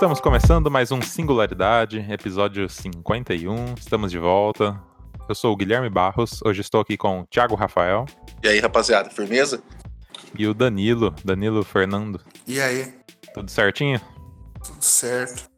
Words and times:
Estamos 0.00 0.18
começando 0.18 0.70
mais 0.70 0.90
um 0.90 1.02
Singularidade, 1.02 1.98
episódio 2.10 2.66
51. 2.70 3.74
Estamos 3.74 4.10
de 4.10 4.18
volta. 4.18 4.82
Eu 5.28 5.34
sou 5.34 5.52
o 5.52 5.56
Guilherme 5.56 5.90
Barros. 5.90 6.40
Hoje 6.42 6.62
estou 6.62 6.80
aqui 6.80 6.96
com 6.96 7.20
o 7.20 7.26
Thiago 7.26 7.54
Rafael. 7.54 8.06
E 8.42 8.48
aí, 8.48 8.60
rapaziada, 8.60 9.10
firmeza? 9.10 9.62
E 10.38 10.46
o 10.46 10.54
Danilo, 10.54 11.14
Danilo 11.22 11.62
Fernando. 11.62 12.18
E 12.46 12.58
aí? 12.62 12.94
Tudo 13.34 13.50
certinho? 13.50 14.00
Tudo 14.64 14.82
certo. 14.82 15.50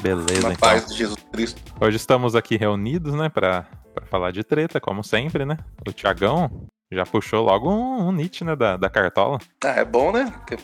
Beleza, 0.00 0.48
Na 0.48 0.54
então. 0.54 0.56
paz 0.56 0.86
de 0.86 0.94
Jesus 0.96 1.22
Cristo. 1.30 1.60
Hoje 1.78 1.98
estamos 1.98 2.34
aqui 2.34 2.56
reunidos, 2.56 3.12
né, 3.12 3.28
pra, 3.28 3.66
pra 3.94 4.06
falar 4.06 4.30
de 4.30 4.42
treta, 4.42 4.80
como 4.80 5.04
sempre, 5.04 5.44
né? 5.44 5.58
O 5.86 5.92
Thiagão 5.92 6.66
já 6.90 7.04
puxou 7.04 7.44
logo 7.44 7.70
um, 7.70 8.08
um 8.08 8.12
Nietzsche, 8.12 8.44
né, 8.44 8.56
da, 8.56 8.78
da 8.78 8.88
cartola. 8.88 9.38
Ah, 9.62 9.72
é 9.72 9.84
bom, 9.84 10.10
né? 10.10 10.32
Porque 10.38 10.56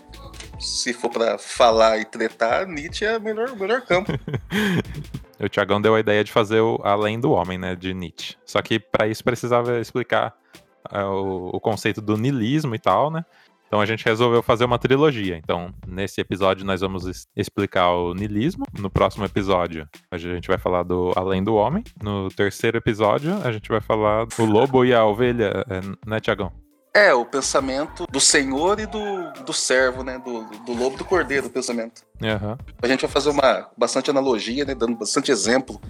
se 0.58 0.92
for 0.92 1.10
pra 1.10 1.38
falar 1.38 1.98
e 1.98 2.04
tretar, 2.04 2.66
Nietzsche 2.66 3.04
é 3.04 3.16
o 3.16 3.20
melhor, 3.20 3.54
melhor 3.56 3.82
campo. 3.82 4.12
O 5.40 5.48
Thiagão 5.48 5.80
deu 5.80 5.94
a 5.94 6.00
ideia 6.00 6.22
de 6.22 6.30
fazer 6.30 6.60
o 6.60 6.80
Além 6.84 7.18
do 7.18 7.32
Homem, 7.32 7.58
né, 7.58 7.74
de 7.74 7.92
Nietzsche. 7.92 8.36
Só 8.46 8.62
que 8.62 8.78
para 8.78 9.08
isso 9.08 9.22
precisava 9.22 9.80
explicar 9.80 10.32
ah, 10.88 11.10
o, 11.10 11.50
o 11.54 11.60
conceito 11.60 12.00
do 12.00 12.16
niilismo 12.16 12.74
e 12.74 12.78
tal, 12.78 13.10
né? 13.10 13.24
Então 13.66 13.80
a 13.80 13.86
gente 13.86 14.04
resolveu 14.04 14.42
fazer 14.42 14.64
uma 14.64 14.78
trilogia. 14.78 15.36
Então, 15.36 15.74
nesse 15.86 16.20
episódio 16.20 16.64
nós 16.64 16.80
vamos 16.80 17.26
explicar 17.34 17.90
o 17.90 18.14
niilismo. 18.14 18.64
No 18.78 18.88
próximo 18.88 19.24
episódio, 19.24 19.88
a 20.10 20.16
gente 20.16 20.46
vai 20.46 20.58
falar 20.58 20.84
do 20.84 21.12
Além 21.16 21.42
do 21.42 21.56
Homem. 21.56 21.82
No 22.00 22.28
terceiro 22.28 22.78
episódio, 22.78 23.34
a 23.42 23.50
gente 23.50 23.68
vai 23.68 23.80
falar 23.80 24.26
do 24.26 24.44
lobo 24.44 24.84
e 24.84 24.94
a 24.94 25.04
ovelha, 25.04 25.64
é, 25.68 25.80
né, 26.08 26.20
Thiagão? 26.20 26.52
É, 26.94 27.12
o 27.12 27.24
pensamento 27.24 28.06
do 28.08 28.20
senhor 28.20 28.78
e 28.78 28.86
do, 28.86 29.32
do 29.44 29.52
servo, 29.52 30.04
né? 30.04 30.16
Do, 30.18 30.44
do 30.64 30.72
lobo 30.72 30.94
e 30.94 30.98
do 30.98 31.04
cordeiro, 31.04 31.48
o 31.48 31.50
pensamento. 31.50 32.02
Aham. 32.22 32.56
A 32.80 32.86
gente 32.86 33.00
vai 33.00 33.10
fazer 33.10 33.30
uma 33.30 33.68
bastante 33.76 34.10
analogia, 34.10 34.64
né? 34.64 34.76
Dando 34.76 34.96
bastante 34.96 35.32
exemplo, 35.32 35.80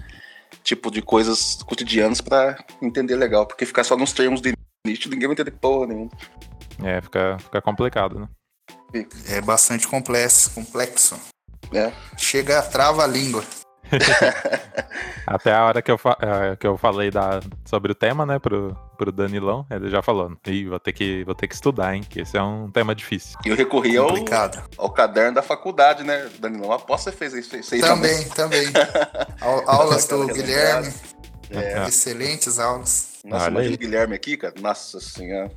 tipo, 0.63 0.89
de 0.89 1.03
coisas 1.03 1.61
cotidianas 1.63 2.21
pra 2.21 2.57
entender 2.81 3.15
legal. 3.15 3.45
Porque 3.45 3.67
ficar 3.67 3.83
só 3.83 3.95
nos 3.95 4.13
termos 4.13 4.41
de 4.41 4.53
Nietzsche, 4.85 5.07
ninguém 5.07 5.27
vai 5.27 5.33
entender 5.33 5.51
porra 5.51 5.85
nenhuma. 5.87 6.09
É, 6.83 6.99
fica, 7.01 7.37
fica 7.39 7.61
complicado, 7.61 8.19
né? 8.19 8.27
É 9.29 9.39
bastante 9.41 9.87
complexo, 9.87 10.51
complexo. 10.55 11.19
É. 11.71 11.91
Chega, 12.17 12.63
trava 12.63 13.03
a 13.03 13.07
língua. 13.07 13.43
Até 15.27 15.53
a 15.53 15.65
hora 15.65 15.81
que 15.81 15.91
eu, 15.91 15.97
fa- 15.97 16.17
eh, 16.21 16.55
que 16.55 16.65
eu 16.65 16.77
falei 16.77 17.11
da, 17.11 17.39
sobre 17.65 17.91
o 17.91 17.95
tema, 17.95 18.25
né, 18.25 18.39
pro, 18.39 18.75
pro 18.95 19.11
Danilão, 19.11 19.65
ele 19.69 19.89
já 19.89 20.01
falou, 20.01 20.35
Ih, 20.47 20.67
vou 20.67 20.79
ter, 20.79 20.93
que, 20.93 21.23
vou 21.23 21.35
ter 21.35 21.47
que 21.47 21.53
estudar, 21.55 21.95
hein, 21.95 22.03
que 22.07 22.21
esse 22.21 22.37
é 22.37 22.41
um 22.41 22.71
tema 22.71 22.95
difícil. 22.95 23.37
E 23.45 23.49
eu 23.49 23.55
recorri 23.55 23.97
ao, 23.97 24.09
ao 24.77 24.89
caderno 24.91 25.35
da 25.35 25.41
faculdade, 25.43 26.03
né, 26.03 26.29
Danilão? 26.39 26.71
Aposto 26.71 27.11
que 27.11 27.11
você 27.11 27.31
fez 27.31 27.33
isso, 27.33 27.79
Também, 27.81 28.27
também. 28.29 28.67
Au- 29.41 29.63
Aulas 29.69 30.07
do 30.07 30.25
Guilherme. 30.27 30.91
É. 31.51 31.87
Excelentes 31.87 32.57
aulas. 32.57 33.19
Nossa, 33.23 33.45
Olha 33.51 33.71
o 33.71 33.77
Guilherme 33.77 34.15
aqui, 34.15 34.37
cara. 34.37 34.53
Nossa 34.59 34.99
senhora. 34.99 35.51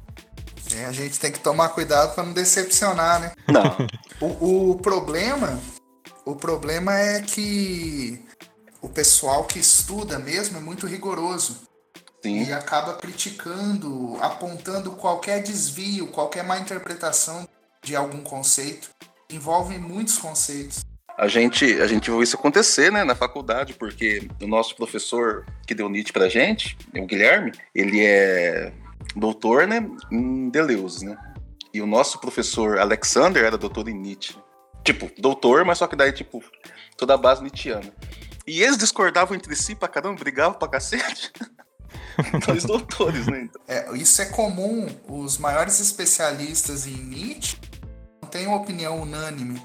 É, 0.77 0.85
a 0.85 0.93
gente 0.93 1.19
tem 1.19 1.33
que 1.33 1.41
tomar 1.41 1.71
cuidado 1.71 2.15
para 2.15 2.25
não 2.25 2.33
decepcionar, 2.33 3.21
né? 3.21 3.33
Não. 3.47 3.77
O, 4.21 4.73
o 4.73 4.75
problema, 4.79 5.61
o 6.25 6.35
problema 6.35 6.93
é 6.99 7.23
que 7.23 8.21
o 8.83 8.89
pessoal 8.89 9.45
que 9.45 9.61
estuda 9.61 10.19
mesmo 10.19 10.59
é 10.59 10.61
muito 10.61 10.89
rigoroso. 10.89 11.68
Sim. 12.23 12.45
e 12.45 12.53
acaba 12.53 12.95
criticando, 12.95 14.17
apontando 14.21 14.93
qualquer 14.93 15.43
desvio, 15.43 16.09
qualquer 16.09 16.43
má 16.43 16.59
interpretação 16.59 17.49
de 17.83 17.95
algum 17.95 18.23
conceito. 18.23 18.91
Envolve 19.31 19.79
muitos 19.79 20.19
conceitos. 20.19 20.85
A 21.17 21.27
gente, 21.27 21.81
a 21.81 21.87
gente 21.87 22.11
viu 22.11 22.23
isso 22.23 22.37
acontecer, 22.37 22.93
né, 22.93 23.03
na 23.05 23.15
faculdade, 23.15 23.75
porque 23.75 24.29
o 24.41 24.47
nosso 24.47 24.77
professor 24.77 25.45
que 25.67 25.75
deu 25.75 25.89
Nietzsche 25.89 26.13
pra 26.13 26.29
gente, 26.29 26.77
o 26.95 27.07
Guilherme, 27.07 27.53
ele 27.75 28.05
é 28.05 28.73
doutor, 29.17 29.67
né, 29.67 29.85
em 30.11 30.49
Deleuze, 30.49 31.05
né? 31.05 31.17
E 31.75 31.83
o 31.83 31.87
nosso 31.87 32.21
professor 32.21 32.79
Alexander 32.79 33.45
era 33.45 33.59
doutor 33.59 33.89
em 33.89 33.95
Nietzsche. 33.95 34.37
Tipo, 34.85 35.11
doutor, 35.21 35.65
mas 35.65 35.79
só 35.79 35.87
que 35.87 35.97
daí, 35.97 36.13
tipo, 36.13 36.43
toda 36.97 37.15
a 37.15 37.19
base 37.19 37.43
nietzschiana. 37.43 37.93
E 38.47 38.63
eles 38.63 38.79
discordavam 38.79 39.37
entre 39.37 39.55
si 39.55 39.75
pra 39.75 39.89
caramba, 39.89 40.19
brigavam 40.19 40.59
pra 40.59 40.69
cacete. 40.69 41.31
Dois 42.47 42.65
doutores, 42.65 43.27
né? 43.27 43.43
então. 43.43 43.61
É, 43.67 43.97
isso 43.97 44.21
é 44.21 44.27
comum. 44.27 44.87
Os 45.09 45.39
maiores 45.39 45.81
especialistas 45.81 46.87
em 46.87 46.97
Nietzsche 46.97 47.57
não 48.21 48.29
têm 48.29 48.47
uma 48.47 48.57
opinião 48.57 49.01
unânime. 49.01 49.63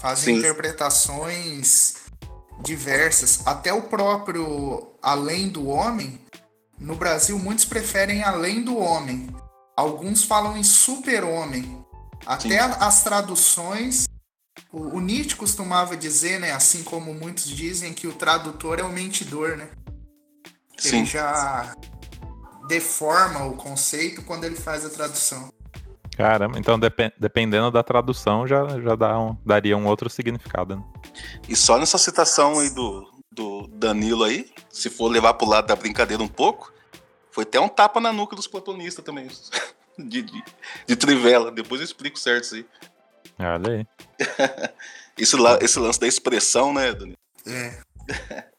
Fazem 0.00 0.34
Sim. 0.34 0.40
interpretações 0.40 1.94
diversas. 2.62 3.46
Até 3.46 3.72
o 3.72 3.82
próprio 3.82 4.92
Além 5.02 5.48
do 5.48 5.66
Homem, 5.66 6.20
no 6.78 6.94
Brasil, 6.94 7.38
muitos 7.38 7.64
preferem 7.64 8.22
Além 8.22 8.62
do 8.62 8.76
Homem. 8.76 9.28
Alguns 9.76 10.24
falam 10.24 10.56
em 10.56 10.62
Super-Homem. 10.62 11.84
Até 12.26 12.62
Sim. 12.62 12.76
as 12.80 13.02
traduções. 13.02 14.08
O, 14.72 14.96
o 14.96 15.00
Nietzsche 15.00 15.36
costumava 15.36 15.96
dizer, 15.96 16.38
né, 16.38 16.52
assim 16.52 16.82
como 16.82 17.14
muitos 17.14 17.46
dizem, 17.48 17.92
que 17.92 18.06
o 18.06 18.12
tradutor 18.12 18.78
é 18.78 18.82
o 18.82 18.92
mentidor, 18.92 19.56
né? 19.56 19.68
Sim. 20.80 20.98
Ele 20.98 21.06
já 21.06 21.74
deforma 22.68 23.44
o 23.44 23.56
conceito 23.56 24.22
quando 24.22 24.44
ele 24.44 24.56
faz 24.56 24.84
a 24.84 24.90
tradução. 24.90 25.52
Caramba, 26.16 26.58
então 26.58 26.78
depe- 26.78 27.12
dependendo 27.18 27.70
da 27.70 27.82
tradução 27.82 28.46
já, 28.46 28.66
já 28.80 28.94
dá 28.94 29.18
um- 29.18 29.36
daria 29.44 29.76
um 29.76 29.86
outro 29.86 30.10
significado, 30.10 30.76
né? 30.76 30.82
E 31.48 31.56
só 31.56 31.78
nessa 31.78 31.96
citação 31.98 32.58
aí 32.58 32.70
do, 32.70 33.10
do 33.32 33.66
Danilo 33.68 34.24
aí, 34.24 34.50
se 34.68 34.90
for 34.90 35.08
levar 35.08 35.34
pro 35.34 35.48
lado 35.48 35.66
da 35.66 35.76
brincadeira 35.76 36.22
um 36.22 36.28
pouco, 36.28 36.72
foi 37.30 37.44
até 37.44 37.58
um 37.58 37.68
tapa 37.68 38.00
na 38.00 38.12
nuca 38.12 38.36
dos 38.36 38.46
platonistas 38.46 39.04
também. 39.04 39.28
De, 39.98 40.22
de, 40.22 40.42
de 40.86 40.96
trivela. 40.96 41.50
Depois 41.50 41.78
eu 41.80 41.84
explico 41.84 42.18
certo 42.18 42.44
isso 42.44 42.54
aí. 42.54 42.66
Olha 43.38 43.70
aí. 43.70 43.86
Esse, 45.18 45.36
la- 45.36 45.58
esse 45.60 45.78
lance 45.78 46.00
da 46.00 46.06
expressão, 46.06 46.72
né, 46.72 46.94
Danilo? 46.94 47.18
É, 47.46 47.78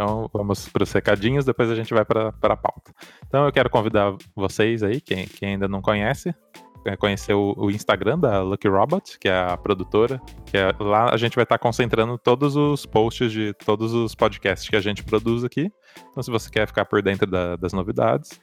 Então 0.00 0.30
vamos 0.32 0.66
para 0.66 0.82
os 0.82 0.90
recadinhos, 0.90 1.44
depois 1.44 1.70
a 1.70 1.74
gente 1.74 1.92
vai 1.92 2.06
para 2.06 2.28
a 2.28 2.56
pauta. 2.56 2.90
Então 3.26 3.44
eu 3.44 3.52
quero 3.52 3.68
convidar 3.68 4.16
vocês 4.34 4.82
aí, 4.82 4.98
quem, 4.98 5.26
quem 5.26 5.50
ainda 5.50 5.68
não 5.68 5.82
conhece, 5.82 6.34
a 6.86 6.96
conhecer 6.96 7.34
o, 7.34 7.52
o 7.54 7.70
Instagram 7.70 8.18
da 8.18 8.42
Lucky 8.42 8.66
Robot, 8.66 9.18
que 9.18 9.28
é 9.28 9.38
a 9.38 9.58
produtora, 9.58 10.18
que 10.46 10.56
é, 10.56 10.74
lá 10.80 11.12
a 11.12 11.18
gente 11.18 11.34
vai 11.34 11.42
estar 11.42 11.58
concentrando 11.58 12.16
todos 12.16 12.56
os 12.56 12.86
posts 12.86 13.30
de 13.30 13.52
todos 13.52 13.92
os 13.92 14.14
podcasts 14.14 14.66
que 14.70 14.74
a 14.74 14.80
gente 14.80 15.04
produz 15.04 15.44
aqui. 15.44 15.70
Então 16.10 16.22
se 16.22 16.30
você 16.30 16.48
quer 16.48 16.66
ficar 16.66 16.86
por 16.86 17.02
dentro 17.02 17.26
da- 17.26 17.56
das 17.56 17.74
novidades, 17.74 18.40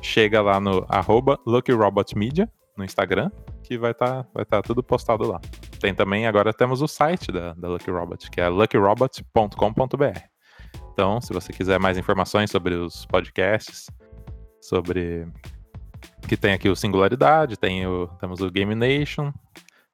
chega 0.00 0.40
lá 0.40 0.58
no 0.58 0.86
arroba 0.88 1.38
Lucky 1.46 1.72
Robot 1.72 2.16
Media 2.16 2.50
no 2.78 2.82
Instagram, 2.82 3.30
que 3.62 3.76
vai 3.76 3.90
estar 3.90 4.26
vai 4.32 4.46
tá 4.46 4.62
tudo 4.62 4.82
postado 4.82 5.28
lá. 5.28 5.38
Tem 5.78 5.94
também, 5.94 6.26
agora 6.26 6.50
temos 6.50 6.80
o 6.80 6.88
site 6.88 7.30
da, 7.30 7.52
da 7.52 7.68
Lucky 7.68 7.90
Robot, 7.90 8.30
que 8.30 8.40
é 8.40 8.48
luckyrobot.com.br. 8.48 10.33
Então, 10.94 11.20
se 11.20 11.32
você 11.32 11.52
quiser 11.52 11.80
mais 11.80 11.98
informações 11.98 12.50
sobre 12.52 12.76
os 12.76 13.04
podcasts, 13.04 13.90
sobre 14.60 15.26
que 16.28 16.36
tem 16.36 16.52
aqui 16.52 16.68
o 16.68 16.76
Singularidade, 16.76 17.56
tem 17.56 17.84
o, 17.84 18.06
temos 18.20 18.40
o 18.40 18.48
Game 18.48 18.74
Nation, 18.76 19.32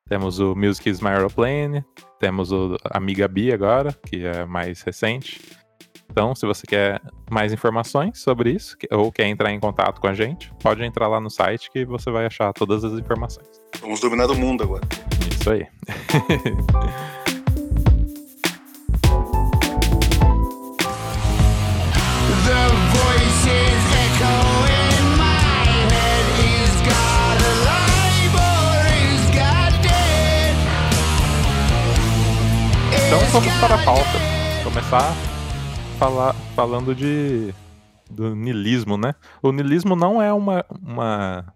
temos 0.07 0.39
o 0.39 0.55
Music 0.55 0.91
is 0.91 1.01
My 1.01 1.09
Aeroplane, 1.09 1.83
temos 2.19 2.53
o 2.53 2.77
Amiga 2.85 3.27
Bi 3.27 3.51
agora, 3.51 3.97
que 4.07 4.27
é 4.27 4.45
mais 4.45 4.83
recente. 4.83 5.41
Então, 6.11 6.35
se 6.35 6.45
você 6.45 6.67
quer 6.67 7.01
mais 7.31 7.51
informações 7.51 8.21
sobre 8.21 8.51
isso, 8.51 8.77
ou 8.91 9.11
quer 9.11 9.27
entrar 9.27 9.51
em 9.53 9.59
contato 9.59 10.01
com 10.03 10.07
a 10.07 10.13
gente, 10.13 10.53
pode 10.63 10.83
entrar 10.83 11.09
lá 11.09 11.19
no 11.19 11.31
site 11.31 11.71
que 11.71 11.87
você 11.87 12.11
vai 12.11 12.27
achar 12.27 12.53
todas 12.53 12.85
as 12.85 12.93
informações. 12.93 13.49
Vamos 13.81 14.01
dominar 14.01 14.31
o 14.31 14.37
mundo 14.37 14.65
agora. 14.65 14.87
Isso 15.31 15.51
aí. 15.51 15.67
vamos 33.33 33.53
para 33.61 33.77
a 33.77 33.85
pauta. 33.85 34.19
Começar 34.65 35.15
falar, 36.01 36.33
falando 36.57 36.95
de 36.95 37.55
do 38.11 38.35
niilismo, 38.35 38.97
né? 38.97 39.15
O 39.41 39.53
niilismo 39.53 39.95
não 39.95 40.21
é 40.21 40.33
uma, 40.33 40.65
uma 40.83 41.55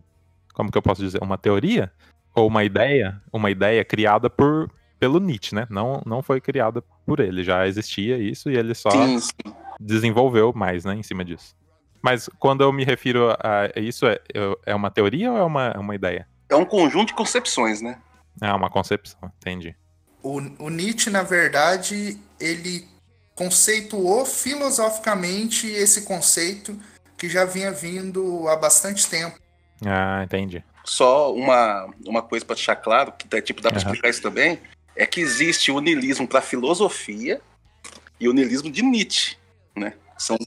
como 0.53 0.71
que 0.71 0.79
eu 0.79 0.83
posso 0.83 1.03
dizer, 1.03 1.21
uma 1.21 1.37
teoria 1.37 1.91
ou 2.33 2.47
uma 2.47 2.63
ideia, 2.63 3.21
uma 3.33 3.51
ideia 3.51 3.85
criada 3.85 4.31
por 4.31 4.71
pelo 5.01 5.19
Nietzsche, 5.19 5.55
né? 5.55 5.67
Não, 5.69 6.01
não 6.07 6.23
foi 6.23 6.41
criada 6.41 6.83
por 7.05 7.19
ele, 7.19 7.43
já 7.43 7.67
existia 7.67 8.19
isso 8.19 8.51
e 8.51 8.57
ele 8.57 8.75
só 8.75 8.91
Sim, 8.91 9.19
sim. 9.19 9.55
desenvolveu 9.81 10.53
mais, 10.55 10.85
né, 10.85 10.95
em 10.95 11.03
cima 11.03 11.25
disso. 11.25 11.57
Mas 12.01 12.29
quando 12.39 12.63
eu 12.63 12.73
me 12.73 12.85
refiro 12.85 13.31
a 13.31 13.81
isso, 13.81 14.07
é, 14.07 14.21
é 14.65 14.75
uma 14.75 14.91
teoria 14.91 15.33
ou 15.33 15.39
é 15.39 15.43
uma, 15.43 15.73
uma 15.79 15.95
ideia? 15.95 16.29
É 16.49 16.55
um 16.55 16.65
conjunto 16.65 17.09
de 17.09 17.15
concepções, 17.15 17.83
né? 17.83 17.99
É 18.41 18.53
uma 18.53 18.71
concepção, 18.71 19.19
entendi. 19.41 19.75
O, 20.25 20.39
o 20.59 20.71
Nietzsche, 20.71 21.11
na 21.11 21.23
verdade, 21.23 22.19
ele 22.41 22.89
conceituou 23.35 24.25
filosoficamente 24.25 25.67
esse 25.67 26.03
conceito 26.03 26.75
que 27.19 27.29
já 27.29 27.45
vinha 27.45 27.71
vindo 27.71 28.49
há 28.49 28.57
bastante 28.57 29.07
tempo. 29.07 29.39
Ah, 29.85 30.23
entendi. 30.25 30.65
Só 30.83 31.35
uma, 31.35 31.93
uma 32.07 32.23
coisa 32.23 32.43
para 32.43 32.55
deixar 32.55 32.77
claro, 32.77 33.13
que 33.13 33.29
dá, 33.29 33.43
tipo, 33.43 33.61
dá 33.61 33.69
para 33.69 33.81
Aham. 33.81 33.87
explicar 33.87 34.09
isso 34.09 34.23
também, 34.23 34.59
é 34.97 35.05
que 35.05 35.21
existe 35.21 35.71
o 35.71 35.79
niilismo 35.79 36.27
para 36.27 36.41
filosofia 36.41 37.43
e 38.19 38.27
o 38.27 38.33
niilismo 38.33 38.71
de 38.71 38.83
Nietzsche, 38.83 39.37
né? 39.77 39.93
São, 40.17 40.39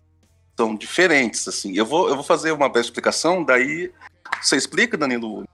são 0.57 0.75
diferentes, 0.75 1.47
assim. 1.47 1.77
Eu 1.77 1.85
vou, 1.85 2.09
eu 2.09 2.15
vou 2.15 2.23
fazer 2.23 2.51
uma 2.51 2.67
breve 2.67 2.87
explicação, 2.87 3.43
daí 3.43 3.91
você 4.41 4.55
explica, 4.55 4.97
Danilo, 4.97 5.47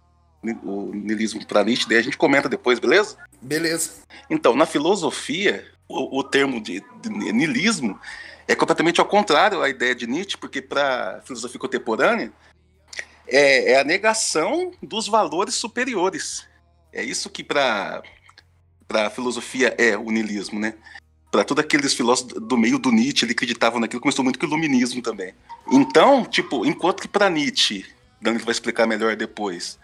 o, 0.64 0.92
niilismo 0.94 1.46
para 1.46 1.64
Nietzsche, 1.64 1.88
daí 1.88 1.98
a 1.98 2.02
gente 2.02 2.18
comenta 2.18 2.50
depois, 2.50 2.80
beleza? 2.80 3.18
Beleza. 3.42 3.92
Então, 4.30 4.56
na 4.56 4.66
filosofia, 4.66 5.66
o, 5.88 6.20
o 6.20 6.24
termo 6.24 6.62
de, 6.62 6.84
de 7.02 7.10
niilismo 7.10 8.00
é 8.48 8.56
completamente 8.56 9.00
ao 9.00 9.06
contrário 9.06 9.62
à 9.62 9.70
ideia 9.70 9.96
de 9.96 10.08
Nietzsche, 10.08 10.38
porque 10.38 10.62
para 10.62 11.22
filosofia 11.26 11.60
contemporânea 11.60 12.32
é, 13.28 13.72
é 13.72 13.80
a 13.80 13.84
negação 13.84 14.72
dos 14.82 15.08
valores 15.08 15.56
superiores. 15.56 16.46
É 16.92 17.04
isso 17.04 17.30
que 17.30 17.44
para 17.44 18.04
para 18.88 19.10
filosofia 19.10 19.74
é 19.78 19.98
o 19.98 20.12
niilismo, 20.12 20.60
né? 20.60 20.76
Para 21.32 21.44
todos 21.44 21.64
aqueles 21.64 21.96
filósofos 21.96 22.40
do 22.40 22.56
meio 22.56 22.78
do 22.78 22.92
Nietzsche, 22.92 23.26
ele 23.26 23.32
acreditavam 23.32 23.80
naquilo, 23.80 24.02
começou 24.02 24.24
muito 24.24 24.38
com 24.38 24.46
o 24.46 24.50
iluminismo 24.50 25.02
também. 25.02 25.34
Então, 25.72 26.24
tipo, 26.24 26.64
enquanto 26.64 27.02
que 27.02 27.08
para 27.08 27.30
Nietzsche, 27.30 27.86
Danilo 28.22 28.46
vai 28.46 28.52
explicar 28.52 28.86
melhor 28.86 29.16
depois, 29.16 29.80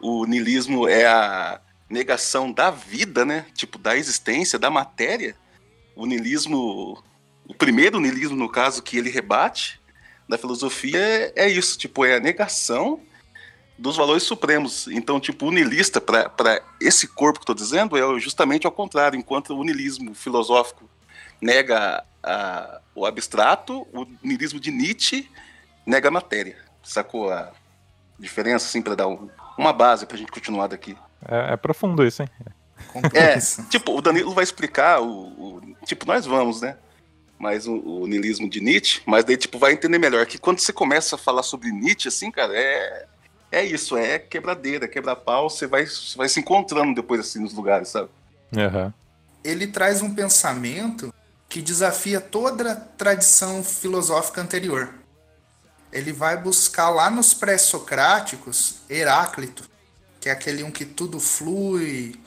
o 0.00 0.26
niilismo 0.26 0.88
é 0.88 1.06
a 1.06 1.60
negação 1.88 2.52
da 2.52 2.70
vida, 2.70 3.24
né? 3.24 3.46
Tipo, 3.54 3.78
da 3.78 3.96
existência, 3.96 4.58
da 4.58 4.70
matéria. 4.70 5.36
O 5.94 6.06
niilismo, 6.06 7.02
o 7.46 7.54
primeiro 7.54 8.00
niilismo, 8.00 8.36
no 8.36 8.48
caso, 8.48 8.82
que 8.82 8.98
ele 8.98 9.10
rebate 9.10 9.80
da 10.28 10.36
filosofia 10.36 10.98
é, 10.98 11.32
é 11.36 11.48
isso, 11.48 11.78
tipo, 11.78 12.04
é 12.04 12.16
a 12.16 12.20
negação 12.20 13.00
dos 13.78 13.96
valores 13.96 14.22
supremos. 14.22 14.88
Então, 14.88 15.20
tipo, 15.20 15.46
o 15.46 15.52
niilista, 15.52 16.00
para 16.00 16.60
esse 16.80 17.06
corpo 17.06 17.38
que 17.38 17.42
estou 17.44 17.54
dizendo, 17.54 17.96
é 17.96 18.20
justamente 18.20 18.66
ao 18.66 18.72
contrário. 18.72 19.18
Enquanto 19.18 19.50
o 19.56 19.62
niilismo 19.62 20.14
filosófico 20.14 20.88
nega 21.40 22.04
a- 22.22 22.80
o 22.94 23.06
abstrato, 23.06 23.86
o 23.92 24.06
niilismo 24.22 24.58
de 24.58 24.70
Nietzsche 24.70 25.30
nega 25.84 26.08
a 26.08 26.10
matéria. 26.10 26.58
Sacou 26.82 27.30
a 27.30 27.52
diferença, 28.18 28.66
assim, 28.66 28.80
para 28.82 28.94
dar 28.94 29.08
um- 29.08 29.28
uma 29.58 29.72
base 29.72 30.06
para 30.06 30.16
a 30.16 30.18
gente 30.18 30.30
continuar 30.32 30.66
daqui? 30.68 30.96
É, 31.28 31.52
é 31.54 31.56
profundo 31.56 32.04
isso, 32.04 32.22
hein? 32.22 32.28
É, 33.12 33.38
tipo, 33.70 33.96
o 33.96 34.00
Danilo 34.02 34.32
vai 34.34 34.44
explicar 34.44 35.00
o. 35.00 35.08
o- 35.08 35.76
tipo, 35.84 36.06
nós 36.06 36.26
vamos, 36.26 36.60
né? 36.60 36.76
Mas 37.38 37.66
o, 37.66 37.74
o 37.74 38.06
niilismo 38.06 38.48
de 38.48 38.60
Nietzsche, 38.60 39.02
mas 39.06 39.24
daí, 39.24 39.36
tipo, 39.36 39.58
vai 39.58 39.72
entender 39.72 39.98
melhor 39.98 40.24
que 40.26 40.38
quando 40.38 40.58
você 40.58 40.72
começa 40.72 41.16
a 41.16 41.18
falar 41.18 41.42
sobre 41.42 41.70
Nietzsche, 41.70 42.08
assim, 42.08 42.30
cara, 42.30 42.52
é. 42.56 43.06
É 43.52 43.64
isso, 43.64 43.96
é 43.96 44.18
quebradeira, 44.18 44.88
quebra-pau, 44.88 45.48
você 45.48 45.66
vai, 45.68 45.86
você 45.86 46.18
vai 46.18 46.28
se 46.28 46.40
encontrando 46.40 46.94
depois, 46.94 47.20
assim, 47.20 47.38
nos 47.40 47.54
lugares, 47.54 47.88
sabe? 47.88 48.08
Aham. 48.56 48.92
Ele 49.44 49.68
traz 49.68 50.02
um 50.02 50.12
pensamento 50.12 51.14
que 51.48 51.62
desafia 51.62 52.20
toda 52.20 52.72
a 52.72 52.76
tradição 52.76 53.62
filosófica 53.62 54.40
anterior. 54.42 54.92
Ele 55.96 56.12
vai 56.12 56.36
buscar 56.36 56.90
lá 56.90 57.08
nos 57.08 57.32
pré-socráticos 57.32 58.80
Heráclito, 58.88 59.64
que 60.20 60.28
é 60.28 60.32
aquele 60.32 60.62
um 60.62 60.70
que 60.70 60.84
tudo 60.84 61.18
flui, 61.18 62.20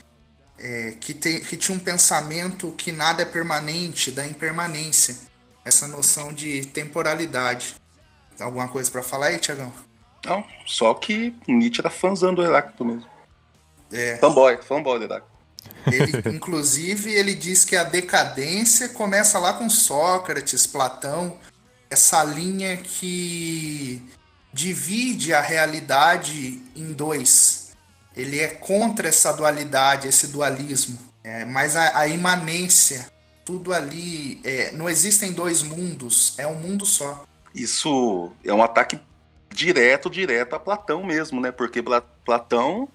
é, 0.58 0.96
que, 1.00 1.14
tem, 1.14 1.40
que 1.40 1.56
tinha 1.56 1.78
um 1.78 1.80
pensamento 1.80 2.72
que 2.72 2.92
nada 2.92 3.22
é 3.22 3.26
permanente, 3.26 4.10
da 4.10 4.26
impermanência. 4.26 5.16
Essa 5.64 5.88
noção 5.88 6.34
de 6.34 6.66
temporalidade. 6.66 7.76
Tem 8.36 8.44
alguma 8.44 8.68
coisa 8.68 8.90
para 8.90 9.04
falar 9.04 9.28
aí, 9.28 9.38
Tiagão? 9.38 9.72
Não, 10.26 10.44
só 10.66 10.96
que 10.96 11.36
Nietzsche 11.48 11.80
era 11.80 11.92
fãzão 11.92 12.34
do 12.34 12.42
Heráclito 12.42 12.84
mesmo. 12.84 13.06
É. 13.92 14.18
Fanboy, 14.18 14.58
fanboy 14.64 14.98
do 14.98 15.06
Heráclito. 15.06 15.38
Ele, 15.92 16.30
inclusive, 16.36 17.14
ele 17.14 17.36
diz 17.36 17.64
que 17.64 17.76
a 17.76 17.84
decadência 17.84 18.90
começa 18.90 19.38
lá 19.38 19.54
com 19.54 19.70
Sócrates, 19.70 20.66
Platão, 20.66 21.38
essa 21.90 22.24
linha 22.24 22.78
que 22.78 24.02
divide 24.54 25.34
a 25.34 25.42
realidade 25.42 26.62
em 26.76 26.92
dois. 26.94 27.72
Ele 28.16 28.40
é 28.40 28.48
contra 28.48 29.08
essa 29.08 29.32
dualidade, 29.32 30.08
esse 30.08 30.28
dualismo. 30.28 31.00
É, 31.24 31.46
mas 31.46 31.76
a, 31.76 32.00
a 32.00 32.08
imanência, 32.08 33.10
tudo 33.46 33.74
ali, 33.74 34.40
é, 34.44 34.72
não 34.72 34.90
existem 34.90 35.32
dois 35.32 35.62
mundos, 35.62 36.34
é 36.38 36.48
um 36.48 36.56
mundo 36.56 36.86
só. 36.86 37.26
Isso 37.54 38.32
é 38.44 38.54
um 38.54 38.64
ataque 38.64 39.00
direto, 39.54 40.10
direto 40.10 40.56
a 40.56 40.60
Platão 40.60 41.04
mesmo, 41.04 41.42
né? 41.42 41.52
Porque 41.52 41.82
Pla- 41.82 42.02
Platão, 42.02 42.88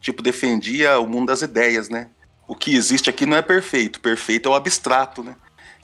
tipo, 0.00 0.22
defendia 0.22 0.98
o 0.98 1.06
mundo 1.06 1.28
das 1.28 1.42
ideias, 1.42 1.88
né? 1.88 2.08
O 2.46 2.54
que 2.54 2.74
existe 2.74 3.08
aqui 3.08 3.24
não 3.24 3.36
é 3.36 3.42
perfeito, 3.42 4.00
perfeito 4.00 4.48
é 4.48 4.52
o 4.52 4.54
abstrato, 4.54 5.22
né? 5.22 5.36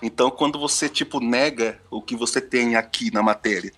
Então, 0.02 0.30
quando 0.30 0.58
você, 0.58 0.88
tipo, 0.88 1.20
nega 1.20 1.80
o 1.90 2.00
que 2.00 2.14
você 2.14 2.40
tem 2.40 2.76
aqui 2.76 3.12
na 3.12 3.22
matéria 3.22 3.72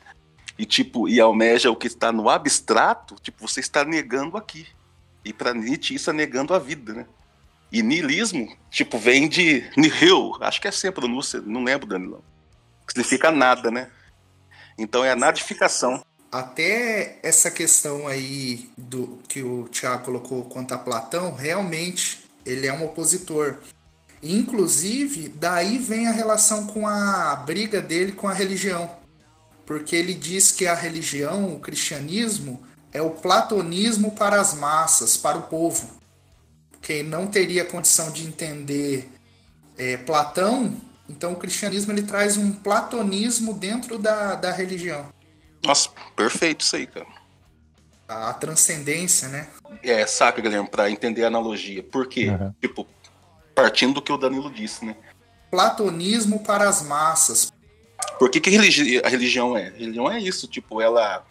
e, 0.58 0.66
tipo, 0.66 1.08
e 1.08 1.18
almeja 1.18 1.70
o 1.70 1.76
que 1.76 1.86
está 1.86 2.12
no 2.12 2.28
abstrato, 2.28 3.16
tipo, 3.22 3.48
você 3.48 3.60
está 3.60 3.84
negando 3.84 4.36
aqui. 4.36 4.66
E 5.24 5.32
para 5.32 5.54
Nietzsche, 5.54 5.94
isso 5.94 6.10
é 6.10 6.12
negando 6.12 6.52
a 6.52 6.58
vida, 6.58 6.92
né? 6.92 7.06
E 7.72 7.82
niilismo, 7.82 8.54
tipo, 8.70 8.98
vem 8.98 9.28
de 9.28 9.64
nihil, 9.76 10.36
acho 10.40 10.60
que 10.60 10.66
é 10.66 10.70
assim 10.70 10.88
a 10.88 10.92
pronúncia, 10.92 11.40
não 11.40 11.62
lembro, 11.62 11.86
Danilão. 11.86 12.22
Significa 12.88 13.30
nada, 13.30 13.70
né? 13.70 13.88
Então 14.76 15.04
é 15.04 15.12
a 15.12 15.16
nadificação. 15.16 16.04
Até 16.32 17.18
essa 17.22 17.50
questão 17.50 18.06
aí 18.08 18.70
do 18.76 19.18
que 19.28 19.42
o 19.42 19.68
Tiago 19.68 20.04
colocou 20.04 20.44
quanto 20.44 20.74
a 20.74 20.78
Platão, 20.78 21.34
realmente 21.34 22.24
ele 22.44 22.66
é 22.66 22.72
um 22.72 22.84
opositor. 22.84 23.58
Inclusive, 24.22 25.28
daí 25.28 25.78
vem 25.78 26.06
a 26.06 26.12
relação 26.12 26.66
com 26.66 26.86
a 26.86 27.34
briga 27.36 27.80
dele 27.80 28.12
com 28.12 28.28
a 28.28 28.34
religião. 28.34 28.90
Porque 29.64 29.96
ele 29.96 30.14
diz 30.14 30.52
que 30.52 30.66
a 30.66 30.74
religião, 30.74 31.54
o 31.54 31.60
cristianismo, 31.60 32.62
é 32.92 33.00
o 33.00 33.10
platonismo 33.10 34.12
para 34.12 34.40
as 34.40 34.54
massas, 34.54 35.16
para 35.16 35.38
o 35.38 35.42
povo. 35.42 36.00
Quem 36.82 37.02
não 37.02 37.26
teria 37.26 37.64
condição 37.64 38.10
de 38.10 38.26
entender 38.26 39.08
é, 39.78 39.96
Platão, 39.96 40.76
então 41.08 41.32
o 41.32 41.36
cristianismo 41.36 41.92
ele 41.92 42.02
traz 42.02 42.36
um 42.36 42.52
platonismo 42.52 43.54
dentro 43.54 43.98
da, 43.98 44.34
da 44.34 44.52
religião. 44.52 45.08
Nossa, 45.64 45.90
perfeito 46.16 46.62
isso 46.62 46.76
aí, 46.76 46.86
cara. 46.86 47.06
A 48.08 48.32
transcendência, 48.34 49.28
né? 49.28 49.48
É, 49.82 50.04
saca, 50.06 50.42
Guilherme, 50.42 50.68
pra 50.68 50.90
entender 50.90 51.22
a 51.24 51.28
analogia. 51.28 51.82
Por 51.82 52.08
quê? 52.08 52.28
Uhum. 52.28 52.52
Tipo, 52.60 52.86
partindo 53.62 53.94
do 53.94 54.02
que 54.02 54.12
o 54.12 54.16
Danilo 54.16 54.50
disse, 54.50 54.84
né? 54.84 54.96
Platonismo 55.50 56.40
para 56.44 56.68
as 56.68 56.82
massas. 56.82 57.52
Por 58.18 58.30
que, 58.30 58.40
que 58.40 58.50
religi- 58.50 59.00
a 59.04 59.08
religião 59.08 59.56
é? 59.56 59.68
A 59.68 59.70
religião 59.72 60.10
é 60.10 60.18
isso, 60.18 60.46
tipo, 60.48 60.80
ela 60.80 61.24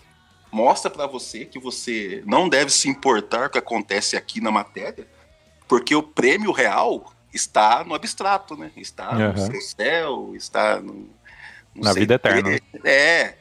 mostra 0.52 0.90
pra 0.90 1.08
você 1.08 1.46
que 1.46 1.60
você 1.60 2.22
não 2.26 2.48
deve 2.50 2.72
se 2.72 2.90
importar 2.90 3.42
com 3.42 3.46
o 3.48 3.50
que 3.52 3.58
acontece 3.58 4.16
aqui 4.18 4.42
na 4.42 4.52
matéria, 4.52 5.08
porque 5.68 5.96
o 5.96 6.04
prêmio 6.04 6.52
real 6.52 7.14
está 7.34 7.84
no 7.84 7.94
abstrato, 7.96 8.56
né? 8.58 8.72
Está 8.76 9.12
Uhum. 9.12 9.32
no 9.34 9.38
seu 9.52 9.62
céu, 9.62 10.32
está 10.36 10.80
no, 10.82 10.94
no 11.74 11.84
Na 11.84 11.94
vida 11.94 12.18
quê. 12.20 12.28
eterna. 12.28 12.60
É. 12.84 13.36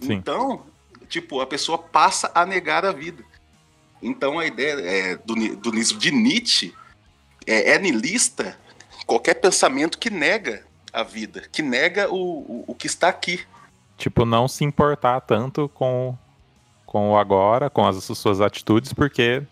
Sim. 0.00 0.12
Então, 0.14 0.66
tipo, 1.08 1.40
a 1.40 1.46
pessoa 1.46 1.78
passa 1.78 2.30
a 2.34 2.44
negar 2.46 2.84
a 2.84 2.92
vida. 2.92 3.24
Então 4.00 4.38
a 4.38 4.46
ideia 4.46 4.74
é, 4.80 5.16
do, 5.16 5.34
do 5.56 5.72
de 5.72 6.10
Nietzsche 6.12 6.72
é, 7.48 7.70
é 7.70 7.78
niilista 7.78 8.56
qualquer 9.06 9.34
pensamento 9.34 9.98
que 9.98 10.10
nega 10.10 10.62
a 10.92 11.02
vida, 11.02 11.42
que 11.50 11.62
nega 11.62 12.12
o, 12.12 12.16
o, 12.16 12.64
o 12.68 12.74
que 12.74 12.86
está 12.86 13.08
aqui. 13.08 13.40
Tipo, 13.96 14.24
não 14.24 14.46
se 14.46 14.64
importar 14.64 15.20
tanto 15.22 15.68
com, 15.70 16.16
com 16.86 17.10
o 17.12 17.18
agora, 17.18 17.68
com 17.68 17.86
as 17.86 18.04
suas 18.04 18.40
atitudes, 18.40 18.92
porque 18.92 19.42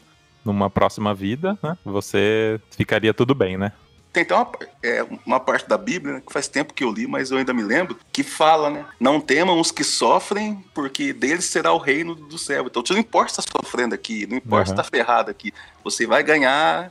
numa 0.44 0.70
próxima 0.70 1.12
vida, 1.12 1.58
né, 1.62 1.76
você 1.84 2.60
ficaria 2.70 3.12
tudo 3.12 3.34
bem, 3.34 3.56
né? 3.56 3.72
Tem 4.12 4.22
até 4.22 4.34
uma, 4.34 4.50
é, 4.82 5.06
uma 5.26 5.40
parte 5.40 5.68
da 5.68 5.76
Bíblia, 5.76 6.14
né, 6.14 6.22
que 6.24 6.32
faz 6.32 6.48
tempo 6.48 6.72
que 6.72 6.84
eu 6.84 6.92
li, 6.92 7.06
mas 7.06 7.30
eu 7.30 7.38
ainda 7.38 7.52
me 7.52 7.62
lembro, 7.62 7.98
que 8.12 8.22
fala, 8.22 8.70
né? 8.70 8.86
Não 9.00 9.20
temam 9.20 9.60
os 9.60 9.70
que 9.70 9.84
sofrem, 9.84 10.64
porque 10.72 11.12
deles 11.12 11.44
será 11.46 11.72
o 11.72 11.78
reino 11.78 12.14
do 12.14 12.38
céu. 12.38 12.66
Então, 12.66 12.82
não 12.90 12.98
importa 12.98 13.42
se 13.42 13.48
tá 13.48 13.58
sofrendo 13.60 13.94
aqui, 13.94 14.26
não 14.26 14.36
importa 14.36 14.66
se 14.66 14.70
Uhum. 14.72 14.76
tá 14.76 14.84
ferrado 14.84 15.30
aqui, 15.30 15.52
você 15.84 16.06
vai 16.06 16.22
ganhar 16.22 16.90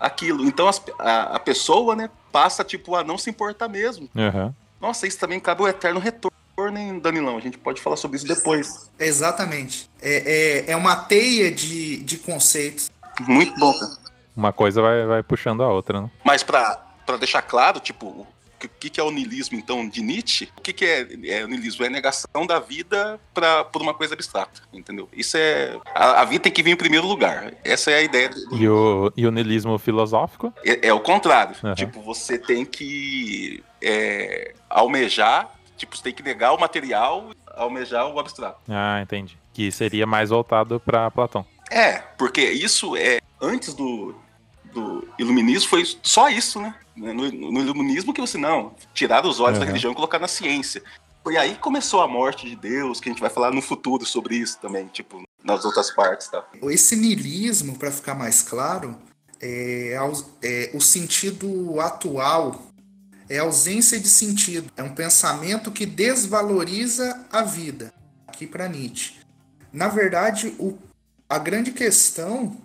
aquilo. 0.00 0.44
Então, 0.44 0.66
as- 0.66 0.82
a, 0.98 1.36
a 1.36 1.38
pessoa, 1.38 1.94
né, 1.94 2.08
passa, 2.32 2.64
tipo, 2.64 2.96
a 2.96 3.04
não 3.04 3.18
se 3.18 3.28
importar 3.30 3.68
mesmo. 3.68 4.08
Aham. 4.16 4.54
Nossa, 4.80 5.06
isso 5.06 5.18
também 5.18 5.38
cabe 5.38 5.62
o 5.62 5.68
eterno 5.68 6.00
retorno, 6.00 6.32
hein, 6.78 6.98
Danilão? 6.98 7.36
A 7.36 7.40
gente 7.40 7.58
pode 7.58 7.80
falar 7.82 7.96
sobre 7.96 8.16
isso 8.16 8.26
depois. 8.26 8.90
Exatamente. 8.98 9.90
É, 10.00 10.64
é, 10.66 10.72
é 10.72 10.76
uma 10.76 10.96
teia 10.96 11.50
de, 11.52 11.98
de 11.98 12.16
conceitos. 12.18 12.90
Muito 13.20 13.58
bom, 13.60 13.72
cara. 13.78 13.92
Uma 14.34 14.52
coisa 14.52 14.80
vai, 14.80 15.04
vai 15.06 15.22
puxando 15.22 15.62
a 15.62 15.68
outra, 15.68 16.00
né? 16.00 16.10
Mas 16.24 16.42
pra, 16.42 16.76
pra 17.04 17.18
deixar 17.18 17.42
claro, 17.42 17.78
tipo, 17.78 18.26
o 18.66 18.70
que, 18.78 18.90
que, 18.90 19.00
é 19.00 19.02
o 19.04 19.10
niilismo, 19.10 19.56
então, 19.58 19.88
de 19.88 20.02
Nietzsche? 20.02 20.48
O 20.56 20.60
que, 20.60 20.72
que 20.72 20.84
é, 20.84 21.06
é 21.28 21.44
o 21.44 21.48
niilismo? 21.48 21.84
É 21.84 21.88
a 21.88 21.90
negação 21.90 22.46
da 22.46 22.58
vida 22.58 23.20
pra, 23.34 23.64
por 23.64 23.80
uma 23.82 23.94
coisa 23.94 24.14
abstrata, 24.14 24.62
entendeu? 24.72 25.08
Isso 25.12 25.36
é... 25.36 25.76
A, 25.94 26.22
a 26.22 26.24
vida 26.24 26.42
tem 26.44 26.52
que 26.52 26.62
vir 26.62 26.72
em 26.72 26.76
primeiro 26.76 27.06
lugar. 27.06 27.52
Essa 27.64 27.90
é 27.90 27.96
a 27.96 28.02
ideia. 28.02 28.28
do- 28.28 28.56
E 28.56 28.68
o, 28.68 29.12
e 29.16 29.26
o 29.26 29.30
niilismo 29.30 29.78
filosófico? 29.78 30.52
É, 30.64 30.88
é 30.88 30.92
o 30.94 31.00
contrário. 31.00 31.56
Aham. 31.64 31.74
Tipo, 31.74 32.00
você 32.02 32.38
tem 32.38 32.64
que 32.64 33.62
é, 33.82 34.54
almejar, 34.68 35.50
tipo, 35.76 35.96
você 35.96 36.02
tem 36.02 36.12
que 36.14 36.22
negar 36.22 36.52
o 36.52 36.60
material, 36.60 37.30
almejar 37.54 38.06
o 38.08 38.18
abstrato. 38.18 38.58
Ah, 38.68 39.00
entendi. 39.02 39.36
Que 39.52 39.70
seria 39.72 40.06
mais 40.06 40.30
voltado 40.30 40.78
pra 40.80 41.10
Platão. 41.10 41.44
É, 41.70 41.98
porque 42.18 42.40
isso 42.42 42.96
é 42.96 43.18
antes 43.40 43.74
do, 43.74 44.14
do 44.72 45.06
iluminismo 45.18 45.68
foi 45.68 45.84
só 46.02 46.28
isso, 46.28 46.60
né? 46.60 46.74
No, 47.00 47.30
no 47.30 47.60
iluminismo 47.60 48.12
que 48.12 48.20
você 48.20 48.36
não 48.38 48.74
tirar 48.94 49.24
os 49.26 49.40
olhos 49.40 49.58
da 49.58 49.64
Uhum. 49.64 49.68
religião 49.70 49.92
e 49.92 49.94
colocar 49.94 50.18
na 50.18 50.28
ciência. 50.28 50.82
Foi 51.22 51.36
aí 51.36 51.54
que 51.54 51.60
começou 51.60 52.00
a 52.02 52.08
morte 52.08 52.48
de 52.48 52.56
Deus, 52.56 53.00
que 53.00 53.08
a 53.08 53.12
gente 53.12 53.20
vai 53.20 53.30
falar 53.30 53.50
no 53.52 53.60
futuro 53.62 54.04
sobre 54.06 54.36
isso 54.36 54.58
também, 54.60 54.86
tipo, 54.86 55.22
nas 55.44 55.64
outras 55.64 55.90
partes, 55.90 56.28
tá? 56.28 56.44
Esse 56.64 56.96
niilismo, 56.96 57.76
para 57.78 57.90
ficar 57.90 58.14
mais 58.14 58.42
claro, 58.42 58.96
é, 59.40 59.96
aus- 59.98 60.26
é 60.42 60.70
o 60.74 60.80
sentido 60.80 61.80
atual 61.80 62.66
é 63.28 63.38
ausência 63.38 63.98
de 64.00 64.08
sentido. 64.08 64.72
É 64.76 64.82
um 64.82 64.92
pensamento 64.92 65.70
que 65.70 65.86
desvaloriza 65.86 67.26
a 67.30 67.42
vida. 67.42 67.92
Aqui 68.26 68.44
para 68.46 68.68
Nietzsche. 68.68 69.14
Na 69.72 69.86
verdade, 69.88 70.54
o, 70.58 70.76
a 71.28 71.38
grande 71.38 71.70
questão, 71.70 72.56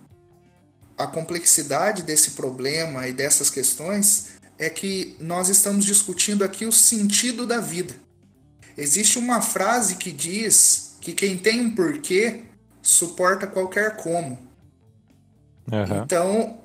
a 0.96 1.06
complexidade 1.06 2.02
desse 2.02 2.32
problema 2.32 3.06
e 3.06 3.12
dessas 3.12 3.50
questões 3.50 4.28
é 4.58 4.70
que 4.70 5.16
nós 5.20 5.48
estamos 5.48 5.84
discutindo 5.84 6.42
aqui 6.42 6.64
o 6.64 6.72
sentido 6.72 7.46
da 7.46 7.60
vida. 7.60 7.94
Existe 8.76 9.18
uma 9.18 9.40
frase 9.40 9.96
que 9.96 10.10
diz 10.10 10.96
que 11.00 11.12
quem 11.12 11.36
tem 11.36 11.60
um 11.60 11.74
porquê 11.74 12.42
suporta 12.82 13.46
qualquer 13.46 13.96
como. 13.96 14.38
Aham. 15.70 16.02
Então, 16.04 16.60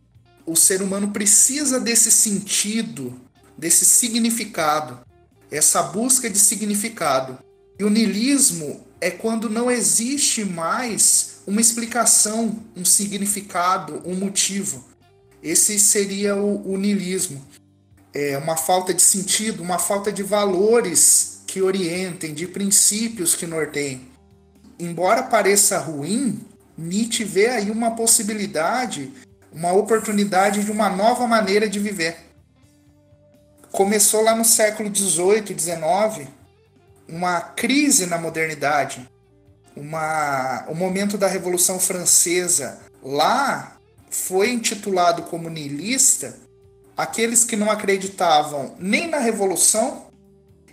o 0.46 0.56
ser 0.56 0.82
humano 0.82 1.12
precisa 1.12 1.80
desse 1.80 2.12
sentido, 2.12 3.20
desse 3.58 3.86
significado, 3.86 5.00
essa 5.50 5.84
busca 5.84 6.30
de 6.30 6.38
significado. 6.38 7.40
E 7.78 7.84
o 7.84 7.90
niilismo 7.90 8.86
é 9.00 9.10
quando 9.10 9.50
não 9.50 9.70
existe 9.70 10.46
mais 10.46 11.31
uma 11.46 11.62
explicação, 11.62 12.60
um 12.76 12.86
significado, 12.86 14.02
um 14.06 14.16
motivo. 14.16 14.84
Esse 15.42 15.80
seria 15.80 16.36
o, 16.36 16.74
o 16.74 16.78
niilismo. 16.78 17.46
É 18.14 18.38
uma 18.38 18.58
falta 18.58 18.94
de 18.94 19.02
sentido, 19.02 19.64
uma 19.64 19.80
falta 19.80 20.12
de 20.12 20.22
valores 20.22 21.42
que 21.48 21.62
orientem, 21.62 22.34
de 22.34 22.48
princípios 22.48 23.36
que 23.36 23.48
norteiem. 23.48 24.10
Embora 24.80 25.24
pareça 25.24 25.78
ruim, 25.80 26.46
Nietzsche 26.78 27.24
vê 27.24 27.48
aí 27.48 27.72
uma 27.72 27.92
possibilidade, 27.92 29.12
uma 29.52 29.72
oportunidade 29.74 30.64
de 30.64 30.72
uma 30.72 30.90
nova 30.90 31.28
maneira 31.28 31.68
de 31.68 31.80
viver. 31.80 32.18
Começou 33.72 34.22
lá 34.22 34.36
no 34.36 34.44
século 34.44 34.94
XVIII, 34.94 35.58
XIX, 35.58 36.28
uma 37.08 37.42
crise 37.42 38.06
na 38.06 38.18
modernidade, 38.18 39.10
uma, 39.76 40.66
o 40.68 40.76
momento 40.76 41.18
da 41.18 41.28
Revolução 41.28 41.80
Francesa. 41.80 42.80
Lá 43.04 43.78
foi 44.10 44.52
intitulado 44.52 45.24
como 45.24 45.50
niilista 45.50 46.38
aqueles 46.96 47.44
que 47.44 47.56
não 47.56 47.72
acreditavam 47.72 48.76
nem 48.78 49.08
na 49.08 49.18
Revolução 49.18 50.08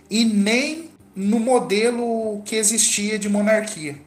e 0.09 0.25
nem 0.25 0.91
no 1.15 1.39
modelo 1.39 2.41
que 2.43 2.55
existia 2.55 3.17
de 3.17 3.27
monarquia. 3.27 3.99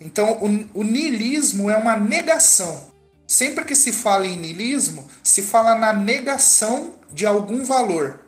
Então, 0.00 0.38
o, 0.42 0.80
o 0.80 0.84
niilismo 0.84 1.70
é 1.70 1.76
uma 1.76 1.96
negação. 1.96 2.92
Sempre 3.26 3.64
que 3.64 3.74
se 3.74 3.92
fala 3.92 4.26
em 4.26 4.36
niilismo, 4.36 5.06
se 5.22 5.42
fala 5.42 5.74
na 5.74 5.92
negação 5.92 6.94
de 7.12 7.24
algum 7.24 7.64
valor, 7.64 8.20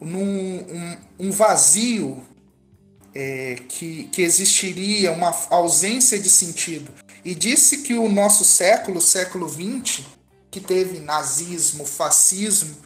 num 0.00 0.18
um, 0.20 0.96
um 1.18 1.30
vazio 1.30 2.22
é, 3.14 3.56
que, 3.68 4.04
que 4.04 4.22
existiria, 4.22 5.12
uma 5.12 5.32
ausência 5.50 6.18
de 6.18 6.28
sentido. 6.28 6.90
E 7.24 7.34
disse 7.34 7.82
que 7.82 7.94
o 7.94 8.08
nosso 8.08 8.44
século, 8.44 8.98
o 8.98 9.02
século 9.02 9.48
XX, 9.48 10.04
que 10.50 10.60
teve 10.60 10.98
nazismo, 11.00 11.84
fascismo, 11.86 12.76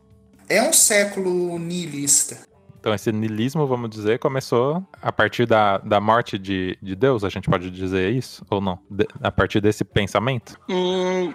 é 0.49 0.63
um 0.63 0.73
século 0.73 1.59
niilista. 1.59 2.47
Então 2.81 2.95
esse 2.95 3.11
niilismo, 3.11 3.67
vamos 3.67 3.91
dizer, 3.91 4.19
começou 4.19 4.83
a 5.03 5.11
partir 5.11 5.47
da, 5.47 5.79
da 5.79 6.01
morte 6.01 6.39
de, 6.39 6.79
de 6.81 6.95
Deus, 6.95 7.25
a 7.25 7.29
gente 7.29 7.51
pode 7.51 7.71
dizer 7.71 8.13
isso? 8.13 8.45
Ou 8.51 8.61
não? 8.61 8.79
De- 8.89 9.09
a 9.21 9.33
partir 9.33 9.61
desse 9.61 9.85
pensamento? 9.85 10.59
Hum, 10.69 11.33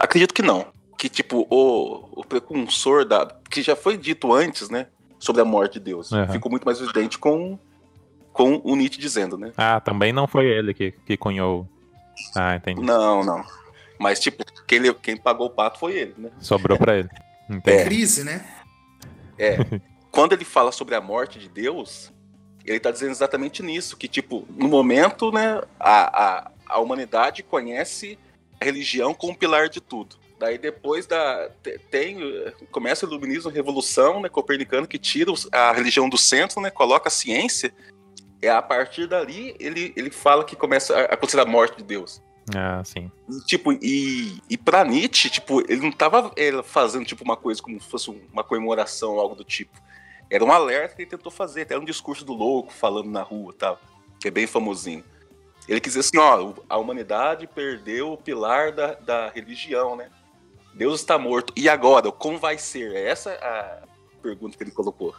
acredito 0.00 0.32
que 0.32 0.42
não. 0.42 0.66
Que, 0.96 1.08
tipo, 1.08 1.46
o, 1.50 2.20
o 2.20 2.24
precursor 2.24 3.04
da. 3.04 3.28
Que 3.48 3.62
já 3.62 3.76
foi 3.76 3.96
dito 3.96 4.32
antes, 4.32 4.68
né? 4.68 4.88
Sobre 5.20 5.40
a 5.42 5.44
morte 5.44 5.74
de 5.74 5.80
Deus. 5.80 6.12
Aham. 6.12 6.32
Ficou 6.32 6.50
muito 6.50 6.64
mais 6.64 6.80
evidente 6.80 7.18
com, 7.18 7.56
com 8.38 8.60
o 8.62 8.76
Nietzsche 8.76 9.00
dizendo, 9.00 9.36
né? 9.36 9.52
Ah, 9.56 9.80
também 9.80 10.12
não 10.12 10.28
foi 10.28 10.46
ele 10.46 10.72
que, 10.72 10.92
que 10.92 11.16
cunhou. 11.16 11.68
Ah, 12.36 12.54
entendi. 12.54 12.80
Não, 12.80 13.24
não. 13.24 13.44
Mas, 13.98 14.20
tipo, 14.20 14.44
quem, 14.64 14.80
quem 14.94 15.16
pagou 15.16 15.48
o 15.48 15.50
pato 15.50 15.80
foi 15.80 15.94
ele, 15.96 16.14
né? 16.16 16.30
Sobrou 16.38 16.78
pra 16.78 16.96
ele. 16.96 17.08
Entendi. 17.50 17.84
Crise, 17.84 18.22
né? 18.22 18.46
É. 19.36 19.56
Quando 20.12 20.34
ele 20.34 20.44
fala 20.44 20.70
sobre 20.70 20.94
a 20.94 21.00
morte 21.00 21.40
de 21.40 21.48
Deus, 21.48 22.12
ele 22.64 22.78
tá 22.78 22.92
dizendo 22.92 23.10
exatamente 23.10 23.60
nisso, 23.60 23.96
que, 23.96 24.06
tipo, 24.06 24.46
no 24.50 24.68
momento, 24.68 25.32
né, 25.32 25.60
a, 25.80 26.24
a, 26.46 26.50
a 26.68 26.78
humanidade 26.78 27.42
conhece 27.42 28.16
a 28.60 28.64
religião 28.64 29.12
como 29.12 29.36
pilar 29.36 29.68
de 29.68 29.80
tudo. 29.80 30.14
Daí 30.38 30.58
depois 30.58 31.08
da. 31.08 31.50
te- 31.60 31.80
Tem. 31.90 32.20
Começa 32.70 33.04
o 33.04 33.08
iluminismo, 33.08 33.50
a 33.50 33.52
revolução, 33.52 34.20
né? 34.20 34.28
Copernicano, 34.28 34.86
que 34.86 34.96
tira 34.96 35.32
a 35.50 35.72
religião 35.72 36.08
do 36.08 36.16
centro, 36.16 36.60
né? 36.60 36.70
Coloca 36.70 37.08
a 37.08 37.10
ciência. 37.10 37.74
É 38.40 38.50
a 38.50 38.62
partir 38.62 39.06
dali 39.06 39.54
ele, 39.58 39.92
ele 39.96 40.10
fala 40.10 40.44
que 40.44 40.54
começa 40.54 40.96
a 40.96 41.04
acontecer 41.14 41.40
a 41.40 41.44
morte 41.44 41.78
de 41.78 41.82
Deus. 41.82 42.22
Ah, 42.56 42.82
sim. 42.84 43.10
E, 43.28 43.40
tipo, 43.44 43.72
e, 43.72 44.40
e 44.48 44.56
pra 44.56 44.84
Nietzsche, 44.84 45.28
tipo, 45.28 45.60
ele 45.60 45.82
não 45.82 45.92
tava 45.92 46.32
eh, 46.36 46.62
fazendo 46.62 47.04
tipo 47.04 47.24
uma 47.24 47.36
coisa 47.36 47.60
como 47.60 47.80
se 47.80 47.88
fosse 47.88 48.10
uma 48.32 48.42
comemoração 48.42 49.14
ou 49.14 49.20
algo 49.20 49.34
do 49.34 49.44
tipo. 49.44 49.78
Era 50.30 50.44
um 50.44 50.52
alerta 50.52 50.94
que 50.94 51.02
ele 51.02 51.10
tentou 51.10 51.32
fazer, 51.32 51.62
até 51.62 51.78
um 51.78 51.84
discurso 51.84 52.24
do 52.24 52.32
louco 52.32 52.72
falando 52.72 53.10
na 53.10 53.22
rua 53.22 53.54
tal, 53.58 53.80
que 54.20 54.28
é 54.28 54.30
bem 54.30 54.46
famosinho. 54.46 55.04
Ele 55.68 55.80
quis 55.80 55.94
dizer 55.94 56.00
assim, 56.00 56.18
ó, 56.18 56.54
a 56.68 56.78
humanidade 56.78 57.46
perdeu 57.46 58.12
o 58.12 58.16
pilar 58.16 58.72
da, 58.72 58.94
da 58.94 59.28
religião, 59.28 59.96
né? 59.96 60.10
Deus 60.72 61.00
está 61.00 61.18
morto. 61.18 61.52
E 61.56 61.68
agora, 61.68 62.10
como 62.10 62.38
vai 62.38 62.56
ser? 62.56 62.94
Essa 62.94 63.30
é 63.30 63.44
a 63.44 63.82
pergunta 64.22 64.56
que 64.56 64.64
ele 64.64 64.70
colocou. 64.70 65.14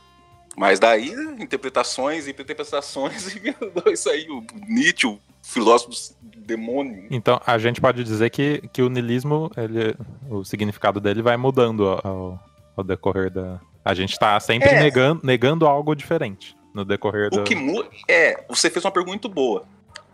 Mas 0.60 0.78
daí, 0.78 1.14
interpretações 1.40 2.28
e 2.28 2.32
interpretações, 2.32 3.32
e 3.34 3.56
isso 3.94 4.10
aí, 4.10 4.28
o 4.30 4.44
Nietzsche, 4.68 5.08
o 5.08 5.18
filósofo 5.42 6.14
demônio. 6.22 7.08
Então 7.10 7.40
a 7.46 7.58
gente 7.58 7.80
pode 7.80 8.04
dizer 8.04 8.30
que, 8.30 8.68
que 8.74 8.82
o 8.82 8.90
niilismo, 8.90 9.50
ele, 9.56 9.96
o 10.30 10.44
significado 10.44 11.00
dele 11.00 11.22
vai 11.22 11.38
mudando 11.38 11.88
ao, 12.04 12.38
ao 12.76 12.84
decorrer 12.84 13.32
da. 13.32 13.62
A 13.86 13.94
gente 13.94 14.20
tá 14.20 14.38
sempre 14.42 14.68
É. 14.68 14.84
negando, 14.84 15.22
negando 15.24 15.66
algo 15.66 15.96
diferente 15.96 16.58
no 16.74 16.84
decorrer 16.84 17.30
do. 17.30 17.40
O 17.40 17.44
que 17.46 17.56
muda. 17.56 17.88
É, 18.06 18.44
você 18.50 18.70
fez 18.70 18.84
uma 18.84 18.92
pergunta 18.92 19.12
muito 19.12 19.30
boa. 19.30 19.66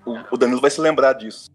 O, 0.05 0.35
o 0.35 0.37
Danilo 0.37 0.61
vai 0.61 0.69
se 0.69 0.79
lembrar 0.79 1.13
disso. 1.13 1.49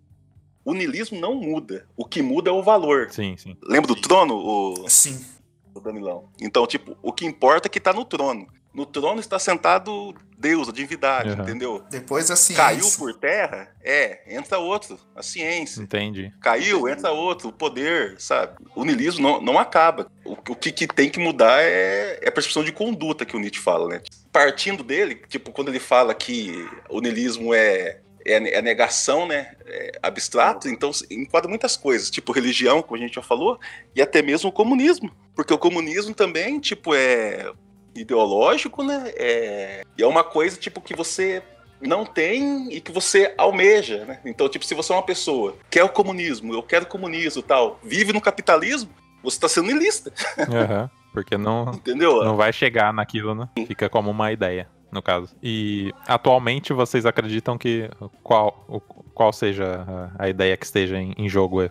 O 0.65 0.75
niilismo 0.75 1.21
não 1.21 1.37
muda. 1.37 1.87
O 1.97 2.05
que 2.05 2.21
muda 2.23 2.51
é 2.51 2.53
o 2.53 2.61
valor. 2.61 3.09
Sim, 3.13 3.37
sim. 3.37 3.57
Lembra 3.63 3.87
do 3.87 4.01
trono, 4.01 4.35
o, 4.35 4.89
Sim. 4.89 5.25
o 5.73 5.79
Danilão? 5.79 6.29
Então, 6.41 6.67
tipo, 6.67 6.97
o 7.01 7.13
que 7.13 7.25
importa 7.25 7.69
é 7.69 7.71
que 7.71 7.79
tá 7.79 7.93
no 7.93 8.05
trono. 8.05 8.49
No 8.73 8.87
trono 8.87 9.19
está 9.21 9.39
sentado 9.39 10.15
Deus, 10.39 10.69
a 10.69 10.73
divindade, 10.73 11.31
Uhum. 11.31 11.43
entendeu? 11.43 11.85
Depois 11.91 12.31
a 12.31 12.37
ciência. 12.37 12.65
Caiu 12.65 12.87
por 12.97 13.12
terra, 13.15 13.69
é, 13.83 14.21
entra 14.35 14.59
outro, 14.59 14.99
a 15.15 15.23
ciência. 15.23 15.83
Entendi. 15.83 16.33
Caiu, 16.41 16.89
entra 16.89 17.11
outro, 17.11 17.49
o 17.49 17.53
poder, 17.53 18.15
sabe? 18.19 18.55
O 18.75 18.85
niilismo 18.85 19.21
não, 19.23 19.41
não 19.41 19.59
acaba. 19.59 20.11
O, 20.25 20.33
o 20.33 20.55
que, 20.57 20.71
que 20.71 20.87
tem 20.87 21.11
que 21.11 21.19
mudar 21.19 21.61
é, 21.62 22.21
é 22.23 22.29
a 22.29 22.33
percepção 22.33 22.62
de 22.65 22.73
conduta 22.73 23.27
que 23.27 23.37
o 23.37 23.41
Nietzsche 23.41 23.61
fala, 23.61 23.89
né? 23.89 24.03
Partindo 24.33 24.85
dele, 24.85 25.21
tipo, 25.29 25.50
quando 25.50 25.69
ele 25.69 25.81
fala 25.81 26.15
que 26.15 26.67
o 26.89 27.00
niilismo 27.00 27.53
é, 27.53 28.00
é, 28.25 28.55
é 28.59 28.62
negação, 28.62 29.27
né? 29.27 29.57
É 29.67 29.99
abstrato, 30.03 30.69
então 30.69 30.91
enquadra 31.11 31.49
muitas 31.50 31.77
coisas, 31.77 32.09
tipo 32.09 32.33
religião, 32.33 32.83
como 32.83 32.97
a 32.97 33.05
gente 33.05 33.17
já 33.17 33.23
falou, 33.23 33.59
e 33.95 34.00
até 34.00 34.23
mesmo 34.23 34.49
o 34.49 34.53
comunismo. 34.53 35.11
Porque 35.35 35.53
o 35.53 35.59
comunismo 35.59 36.15
também, 36.15 36.59
tipo, 36.61 36.95
é 36.95 37.53
ideológico, 37.95 38.83
né? 38.83 39.13
É, 39.17 39.85
e 39.97 40.03
é 40.03 40.07
uma 40.07 40.25
coisa, 40.25 40.57
tipo, 40.57 40.81
que 40.81 40.95
você 40.95 41.43
não 41.81 42.05
tem 42.05 42.73
e 42.73 42.81
que 42.81 42.93
você 42.93 43.35
almeja, 43.39 44.05
né? 44.05 44.21
Então, 44.25 44.49
tipo, 44.49 44.65
se 44.65 44.75
você 44.75 44.93
é 44.93 44.97
uma 44.97 45.03
pessoa 45.03 45.57
quer 45.71 45.83
o 45.85 45.89
comunismo, 45.89 46.53
eu 46.53 46.63
quero 46.63 46.87
comunismo, 46.87 47.43
tal, 47.43 47.79
vive 47.83 48.13
no 48.13 48.21
capitalismo, 48.21 48.91
você 49.23 49.37
está 49.37 49.49
sendo 49.49 49.71
ilista, 49.71 50.13
Aham. 50.39 50.91
Porque 51.13 51.37
não, 51.37 51.73
entendeu? 51.73 52.25
não 52.25 52.37
vai 52.37 52.53
chegar 52.53 52.93
naquilo, 52.93 53.35
né? 53.35 53.49
Fica 53.67 53.89
como 53.89 54.11
uma 54.11 54.31
ideia, 54.31 54.69
no 54.93 55.03
caso. 55.03 55.35
E 55.43 55.93
atualmente 56.07 56.73
vocês 56.73 57.05
acreditam 57.05 57.59
que 57.59 57.91
qual, 58.23 58.65
qual 59.13 59.33
seja 59.33 60.13
a, 60.17 60.29
ideia 60.29 60.57
que 60.57 60.65
esteja 60.65 60.99
em, 60.99 61.29
jogo 61.29 61.63
aí, 61.63 61.71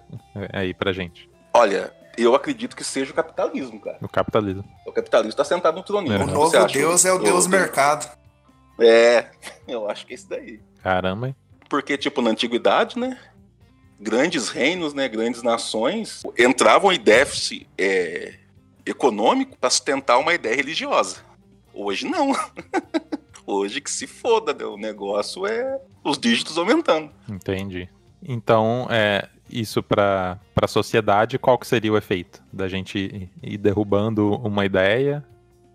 aí 0.52 0.74
pra 0.74 0.92
gente? 0.92 1.30
Olha, 1.54 1.94
eu 2.24 2.36
acredito 2.36 2.76
que 2.76 2.84
seja 2.84 3.12
o 3.12 3.16
capitalismo, 3.16 3.80
cara. 3.80 3.98
O 4.02 4.08
capitalismo. 4.08 4.64
O 4.86 4.92
capitalismo 4.92 5.30
está 5.32 5.44
sentado 5.44 5.76
no 5.76 5.84
troninho. 5.84 6.16
É. 6.16 6.24
O 6.24 6.28
novo 6.28 6.58
acha? 6.58 6.68
Deus 6.78 7.06
é 7.06 7.14
o 7.14 7.20
Deus 7.20 7.46
Eu- 7.46 7.52
mercado. 7.52 8.10
É, 8.80 9.32
eu 9.68 9.90
acho 9.90 10.06
que 10.06 10.14
é 10.14 10.16
isso 10.16 10.30
daí. 10.30 10.60
Caramba, 10.82 11.28
hein? 11.28 11.36
Porque, 11.70 11.98
tipo, 11.98 12.22
na 12.22 12.32
antiguidade, 12.32 12.98
né? 12.98 13.20
Grandes 14.00 14.50
reinos, 14.50 14.94
né? 14.94 15.08
Grandes 15.08 15.44
nações 15.44 16.24
entravam 16.38 16.92
em 16.92 17.00
déficit 17.00 17.68
é, 17.78 18.36
econômico 18.86 19.58
para 19.58 19.70
sustentar 19.70 20.18
uma 20.18 20.34
ideia 20.34 20.56
religiosa. 20.56 21.18
Hoje 21.74 22.08
não. 22.08 22.32
Hoje 23.46 23.82
que 23.82 23.90
se 23.90 24.06
foda, 24.08 24.54
né? 24.54 24.64
o 24.66 24.78
negócio 24.78 25.46
é 25.46 25.80
os 26.04 26.18
dígitos 26.18 26.58
aumentando. 26.58 27.12
Entendi. 27.28 27.90
Então, 28.22 28.88
é, 28.90 29.28
isso 29.51 29.82
pra, 29.84 30.39
pra 30.53 30.68
sociedade, 30.68 31.38
qual 31.39 31.58
que 31.58 31.68
seria 31.68 31.91
o 31.94 31.98
efeito? 31.98 32.41
Da 32.51 32.68
gente 32.68 33.29
ir- 33.41 33.58
derrubando 33.58 34.36
uma 34.36 34.65
ideia 34.65 35.24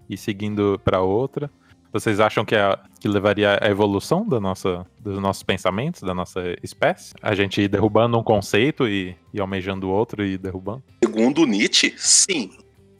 e 0.08 0.16
seguindo 0.16 0.80
pra 0.84 1.00
outra? 1.00 1.50
Vocês 1.92 2.18
acham 2.18 2.44
que, 2.44 2.56
é, 2.56 2.76
que 2.98 3.06
levaria 3.06 3.56
à 3.62 3.68
evolução 3.70 4.26
da 4.28 4.40
nossa, 4.40 4.84
dos 4.98 5.18
nossos 5.20 5.44
pensamentos, 5.44 6.00
da 6.02 6.12
nossa 6.12 6.40
espécie? 6.62 7.14
A 7.22 7.34
gente 7.36 7.60
ir 7.62 7.68
derrubando 7.68 8.18
um 8.18 8.22
conceito 8.22 8.88
e, 8.88 9.16
e 9.32 9.40
almejando 9.40 9.88
outro 9.88 10.24
e 10.24 10.36
derrubando? 10.36 10.82
Segundo 11.04 11.46
Nietzsche, 11.46 11.94
sim. 11.96 12.50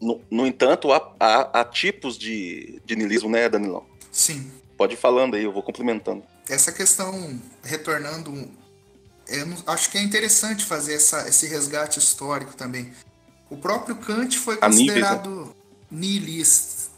No, 0.01 0.21
no 0.31 0.47
entanto, 0.47 0.93
há, 0.93 1.13
há- 1.19 1.61
há 1.61 1.65
tipos 1.65 2.17
de, 2.17 2.81
de 2.85 2.95
niilismo, 2.95 3.29
né, 3.29 3.49
Danilão? 3.49 3.85
Sim. 4.13 4.51
Pode 4.77 4.95
ir 4.95 4.97
falando 4.97 5.35
aí, 5.35 5.43
eu 5.45 5.53
vou 5.53 5.63
complementando. 5.63 6.23
Essa 6.49 6.71
questão, 6.71 7.37
retornando, 7.65 8.31
não- 9.47 9.57
acho 9.67 9.91
que 9.91 9.99
é 9.99 10.03
interessante 10.03 10.65
fazer 10.65 10.95
essa- 10.95 11.29
esse 11.29 11.47
resgate 11.47 11.99
histórico 11.99 12.55
também. 12.55 12.93
O 13.51 13.57
próprio 13.57 13.97
Kant 13.97 14.39
foi 14.39 14.55
né? 14.55 14.61
considerado 14.63 15.55
nihilista, 15.91 16.91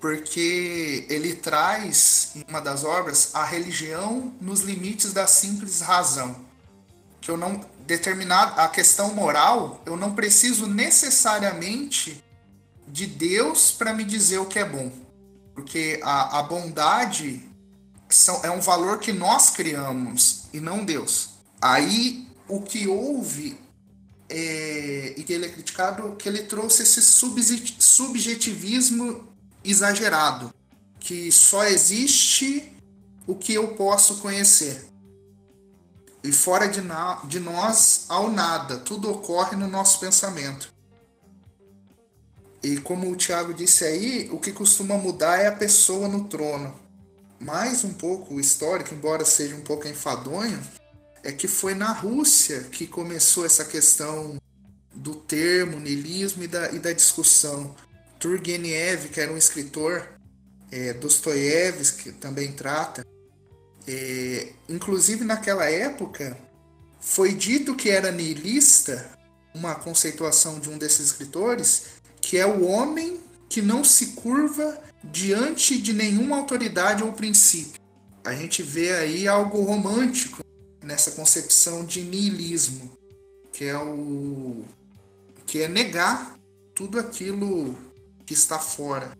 porque 0.00 1.06
ele 1.08 1.34
traz, 1.34 2.32
em 2.34 2.44
uma 2.48 2.60
das 2.60 2.84
obras, 2.84 3.30
a 3.34 3.44
religião 3.44 4.34
nos 4.40 4.60
limites 4.60 5.12
da 5.12 5.26
simples 5.26 5.80
razão. 5.80 6.36
Que 7.20 7.30
eu 7.30 7.36
não 7.36 7.64
determinado 7.86 8.60
a 8.60 8.68
questão 8.68 9.14
moral, 9.14 9.80
eu 9.86 9.96
não 9.96 10.14
preciso 10.14 10.66
necessariamente 10.66 12.22
de 12.86 13.06
Deus 13.06 13.70
para 13.70 13.92
me 13.94 14.04
dizer 14.04 14.38
o 14.38 14.46
que 14.46 14.58
é 14.58 14.64
bom. 14.64 14.90
Porque 15.54 16.00
a, 16.02 16.40
a 16.40 16.42
bondade 16.42 17.48
são, 18.08 18.40
é 18.42 18.50
um 18.50 18.60
valor 18.60 18.98
que 18.98 19.12
nós 19.12 19.50
criamos 19.50 20.44
e 20.52 20.60
não 20.60 20.84
Deus. 20.84 21.30
Aí 21.62 22.28
o 22.48 22.60
que 22.60 22.88
houve 22.88 23.56
é, 24.28 25.14
e 25.16 25.22
que 25.22 25.32
ele 25.32 25.46
é 25.46 25.48
criticado 25.48 26.16
que 26.16 26.28
ele 26.28 26.42
trouxe 26.42 26.82
esse 26.82 27.00
subjetivismo 27.00 29.32
exagerado, 29.62 30.52
que 30.98 31.30
só 31.30 31.64
existe 31.64 32.76
o 33.28 33.36
que 33.36 33.54
eu 33.54 33.76
posso 33.76 34.16
conhecer. 34.16 34.84
E 36.24 36.32
fora 36.32 36.66
de, 36.66 36.80
de 37.28 37.38
nós, 37.38 38.06
ao 38.08 38.28
nada, 38.28 38.78
tudo 38.78 39.08
ocorre 39.08 39.56
no 39.56 39.68
nosso 39.68 40.00
pensamento. 40.00 40.72
E 42.60 42.78
como 42.78 43.08
o 43.08 43.16
Tiago 43.16 43.54
disse 43.54 43.84
aí, 43.84 44.28
o 44.32 44.38
que 44.38 44.52
costuma 44.52 44.96
mudar 44.96 45.38
é 45.38 45.46
a 45.46 45.52
pessoa 45.52 46.08
no 46.08 46.24
trono. 46.24 46.74
Mais 47.38 47.84
um 47.84 47.92
pouco 47.92 48.40
histórico, 48.40 48.94
embora 48.94 49.24
seja 49.24 49.54
um 49.54 49.62
pouco 49.62 49.86
enfadonho, 49.86 50.60
é 51.22 51.32
que 51.32 51.46
foi 51.46 51.74
na 51.74 51.92
Rússia 51.92 52.64
que 52.72 52.86
começou 52.86 53.46
essa 53.46 53.64
questão 53.64 54.40
do 54.94 55.14
termo 55.14 55.78
niilismo 55.78 56.42
e 56.42 56.48
da, 56.48 56.70
e 56.72 56.78
da 56.78 56.92
discussão. 56.92 57.74
Turgenev, 58.18 59.08
que 59.08 59.20
era 59.20 59.32
um 59.32 59.36
escritor, 59.36 60.08
é, 60.70 60.92
Dostoiévski, 60.92 62.12
também 62.12 62.52
trata, 62.52 63.04
é, 63.86 64.52
inclusive 64.68 65.24
naquela 65.24 65.68
época, 65.68 66.36
foi 67.00 67.34
dito 67.34 67.74
que 67.74 67.90
era 67.90 68.12
niilista, 68.12 69.10
uma 69.54 69.74
conceituação 69.74 70.60
de 70.60 70.70
um 70.70 70.78
desses 70.78 71.06
escritores, 71.06 71.84
que 72.20 72.38
é 72.38 72.46
o 72.46 72.64
homem 72.64 73.20
que 73.48 73.60
não 73.60 73.84
se 73.84 74.08
curva 74.08 74.80
diante 75.04 75.80
de 75.80 75.92
nenhuma 75.92 76.36
autoridade 76.36 77.02
ou 77.02 77.12
princípio. 77.12 77.80
A 78.24 78.32
gente 78.32 78.62
vê 78.62 78.92
aí 78.92 79.26
algo 79.26 79.62
romântico 79.62 80.42
nessa 80.82 81.12
concepção 81.12 81.84
de 81.84 82.02
niilismo, 82.02 82.96
que 83.52 83.64
é 83.64 83.78
o 83.78 84.64
que 85.46 85.62
é 85.62 85.68
negar 85.68 86.38
tudo 86.74 86.98
aquilo 86.98 87.76
que 88.24 88.32
está 88.34 88.58
fora. 88.58 89.16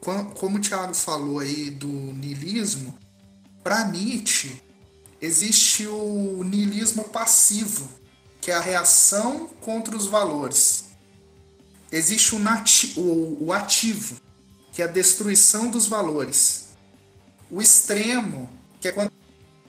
Como 0.00 0.58
o 0.58 0.60
Thiago 0.60 0.94
falou 0.94 1.38
aí 1.38 1.70
do 1.70 1.86
niilismo, 1.88 2.98
para 3.62 3.84
Nietzsche 3.84 4.60
existe 5.20 5.86
o 5.86 6.42
niilismo 6.44 7.04
passivo, 7.04 7.88
que 8.40 8.50
é 8.50 8.54
a 8.54 8.60
reação 8.60 9.46
contra 9.60 9.96
os 9.96 10.06
valores. 10.06 10.84
Existe 11.90 12.34
o, 12.34 12.38
nati- 12.38 12.94
o- 12.98 13.44
o 13.44 13.52
ativo, 13.52 14.16
que 14.72 14.82
é 14.82 14.84
a 14.84 14.88
destruição 14.88 15.70
dos 15.70 15.86
valores. 15.86 16.64
O 17.50 17.62
extremo, 17.62 18.50
que 18.80 18.88
é 18.88 18.92
quando 18.92 19.12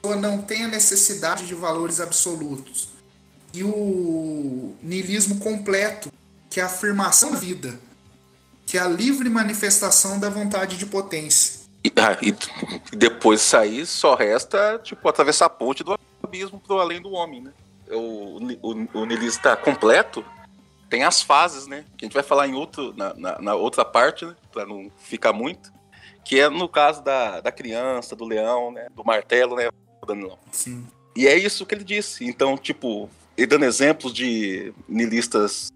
não 0.03 0.41
tem 0.41 0.65
a 0.65 0.67
necessidade 0.67 1.47
de 1.47 1.55
valores 1.55 2.01
absolutos. 2.01 2.89
E 3.53 3.63
o 3.63 4.75
niilismo 4.81 5.39
completo, 5.39 6.11
que 6.49 6.59
é 6.59 6.63
a 6.63 6.65
afirmação 6.65 7.31
da 7.31 7.37
vida, 7.37 7.79
que 8.65 8.77
é 8.77 8.81
a 8.81 8.87
livre 8.87 9.29
manifestação 9.29 10.19
da 10.19 10.29
vontade 10.29 10.77
de 10.77 10.85
potência. 10.85 11.63
E, 11.83 11.91
ah, 11.97 12.17
e 12.21 12.35
depois 12.95 13.39
de 13.41 13.45
sair, 13.45 13.85
só 13.85 14.15
resta, 14.15 14.79
tipo, 14.83 15.07
atravessar 15.07 15.45
a 15.45 15.49
ponte 15.49 15.83
do 15.83 15.97
abismo 16.21 16.59
pro 16.59 16.79
além 16.79 17.01
do 17.01 17.11
homem, 17.11 17.41
né? 17.41 17.51
O, 17.89 18.39
o, 18.61 19.01
o 19.01 19.05
niilista 19.05 19.55
completo 19.55 20.25
tem 20.89 21.03
as 21.03 21.21
fases, 21.21 21.67
né? 21.67 21.85
Que 21.97 22.05
a 22.05 22.07
gente 22.07 22.13
vai 22.13 22.23
falar 22.23 22.47
em 22.47 22.53
outro, 22.53 22.93
na, 22.95 23.13
na, 23.13 23.41
na 23.41 23.55
outra 23.55 23.83
parte, 23.83 24.25
né? 24.25 24.35
Pra 24.51 24.65
não 24.65 24.91
ficar 24.97 25.33
muito. 25.33 25.71
Que 26.23 26.39
é 26.39 26.49
no 26.49 26.69
caso 26.69 27.03
da, 27.03 27.41
da 27.41 27.51
criança, 27.51 28.15
do 28.15 28.25
leão, 28.25 28.71
né? 28.71 28.87
Do 28.95 29.03
martelo, 29.03 29.55
né? 29.55 29.69
Danilão. 30.05 30.37
Sim. 30.51 30.85
E 31.15 31.27
é 31.27 31.35
isso 31.37 31.65
que 31.65 31.75
ele 31.75 31.83
disse. 31.83 32.25
Então, 32.25 32.57
tipo, 32.57 33.09
ele 33.37 33.47
dando 33.47 33.65
exemplos 33.65 34.13
de 34.13 34.73
niilistas 34.87 35.71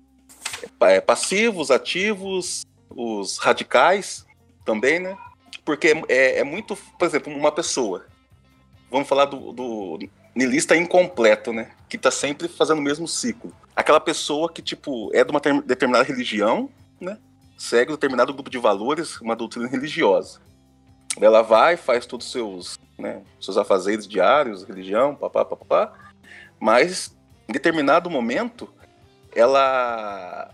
é, 0.81 0.99
passivos, 0.99 1.69
ativos, 1.71 2.65
os 2.89 3.37
radicais 3.37 4.25
também, 4.65 4.99
né? 4.99 5.17
Porque 5.63 5.93
é, 6.07 6.39
é 6.39 6.43
muito, 6.43 6.75
por 6.97 7.05
exemplo, 7.05 7.33
uma 7.33 7.51
pessoa. 7.51 8.05
Vamos 8.89 9.07
falar 9.07 9.25
do, 9.25 9.51
do 9.51 9.99
niilista 10.33 10.75
incompleto, 10.75 11.51
né? 11.51 11.71
Que 11.89 11.97
tá 11.97 12.09
sempre 12.09 12.47
fazendo 12.47 12.79
o 12.79 12.81
mesmo 12.83 13.07
ciclo. 13.07 13.53
Aquela 13.75 13.99
pessoa 13.99 14.51
que, 14.51 14.61
tipo, 14.61 15.11
é 15.13 15.23
de 15.23 15.31
uma 15.31 15.39
ter- 15.39 15.61
determinada 15.61 16.03
religião, 16.03 16.69
né? 16.99 17.17
Segue 17.57 17.91
um 17.91 17.95
determinado 17.95 18.33
grupo 18.33 18.49
de 18.49 18.57
valores, 18.57 19.19
uma 19.19 19.35
doutrina 19.35 19.67
religiosa. 19.67 20.39
Ela 21.19 21.41
vai, 21.41 21.77
faz 21.77 22.05
todos 22.05 22.27
os 22.27 22.31
seus, 22.31 22.79
né, 22.97 23.21
seus 23.39 23.57
afazeres 23.57 24.07
diários, 24.07 24.63
religião, 24.63 25.15
papá, 25.15 25.43
papá, 25.43 25.93
mas 26.59 27.15
em 27.47 27.53
determinado 27.53 28.09
momento 28.09 28.69
ela 29.35 30.51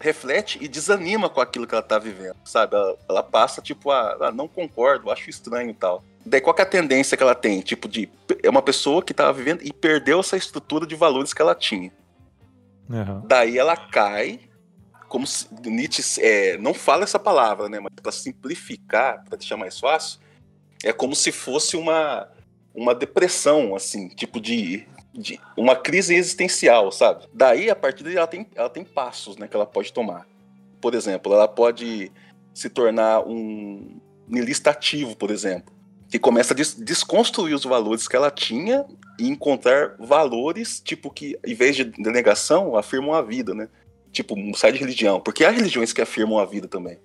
reflete 0.00 0.58
e 0.60 0.68
desanima 0.68 1.28
com 1.28 1.40
aquilo 1.40 1.66
que 1.66 1.74
ela 1.74 1.82
tá 1.82 1.98
vivendo, 1.98 2.36
sabe? 2.44 2.76
Ela, 2.76 2.96
ela 3.08 3.22
passa, 3.22 3.60
tipo, 3.60 3.90
a, 3.90 4.28
a 4.28 4.32
não 4.32 4.46
concordo, 4.46 5.10
acho 5.10 5.28
estranho 5.28 5.70
e 5.70 5.74
tal. 5.74 6.04
Daí 6.24 6.40
qual 6.40 6.54
é 6.58 6.62
a 6.62 6.66
tendência 6.66 7.16
que 7.16 7.22
ela 7.22 7.34
tem? 7.34 7.60
Tipo, 7.60 7.88
de 7.88 8.08
é 8.42 8.48
uma 8.48 8.62
pessoa 8.62 9.02
que 9.02 9.14
tava 9.14 9.32
vivendo 9.32 9.62
e 9.62 9.72
perdeu 9.72 10.20
essa 10.20 10.36
estrutura 10.36 10.86
de 10.86 10.94
valores 10.94 11.32
que 11.32 11.42
ela 11.42 11.54
tinha. 11.54 11.90
Aham. 12.90 13.22
Daí 13.26 13.58
ela 13.58 13.76
cai, 13.76 14.40
como 15.08 15.26
Nietzsche 15.64 16.20
é, 16.20 16.58
não 16.58 16.74
fala 16.74 17.04
essa 17.04 17.18
palavra, 17.18 17.68
né? 17.68 17.80
Mas 17.80 17.92
para 18.02 18.12
simplificar, 18.12 19.24
para 19.24 19.38
deixar 19.38 19.56
mais 19.56 19.78
fácil, 19.78 20.20
é 20.84 20.92
como 20.92 21.14
se 21.14 21.32
fosse 21.32 21.76
uma, 21.76 22.28
uma 22.74 22.94
depressão, 22.94 23.74
assim, 23.74 24.08
tipo 24.08 24.40
de, 24.40 24.86
de 25.12 25.40
uma 25.56 25.74
crise 25.74 26.14
existencial, 26.14 26.92
sabe? 26.92 27.26
Daí, 27.32 27.70
a 27.70 27.76
partir 27.76 28.04
daí, 28.04 28.16
ela 28.16 28.26
tem, 28.26 28.46
ela 28.54 28.70
tem 28.70 28.84
passos, 28.84 29.36
né, 29.36 29.48
que 29.48 29.56
ela 29.56 29.66
pode 29.66 29.92
tomar. 29.92 30.26
Por 30.80 30.94
exemplo, 30.94 31.32
ela 31.32 31.48
pode 31.48 32.12
se 32.54 32.68
tornar 32.68 33.26
um 33.26 34.00
niilista 34.28 34.70
ativo, 34.70 35.16
por 35.16 35.30
exemplo, 35.30 35.72
que 36.10 36.18
começa 36.18 36.52
a 36.52 36.56
des- 36.56 36.74
desconstruir 36.74 37.54
os 37.54 37.64
valores 37.64 38.06
que 38.06 38.14
ela 38.14 38.30
tinha 38.30 38.84
e 39.18 39.28
encontrar 39.28 39.96
valores, 39.98 40.80
tipo, 40.80 41.10
que 41.10 41.38
em 41.44 41.54
vez 41.54 41.74
de 41.74 41.84
de 41.84 42.10
negação, 42.10 42.76
afirmam 42.76 43.14
a 43.14 43.22
vida, 43.22 43.54
né? 43.54 43.68
Tipo, 44.18 44.34
sai 44.56 44.72
de 44.72 44.78
religião. 44.80 45.20
Porque 45.20 45.44
há 45.44 45.50
religiões 45.50 45.92
que 45.92 46.02
afirmam 46.02 46.40
a 46.40 46.44
vida 46.44 46.66
também. 46.66 46.98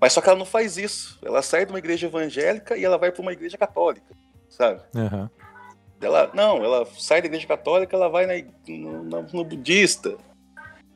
Mas 0.00 0.14
só 0.14 0.22
que 0.22 0.30
ela 0.30 0.38
não 0.38 0.46
faz 0.46 0.78
isso. 0.78 1.18
Ela 1.22 1.42
sai 1.42 1.66
de 1.66 1.72
uma 1.72 1.78
igreja 1.78 2.06
evangélica 2.06 2.74
e 2.74 2.82
ela 2.82 2.96
vai 2.96 3.12
para 3.12 3.20
uma 3.20 3.34
igreja 3.34 3.58
católica, 3.58 4.14
sabe? 4.48 4.80
Aham. 4.96 5.30
Ela, 6.00 6.30
não, 6.32 6.64
ela 6.64 6.86
sai 6.98 7.20
da 7.20 7.26
igreja 7.26 7.46
católica, 7.46 7.94
ela 7.94 8.08
vai 8.08 8.24
na, 8.24 8.32
no, 8.66 9.04
no- 9.04 9.26
no 9.30 9.44
budista. 9.44 10.16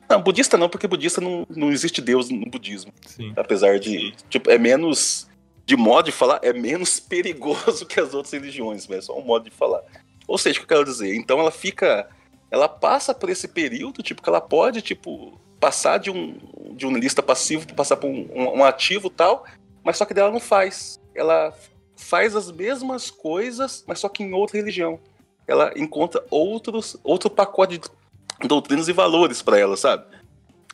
Não, 0.09 0.23
budista 0.23 0.57
não, 0.57 0.67
porque 0.67 0.87
budista 0.87 1.21
não, 1.21 1.45
não 1.55 1.71
existe 1.71 2.01
Deus 2.01 2.31
no 2.31 2.49
budismo. 2.49 2.91
Sim. 3.05 3.31
Apesar 3.35 3.77
de, 3.79 4.11
tipo, 4.27 4.49
é 4.49 4.57
menos, 4.57 5.29
de 5.67 5.77
modo 5.77 6.05
de 6.05 6.11
falar, 6.11 6.39
é 6.41 6.51
menos 6.51 6.97
perigoso 6.99 7.85
que 7.85 7.99
as 7.99 8.15
outras 8.15 8.33
religiões, 8.33 8.87
mas 8.87 8.97
é 8.97 9.01
só 9.01 9.15
um 9.15 9.23
modo 9.23 9.45
de 9.47 9.55
falar. 9.55 9.83
Ou 10.27 10.35
seja, 10.39 10.57
o 10.59 10.65
que 10.65 10.73
eu 10.73 10.77
quero 10.79 10.89
dizer? 10.89 11.13
Então 11.15 11.39
ela 11.39 11.51
fica, 11.51 12.09
ela 12.51 12.67
passa 12.67 13.13
por 13.13 13.29
esse 13.29 13.47
período, 13.47 14.01
tipo, 14.01 14.21
que 14.21 14.29
ela 14.29 14.41
pode, 14.41 14.81
tipo, 14.81 15.39
passar 15.59 15.97
de 15.97 16.09
um, 16.09 16.37
de 16.75 16.85
um 16.87 16.95
lista 16.97 17.21
passivo 17.21 17.67
para 17.67 17.75
passar 17.75 17.97
para 17.97 18.09
um, 18.09 18.57
um, 18.59 18.63
ativo 18.63 19.09
tal, 19.09 19.45
mas 19.83 19.97
só 19.97 20.05
que 20.05 20.13
dela 20.13 20.31
não 20.31 20.39
faz. 20.39 20.99
Ela 21.13 21.53
faz 21.95 22.35
as 22.35 22.51
mesmas 22.51 23.11
coisas, 23.11 23.83
mas 23.87 23.99
só 23.99 24.09
que 24.09 24.23
em 24.23 24.33
outra 24.33 24.57
religião. 24.57 24.99
Ela 25.47 25.73
encontra 25.75 26.23
outros, 26.29 26.97
outro 27.03 27.29
pacote 27.29 27.79
de 27.79 28.47
doutrinas 28.47 28.87
e 28.87 28.93
valores 28.93 29.41
para 29.41 29.59
ela, 29.59 29.75
sabe? 29.75 30.05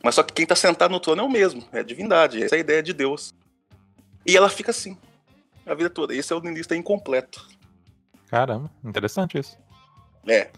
Mas 0.02 0.14
só 0.14 0.22
que 0.22 0.32
quem 0.32 0.46
tá 0.46 0.54
sentado 0.54 0.92
no 0.92 1.00
trono 1.00 1.22
é 1.22 1.24
o 1.24 1.30
mesmo, 1.30 1.64
é 1.72 1.80
a 1.80 1.82
divindade, 1.82 2.42
essa 2.42 2.54
é 2.54 2.58
a 2.58 2.60
ideia 2.60 2.82
de 2.82 2.92
Deus. 2.92 3.34
E 4.24 4.36
ela 4.36 4.48
fica 4.48 4.70
assim, 4.70 4.96
a 5.66 5.74
vida 5.74 5.90
toda. 5.90 6.14
Esse 6.14 6.32
é 6.32 6.36
o 6.36 6.40
niilista 6.40 6.76
incompleto. 6.76 7.48
Caramba, 8.28 8.70
interessante 8.84 9.38
isso. 9.38 9.56
É, 10.28 10.50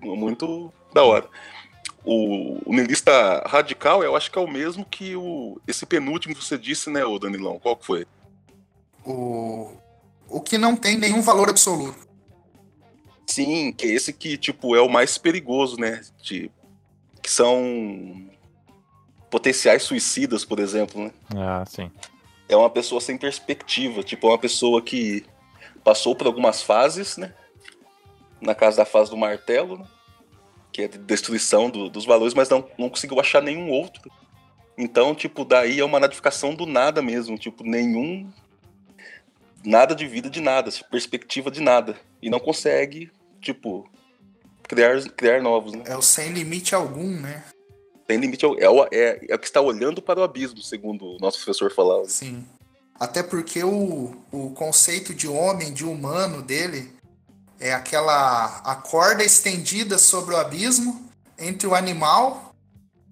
muito 0.00 0.72
da 0.92 1.02
hora. 1.02 1.28
O, 2.04 2.58
o 2.66 2.74
niilista 2.74 3.42
radical, 3.46 4.02
eu 4.02 4.14
acho 4.14 4.30
que 4.30 4.38
é 4.38 4.40
o 4.40 4.46
mesmo 4.46 4.84
que 4.84 5.16
o 5.16 5.58
esse 5.66 5.86
penúltimo 5.86 6.34
que 6.34 6.44
você 6.44 6.58
disse, 6.58 6.90
né, 6.90 7.04
o 7.04 7.18
Danilão? 7.18 7.58
Qual 7.58 7.76
que 7.76 7.86
foi? 7.86 8.06
O, 9.04 9.72
o 10.28 10.40
que 10.40 10.58
não 10.58 10.76
tem 10.76 10.98
nenhum 10.98 11.22
valor 11.22 11.48
absoluto. 11.48 12.06
Sim, 13.26 13.72
que 13.72 13.86
é 13.86 13.90
esse 13.90 14.12
que, 14.12 14.36
tipo, 14.36 14.76
é 14.76 14.80
o 14.80 14.88
mais 14.88 15.16
perigoso, 15.16 15.78
né? 15.78 16.02
De, 16.22 16.50
que 17.22 17.30
são 17.30 18.28
potenciais 19.30 19.82
suicidas, 19.82 20.44
por 20.44 20.60
exemplo, 20.60 21.02
né? 21.02 21.10
Ah, 21.34 21.64
sim. 21.66 21.90
é 22.48 22.56
uma 22.56 22.70
pessoa 22.70 23.00
sem 23.00 23.16
perspectiva, 23.16 24.02
tipo, 24.02 24.26
é 24.26 24.30
uma 24.30 24.38
pessoa 24.38 24.82
que 24.82 25.24
passou 25.82 26.14
por 26.14 26.26
algumas 26.26 26.62
fases, 26.62 27.16
né? 27.16 27.34
Na 28.44 28.54
casa 28.54 28.76
da 28.78 28.84
fase 28.84 29.10
do 29.10 29.16
martelo, 29.16 29.78
né? 29.78 29.86
Que 30.72 30.82
é 30.82 30.88
de 30.88 30.98
destruição 30.98 31.70
do- 31.70 31.88
dos 31.88 32.04
valores, 32.04 32.34
mas 32.34 32.48
não, 32.48 32.68
não 32.78 32.88
conseguiu 32.90 33.18
achar 33.20 33.40
nenhum 33.42 33.70
outro. 33.70 34.10
Então, 34.76 35.14
tipo, 35.14 35.44
daí 35.44 35.78
é 35.80 35.84
uma 35.84 36.00
nadificação 36.00 36.54
do 36.54 36.66
nada 36.66 37.00
mesmo, 37.00 37.38
tipo, 37.38 37.62
nenhum. 37.64 38.28
Nada 39.64 39.94
de 39.94 40.06
vida 40.06 40.28
de 40.28 40.40
nada, 40.40 40.70
tipo, 40.70 40.90
perspectiva 40.90 41.50
de 41.50 41.60
nada. 41.60 41.96
E 42.20 42.28
não 42.28 42.38
consegue, 42.40 43.10
tipo, 43.40 43.88
criar, 44.64 45.00
criar 45.16 45.40
novos, 45.40 45.72
né? 45.72 45.84
É 45.86 45.96
o 45.96 46.02
sem 46.02 46.30
limite 46.32 46.74
algum, 46.74 47.08
né? 47.08 47.44
Tem 48.06 48.18
limite, 48.18 48.44
é, 48.44 48.68
o- 48.68 48.84
é, 48.92 49.24
é 49.28 49.34
o 49.34 49.38
que 49.38 49.46
está 49.46 49.60
olhando 49.62 50.02
para 50.02 50.20
o 50.20 50.22
abismo, 50.22 50.60
segundo 50.60 51.06
o 51.06 51.18
nosso 51.18 51.38
professor 51.38 51.72
falava. 51.72 52.04
Sim. 52.06 52.44
Até 53.00 53.22
porque 53.22 53.64
o, 53.64 54.14
o 54.30 54.50
conceito 54.50 55.14
de 55.14 55.26
homem, 55.26 55.72
de 55.72 55.84
humano 55.84 56.42
dele, 56.42 56.92
é 57.60 57.72
aquela 57.72 58.60
a 58.64 58.74
corda 58.76 59.24
estendida 59.24 59.98
sobre 59.98 60.34
o 60.34 60.38
abismo 60.38 61.08
entre 61.38 61.66
o 61.66 61.74
animal 61.74 62.54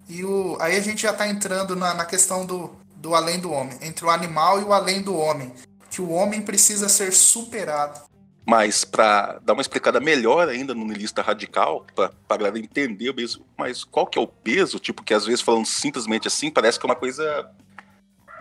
e 0.07 0.23
o. 0.23 0.57
Aí 0.59 0.75
a 0.75 0.81
gente 0.81 1.01
já 1.01 1.13
tá 1.13 1.27
entrando 1.27 1.75
na, 1.75 1.93
na 1.93 2.05
questão 2.05 2.45
do, 2.45 2.75
do 2.95 3.15
além 3.15 3.39
do 3.39 3.51
homem, 3.51 3.77
entre 3.81 4.05
o 4.05 4.09
animal 4.09 4.59
e 4.59 4.63
o 4.63 4.73
além 4.73 5.01
do 5.01 5.15
homem. 5.15 5.53
Que 5.89 6.01
o 6.01 6.09
homem 6.09 6.41
precisa 6.41 6.89
ser 6.89 7.13
superado. 7.13 8.01
Mas 8.45 8.83
para 8.83 9.39
dar 9.39 9.53
uma 9.53 9.61
explicada 9.61 9.99
melhor 10.01 10.49
ainda 10.49 10.73
no 10.73 10.85
niilista 10.85 11.21
radical, 11.21 11.85
para 11.95 12.11
a 12.27 12.37
galera 12.37 12.59
entender 12.59 13.13
mesmo, 13.13 13.45
mas 13.57 13.85
qual 13.85 14.05
que 14.05 14.19
é 14.19 14.21
o 14.21 14.27
peso? 14.27 14.79
Tipo, 14.79 15.03
que 15.03 15.13
às 15.13 15.25
vezes 15.25 15.39
falando 15.39 15.65
simplesmente 15.65 16.27
assim, 16.27 16.51
parece 16.51 16.77
que 16.77 16.85
é 16.85 16.89
uma 16.89 16.95
coisa 16.95 17.49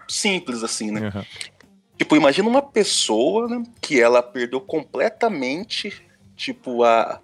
simples 0.08 0.64
assim, 0.64 0.90
né? 0.90 1.08
Aham. 1.08 1.24
Tipo, 2.02 2.16
imagina 2.16 2.48
uma 2.48 2.60
pessoa 2.62 3.46
né, 3.46 3.62
que 3.80 4.00
ela 4.00 4.20
perdeu 4.20 4.60
completamente, 4.60 6.02
tipo, 6.34 6.82
a, 6.82 7.20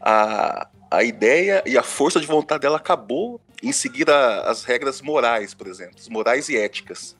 a, 0.00 0.68
a 0.92 1.02
ideia 1.02 1.60
e 1.66 1.76
a 1.76 1.82
força 1.82 2.20
de 2.20 2.26
vontade 2.28 2.60
dela 2.60 2.76
acabou 2.76 3.40
em 3.60 3.72
seguir 3.72 4.08
a- 4.08 4.42
as 4.42 4.62
regras 4.62 5.02
morais, 5.02 5.54
por 5.54 5.66
exemplo, 5.66 5.96
morais 6.08 6.48
e 6.48 6.56
éticas. 6.56 7.16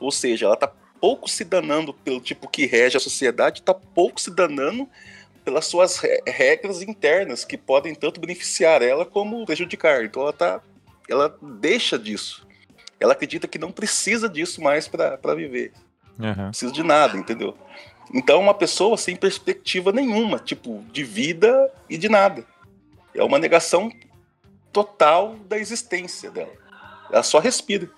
Ou 0.00 0.10
seja, 0.10 0.46
ela 0.46 0.56
tá 0.56 0.66
pouco 1.00 1.30
se 1.30 1.44
danando 1.44 1.94
pelo 1.94 2.20
tipo 2.20 2.48
que 2.48 2.66
rege 2.66 2.96
a 2.96 3.00
sociedade, 3.00 3.62
tá 3.62 3.72
pouco 3.72 4.20
se 4.20 4.32
danando 4.32 4.88
pelas 5.44 5.66
suas 5.66 5.98
re- 5.98 6.20
regras 6.26 6.82
internas 6.82 7.44
que 7.44 7.56
podem 7.56 7.94
tanto 7.94 8.20
beneficiar 8.20 8.82
ela 8.82 9.06
como 9.06 9.46
prejudicar. 9.46 10.04
Então 10.04 10.22
ela 10.22 10.32
tá, 10.32 10.60
ela 11.08 11.38
deixa 11.40 11.96
disso. 11.96 12.44
Ela 12.98 13.12
acredita 13.12 13.46
que 13.46 13.56
não 13.56 13.70
precisa 13.70 14.28
disso 14.28 14.60
mais 14.60 14.88
para 14.88 15.16
viver 15.36 15.72
Aham. 16.20 16.50
precisa 16.50 16.72
de 16.72 16.82
nada, 16.82 17.16
entendeu? 17.16 17.56
Então, 18.12 18.40
uma 18.40 18.54
pessoa 18.54 18.96
sem 18.96 19.14
perspectiva 19.14 19.92
nenhuma, 19.92 20.38
tipo, 20.38 20.82
de 20.90 21.04
vida 21.04 21.70
e 21.88 21.98
de 21.98 22.08
nada. 22.08 22.44
É 23.14 23.22
uma 23.22 23.38
negação 23.38 23.92
total 24.72 25.36
da 25.48 25.58
existência 25.58 26.30
dela. 26.30 26.52
Ela 27.12 27.22
só 27.22 27.38
respira. 27.38 27.90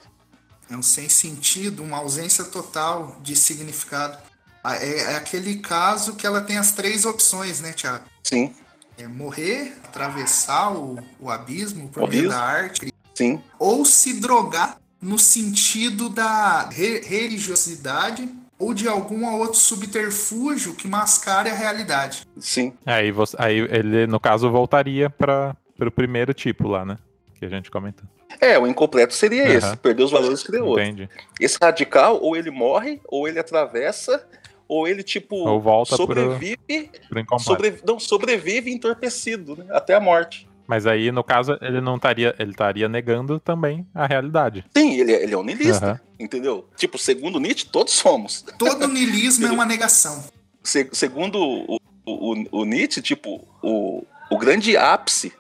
É 0.71 0.77
um 0.77 0.83
sem 0.83 1.09
sentido, 1.09 1.83
uma 1.83 1.99
ausência 1.99 2.45
total 2.45 3.17
de 3.23 3.35
significado. 3.37 4.19
Ah, 4.63 4.77
É, 4.77 5.13
é 5.13 5.17
aquele 5.17 5.57
caso 5.59 6.15
que 6.15 6.27
ela 6.27 6.41
tem 6.41 6.59
as 6.59 6.73
três 6.73 7.05
opções, 7.05 7.61
né, 7.61 7.73
Thiago? 7.73 8.05
Sim, 8.23 8.55
É 8.99 9.07
morrer, 9.09 9.77
atravessar 9.85 10.73
o, 10.73 10.99
o 11.19 11.31
abismo 11.31 11.89
por 11.89 12.03
O 12.03 12.07
meio 12.07 12.21
abismo. 12.23 12.31
da 12.31 12.41
arte, 12.41 12.93
sim, 13.15 13.43
ou 13.59 13.85
se 13.85 14.21
drogar 14.21 14.77
no 15.01 15.19
sentido 15.19 16.09
da 16.09 16.69
re- 16.69 17.01
religiosidade 17.01 18.29
ou 18.59 18.75
de 18.75 18.87
algum 18.87 19.25
outro 19.39 19.59
subterfúgio 19.59 20.75
que 20.75 20.87
mascare 20.87 21.49
a 21.49 21.55
realidade. 21.55 22.23
sim. 22.39 22.73
Aí, 22.85 23.11
você, 23.11 23.35
aí 23.39 23.59
ele, 23.59 24.07
no 24.07 24.21
caso, 24.21 24.51
voltaria 24.51 25.09
para 25.09 25.57
o 25.81 25.91
primeiro 25.91 26.35
tipo 26.35 26.69
lá, 26.69 26.85
né? 26.85 26.99
Que 27.37 27.47
a 27.47 27.49
gente 27.49 27.71
comentou. 27.71 28.05
É, 28.39 28.59
o 28.59 28.67
incompleto 28.67 29.15
seria 29.15 29.45
Aham. 29.45 29.55
esse, 29.55 29.77
perder 29.79 30.03
os 30.05 30.11
valores 30.11 30.43
que 30.43 30.53
deu 30.53 30.67
outro. 30.67 30.83
Entendi. 30.85 31.09
Esse 31.41 31.57
radical, 31.61 32.21
ou 32.21 32.37
ele 32.37 32.51
morre, 32.51 33.01
ou 33.09 33.27
ele 33.27 33.39
atravessa, 33.39 34.25
ou 34.69 34.87
ele, 34.87 35.03
tipo, 35.03 35.37
Ou 35.37 35.61
volta 35.61 35.97
pro- 35.97 36.07
sobrevive, 36.07 36.91
Pro 37.09 37.19
incompleto. 37.19 37.43
sobrevi- 37.43 37.81
não, 37.87 37.99
sobrevive 37.99 38.71
entorpecido, 38.71 39.57
né? 39.57 39.65
Até 39.71 39.95
a 39.95 40.01
morte. 40.01 40.47
Mas 40.71 40.87
aí, 40.87 41.11
no 41.11 41.25
caso, 41.25 41.59
ele 41.61 41.81
não 41.81 41.97
estaria. 41.97 42.33
Ele 42.39 42.53
estaria 42.53 42.89
negando 42.89 43.41
também 43.41 43.85
a 43.93 44.07
realidade. 44.07 44.65
Sim, 44.77 44.93
ele, 45.01 45.13
é- 45.13 45.23
ele 45.25 45.35
é 45.35 45.37
um 45.37 45.43
niilista, 45.43 45.85
Aham. 45.85 46.01
entendeu? 46.17 46.69
Tipo, 46.77 46.97
segundo 46.97 47.41
Nietzsche, 47.41 47.67
todos 47.67 47.93
somos. 47.93 48.43
Todo 48.57 48.87
niilismo 48.87 49.49
é 49.49 49.51
uma 49.51 49.67
negação. 49.67 50.23
Se- 50.63 50.89
segundo 50.93 51.41
o, 51.41 51.77
o, 52.07 52.61
o- 52.61 52.65
Nietzsche, 52.65 53.03
tipo, 53.03 53.45
o, 53.61 54.05
o 54.31 54.39
grande 54.39 54.77
ápice 54.77 55.33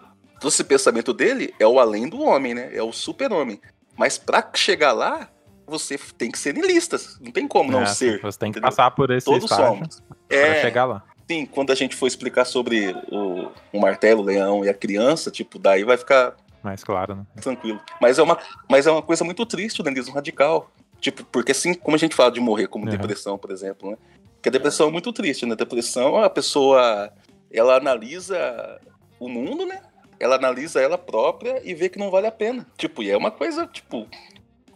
desse 0.42 0.64
pensamento 0.64 1.12
dele 1.12 1.54
é 1.60 1.66
o 1.66 1.78
além 1.78 2.08
do 2.08 2.20
homem, 2.22 2.52
né? 2.52 2.68
É 2.74 2.82
o 2.82 2.90
super-homem. 2.92 3.60
Mas 3.96 4.18
pra 4.18 4.44
chegar 4.54 4.90
lá, 4.92 5.28
você 5.64 5.96
tem 6.18 6.28
que 6.32 6.40
ser 6.40 6.54
niilista. 6.54 6.98
Não 7.20 7.30
tem 7.30 7.46
como 7.46 7.70
não 7.70 7.82
É, 7.82 7.86
ser. 7.86 8.20
Você 8.20 8.36
tem 8.36 8.50
que 8.50 8.58
entendeu? 8.58 8.68
passar 8.76 8.90
por 8.90 9.12
esse 9.12 9.26
Todos 9.26 9.44
estágio 9.44 9.66
somos. 9.76 10.02
para 10.28 10.36
É, 10.36 10.60
chegar 10.60 10.86
lá. 10.86 11.04
Sim, 11.30 11.46
quando 11.46 11.70
a 11.70 11.76
gente 11.76 11.94
for 11.94 12.08
explicar 12.08 12.44
sobre 12.44 12.92
o, 13.08 13.50
o 13.72 13.78
martelo, 13.80 14.20
o 14.20 14.24
leão 14.24 14.64
e 14.64 14.68
a 14.68 14.74
criança, 14.74 15.30
tipo, 15.30 15.60
daí 15.60 15.84
vai 15.84 15.96
ficar 15.96 16.34
Mais 16.60 16.82
claro, 16.82 17.14
né? 17.14 17.24
tranquilo. 17.40 17.80
Mas 18.00 18.18
é 18.18 18.22
uma, 18.22 18.36
mas 18.68 18.84
é 18.88 18.90
uma 18.90 19.00
coisa 19.02 19.22
muito 19.22 19.46
triste 19.46 19.80
o 19.80 19.84
niilismo 19.84 20.12
radical. 20.12 20.72
Tipo, 21.00 21.22
porque 21.24 21.52
assim, 21.52 21.72
como 21.72 21.94
a 21.94 21.98
gente 21.98 22.16
fala 22.16 22.32
de 22.32 22.40
morrer 22.40 22.66
como 22.66 22.84
Uhum. 22.84 22.90
depressão, 22.90 23.38
por 23.38 23.52
exemplo, 23.52 23.92
né? 23.92 23.96
Porque 24.34 24.48
a 24.48 24.52
depressão 24.52 24.88
é 24.88 24.90
muito 24.90 25.12
triste, 25.12 25.46
né? 25.46 25.54
Depressão, 25.54 26.16
a 26.16 26.28
pessoa, 26.28 27.12
ela 27.52 27.76
analisa 27.76 28.80
o 29.20 29.28
mundo, 29.28 29.64
né? 29.64 29.80
Ela 30.18 30.34
analisa 30.34 30.80
ela 30.80 30.98
própria 30.98 31.60
e 31.64 31.74
vê 31.74 31.88
que 31.88 31.98
não 31.98 32.10
vale 32.10 32.26
a 32.26 32.32
pena. 32.32 32.66
Tipo, 32.76 33.02
e 33.04 33.10
é 33.10 33.16
uma 33.16 33.30
coisa, 33.30 33.66
tipo, 33.68 34.06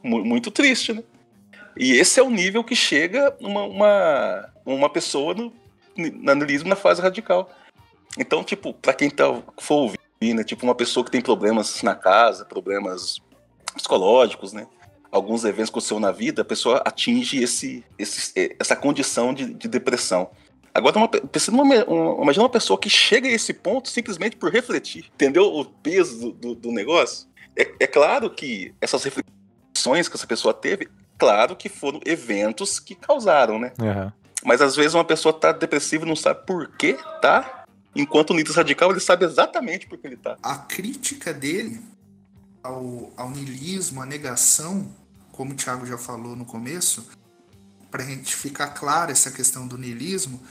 mu- 0.04 0.24
muito 0.24 0.50
triste, 0.52 0.92
né? 0.92 1.02
E 1.76 1.92
esse 1.96 2.20
é 2.20 2.22
o 2.22 2.30
nível 2.30 2.62
que 2.62 2.76
chega 2.76 3.34
uma, 3.40 3.64
uma, 3.64 4.48
uma 4.64 4.88
pessoa 4.88 5.34
no 5.34 5.52
niilismo 5.96 6.68
na 6.68 6.76
fase 6.76 7.00
radical. 7.02 7.50
Então, 8.18 8.44
tipo, 8.44 8.72
pra 8.74 8.92
quem 8.94 9.11
tá, 9.11 9.24
for 9.59 9.74
ouvir, 10.20 10.35
né? 10.35 10.44
Tipo, 10.44 10.64
uma 10.64 10.74
pessoa 10.74 11.04
que 11.04 11.11
tem 11.11 11.20
problemas 11.20 11.83
na 11.83 11.94
casa, 11.94 12.44
problemas 12.44 13.18
psicológicos, 13.74 14.52
né? 14.52 14.66
alguns 15.11 15.44
eventos 15.44 15.70
que 15.70 15.74
aconteceram 15.74 16.00
na 16.00 16.11
vida, 16.11 16.42
a 16.42 16.44
pessoa 16.44 16.78
atinge 16.85 17.40
esse, 17.40 17.85
esse, 17.96 18.33
eh, 18.37 18.57
essa 18.59 18.74
condição 18.74 19.33
de, 19.33 19.54
de 19.54 19.68
depressão. 19.68 20.28
Agora, 20.74 20.96
uma, 20.98 21.09
numa- 21.52 21.85
uma- 21.85 22.22
imagina 22.24 22.42
uma 22.42 22.50
pessoa 22.50 22.76
que 22.76 22.90
chega 22.90 23.28
a 23.28 23.30
esse 23.30 23.54
ponto 23.54 23.88
simplesmente 23.88 24.35
por 24.35 24.50
refletir. 24.50 25.04
Entendeu 25.14 25.44
o 25.44 25.64
peso 25.64 26.18
do, 26.18 26.33
do- 26.33 26.54
do 26.57 26.72
negócio? 26.72 27.28
É, 27.57 27.70
é 27.78 27.87
claro 27.87 28.28
que 28.28 28.74
essas 28.80 29.04
reflexões 29.04 30.09
que 30.09 30.16
essa 30.16 30.26
pessoa 30.26 30.52
teve, 30.52 30.88
claro 31.16 31.54
que 31.54 31.68
foram 31.68 32.00
eventos 32.04 32.80
que 32.80 32.96
causaram, 32.96 33.57
né? 33.57 33.72
Aham. 33.80 34.12
Mas 34.44 34.61
às 34.61 34.76
vezes 34.76 34.92
uma 34.92 35.04
pessoa 35.04 35.33
tá 35.33 35.52
depressiva 35.52 36.04
e 36.04 36.09
não 36.09 36.14
sabe 36.14 36.44
por 36.46 36.68
que 36.76 36.98
tá, 37.22 37.64
enquanto 37.96 38.30
o 38.30 38.35
niilismo 38.35 38.57
radical 38.57 38.90
ele 38.90 39.00
sabe 39.00 39.24
exatamente 39.24 39.87
por 39.87 39.96
que 39.96 40.07
ele 40.07 40.18
tá. 40.18 40.37
A 40.42 40.57
crítica 40.59 41.33
dele 41.33 41.80
ao, 42.62 43.11
ao 43.16 43.30
niilismo, 43.30 44.02
à 44.02 44.07
negação, 44.07 44.94
como 45.33 45.52
o 45.52 45.57
Thiago 45.57 45.87
já 45.87 45.96
falou 45.96 46.37
no 46.37 46.44
começo, 46.44 47.09
para 47.90 48.02
a 48.02 48.07
gente 48.07 48.37
ficar 48.37 48.68
claro 48.68 49.11
essa 49.11 49.30
questão 49.30 49.66
do 49.66 49.78
niilismo, 49.78 50.42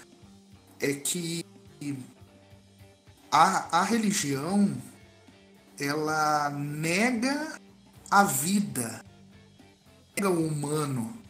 é 0.79 0.93
que 0.93 1.45
a, 3.31 3.79
a 3.79 3.83
religião 3.83 4.75
ela 5.79 6.49
nega 6.49 7.59
a 8.09 8.23
vida, 8.23 9.03
nega 10.15 10.29
o 10.29 10.47
humano 10.47 11.22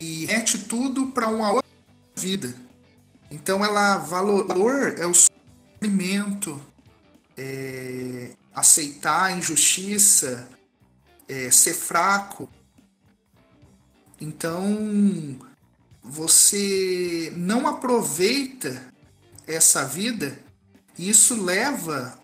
e 0.00 0.26
mete 0.26 0.58
tudo 0.58 1.08
para 1.08 1.28
uma 1.28 1.52
outra 1.52 1.68
vida. 2.16 2.54
Então 3.30 3.64
ela 3.64 3.98
valor 3.98 4.98
é 4.98 5.06
o 5.06 5.14
sofrimento, 5.14 6.60
é, 7.36 8.30
aceitar 8.54 9.24
a 9.24 9.32
injustiça, 9.32 10.48
é, 11.28 11.50
ser 11.50 11.74
fraco. 11.74 12.48
Então 14.20 15.38
você 16.02 17.32
não 17.36 17.66
aproveita 17.66 18.82
essa 19.46 19.84
vida, 19.84 20.38
e 20.98 21.08
isso 21.08 21.40
leva, 21.42 22.18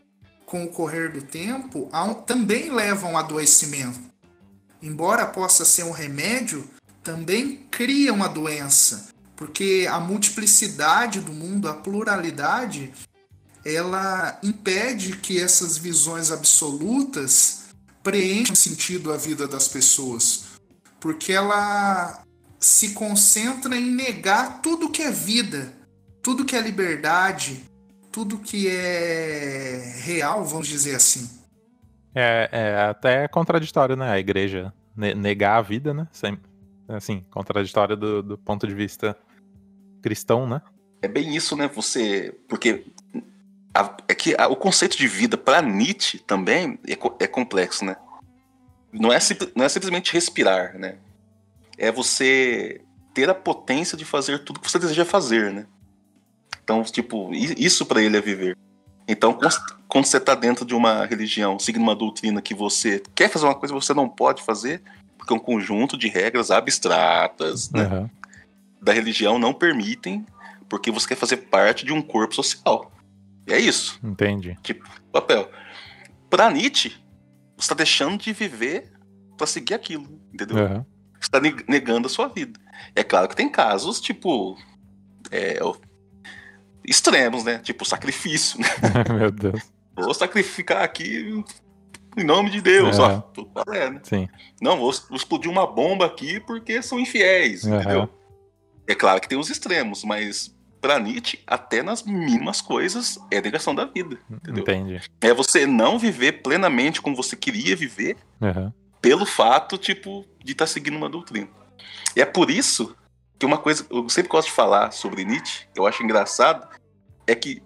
com 0.46 0.64
o 0.64 0.68
correr 0.68 1.12
do 1.12 1.22
tempo, 1.22 1.88
um- 1.92 2.14
também 2.14 2.70
leva 2.70 3.06
a 3.06 3.10
um 3.10 3.16
adoecimento. 3.16 4.00
Embora 4.82 5.26
possa 5.26 5.64
ser 5.64 5.84
um 5.84 5.90
remédio, 5.90 6.68
também 7.04 7.66
cria 7.70 8.12
uma 8.12 8.28
doença, 8.28 9.08
porque 9.36 9.86
a 9.88 10.00
multiplicidade 10.00 11.20
do 11.20 11.32
mundo, 11.32 11.68
a 11.68 11.74
pluralidade, 11.74 12.92
ela 13.64 14.38
impede 14.42 15.16
que 15.18 15.38
essas 15.40 15.76
visões 15.76 16.30
absolutas 16.30 17.66
preencham 18.02 18.54
sentido 18.56 19.12
a 19.12 19.16
vida 19.16 19.46
das 19.46 19.68
pessoas, 19.68 20.44
porque 20.98 21.32
ela 21.32 22.22
se 22.58 22.90
concentra 22.90 23.76
em 23.76 23.90
negar 23.90 24.62
tudo 24.62 24.90
que 24.90 25.02
é 25.02 25.10
vida, 25.10 25.72
tudo 26.22 26.44
que 26.44 26.56
é 26.56 26.60
liberdade, 26.60 27.64
tudo 28.10 28.38
que 28.38 28.68
é 28.68 29.94
real, 30.02 30.44
vamos 30.44 30.68
dizer 30.68 30.94
assim. 30.94 31.28
É, 32.14 32.48
é 32.50 32.82
até 32.82 33.28
contraditório, 33.28 33.96
né? 33.96 34.10
A 34.10 34.18
igreja 34.18 34.72
ne- 34.96 35.14
negar 35.14 35.58
a 35.58 35.62
vida, 35.62 35.92
né? 35.92 36.06
Sem- 36.12 36.38
assim, 36.88 37.24
contraditório 37.30 37.96
do, 37.96 38.22
do 38.22 38.38
ponto 38.38 38.66
de 38.66 38.74
vista 38.74 39.16
cristão, 40.02 40.46
né? 40.46 40.60
É 41.02 41.08
bem 41.08 41.34
isso, 41.34 41.56
né? 41.56 41.68
Você. 41.68 42.34
Porque. 42.48 42.86
a- 43.74 43.96
é 44.08 44.14
que 44.14 44.34
a- 44.38 44.48
o 44.48 44.56
conceito 44.56 44.96
de 44.96 45.06
vida 45.08 45.36
para 45.36 45.60
Nietzsche 45.62 46.18
também 46.18 46.78
é, 46.86 47.24
é 47.24 47.26
complexo, 47.26 47.84
né? 47.84 47.96
Não 48.92 49.12
é, 49.12 49.18
não 49.56 49.64
é 49.64 49.68
simplesmente 49.68 50.12
respirar, 50.12 50.78
né? 50.78 50.98
É 51.76 51.90
você 51.90 52.80
ter 53.12 53.28
a 53.28 53.34
potência 53.34 53.96
de 53.96 54.04
fazer 54.04 54.38
tudo 54.44 54.60
que 54.60 54.70
você 54.70 54.78
deseja 54.78 55.04
fazer, 55.04 55.52
né? 55.52 55.66
Então, 56.62 56.82
tipo, 56.84 57.32
isso 57.34 57.84
para 57.84 58.02
ele 58.02 58.16
é 58.16 58.20
viver. 58.20 58.56
Então, 59.06 59.38
quando 59.88 60.06
você 60.06 60.18
tá 60.18 60.34
dentro 60.34 60.64
de 60.64 60.74
uma 60.74 61.04
religião, 61.04 61.58
seguindo 61.58 61.82
uma 61.82 61.94
doutrina 61.94 62.40
que 62.40 62.54
você 62.54 63.02
quer 63.14 63.28
fazer 63.28 63.44
uma 63.44 63.54
coisa 63.54 63.74
que 63.74 63.80
você 63.84 63.92
não 63.92 64.08
pode 64.08 64.42
fazer, 64.42 64.82
porque 65.24 65.32
é 65.32 65.36
um 65.36 65.40
conjunto 65.40 65.96
de 65.96 66.08
regras 66.08 66.50
abstratas, 66.50 67.70
né? 67.70 67.82
Aham. 67.84 68.10
da 68.82 68.92
religião 68.92 69.38
não 69.38 69.54
permitem, 69.54 70.26
porque 70.68 70.90
você 70.90 71.08
quer 71.08 71.16
fazer 71.16 71.38
parte 71.38 71.84
de 71.86 71.92
um 71.92 72.02
corpo 72.02 72.34
social. 72.34 72.92
E 73.46 73.52
é 73.52 73.58
isso, 73.58 73.98
Entendi. 74.04 74.56
o 75.08 75.10
papel. 75.12 75.50
Pra 76.28 76.50
Nietzsche, 76.50 76.92
você 77.56 77.68
tá 77.70 77.74
deixando 77.74 78.18
de 78.18 78.32
viver 78.32 78.92
pra 79.38 79.46
seguir 79.46 79.74
aquilo, 79.74 80.06
entendeu? 80.32 80.58
Aham. 80.58 80.86
Você 81.20 81.30
tá 81.30 81.40
neg- 81.40 81.64
negando 81.66 82.06
a 82.06 82.10
sua 82.10 82.28
vida. 82.28 82.60
É 82.94 83.02
claro 83.02 83.28
que 83.28 83.36
tem 83.36 83.48
casos, 83.48 84.00
tipo. 84.00 84.58
é, 85.30 85.58
extremos, 86.86 87.44
né? 87.44 87.58
Tipo 87.58 87.84
sacrifício, 87.84 88.60
né? 88.60 88.68
Meu 89.18 89.30
Deus. 89.30 89.60
Vou 89.96 90.12
sacrificar 90.12 90.82
aqui 90.82 91.42
em 92.16 92.24
nome 92.24 92.50
de 92.50 92.60
Deus, 92.60 92.98
Aham. 92.98 93.18
ó. 93.18 93.20
Tudo 93.32 93.50
valendo. 93.54 94.00
Sim. 94.04 94.28
Não, 94.60 94.76
vou, 94.78 94.92
vou 95.08 95.16
explodir 95.16 95.50
uma 95.50 95.66
bomba 95.66 96.06
aqui 96.06 96.40
porque 96.40 96.80
são 96.82 96.98
infiéis, 96.98 97.64
Aham. 97.64 97.80
entendeu? 97.80 98.08
É 98.86 98.94
claro 98.94 99.20
que 99.20 99.28
tem 99.28 99.38
os 99.38 99.48
extremos, 99.50 100.04
mas 100.04 100.54
pra 100.80 100.98
Nietzsche, 100.98 101.40
até 101.46 101.82
nas 101.82 102.02
mínimas 102.02 102.60
coisas, 102.60 103.18
é 103.30 103.40
negação 103.40 103.74
da 103.74 103.86
vida, 103.86 104.18
entendeu? 104.30 104.62
Entendi. 104.62 105.00
É 105.20 105.32
você 105.32 105.66
não 105.66 105.98
viver 105.98 106.42
plenamente 106.42 107.00
como 107.00 107.16
você 107.16 107.34
queria 107.34 107.74
viver 107.74 108.18
Aham. 108.42 108.72
pelo 109.00 109.24
fato, 109.24 109.78
tipo, 109.78 110.26
de 110.44 110.52
estar 110.52 110.66
seguindo 110.66 110.96
uma 110.98 111.08
doutrina. 111.08 111.48
E 112.14 112.20
é 112.20 112.26
por 112.26 112.50
isso 112.50 112.94
que 113.38 113.46
uma 113.46 113.56
coisa, 113.56 113.86
eu 113.90 114.06
sempre 114.10 114.30
gosto 114.30 114.48
de 114.48 114.54
falar 114.54 114.90
sobre 114.92 115.24
Nietzsche, 115.24 115.66
que 115.72 115.80
eu 115.80 115.86
acho 115.86 116.02
engraçado, 116.02 116.68
é 117.26 117.34
que, 117.34 117.62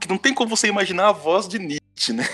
que 0.00 0.08
não 0.08 0.18
tem 0.18 0.34
como 0.34 0.50
você 0.50 0.66
imaginar 0.66 1.08
a 1.08 1.12
voz 1.12 1.46
de 1.46 1.60
Nietzsche, 1.60 1.81
né? 2.10 2.24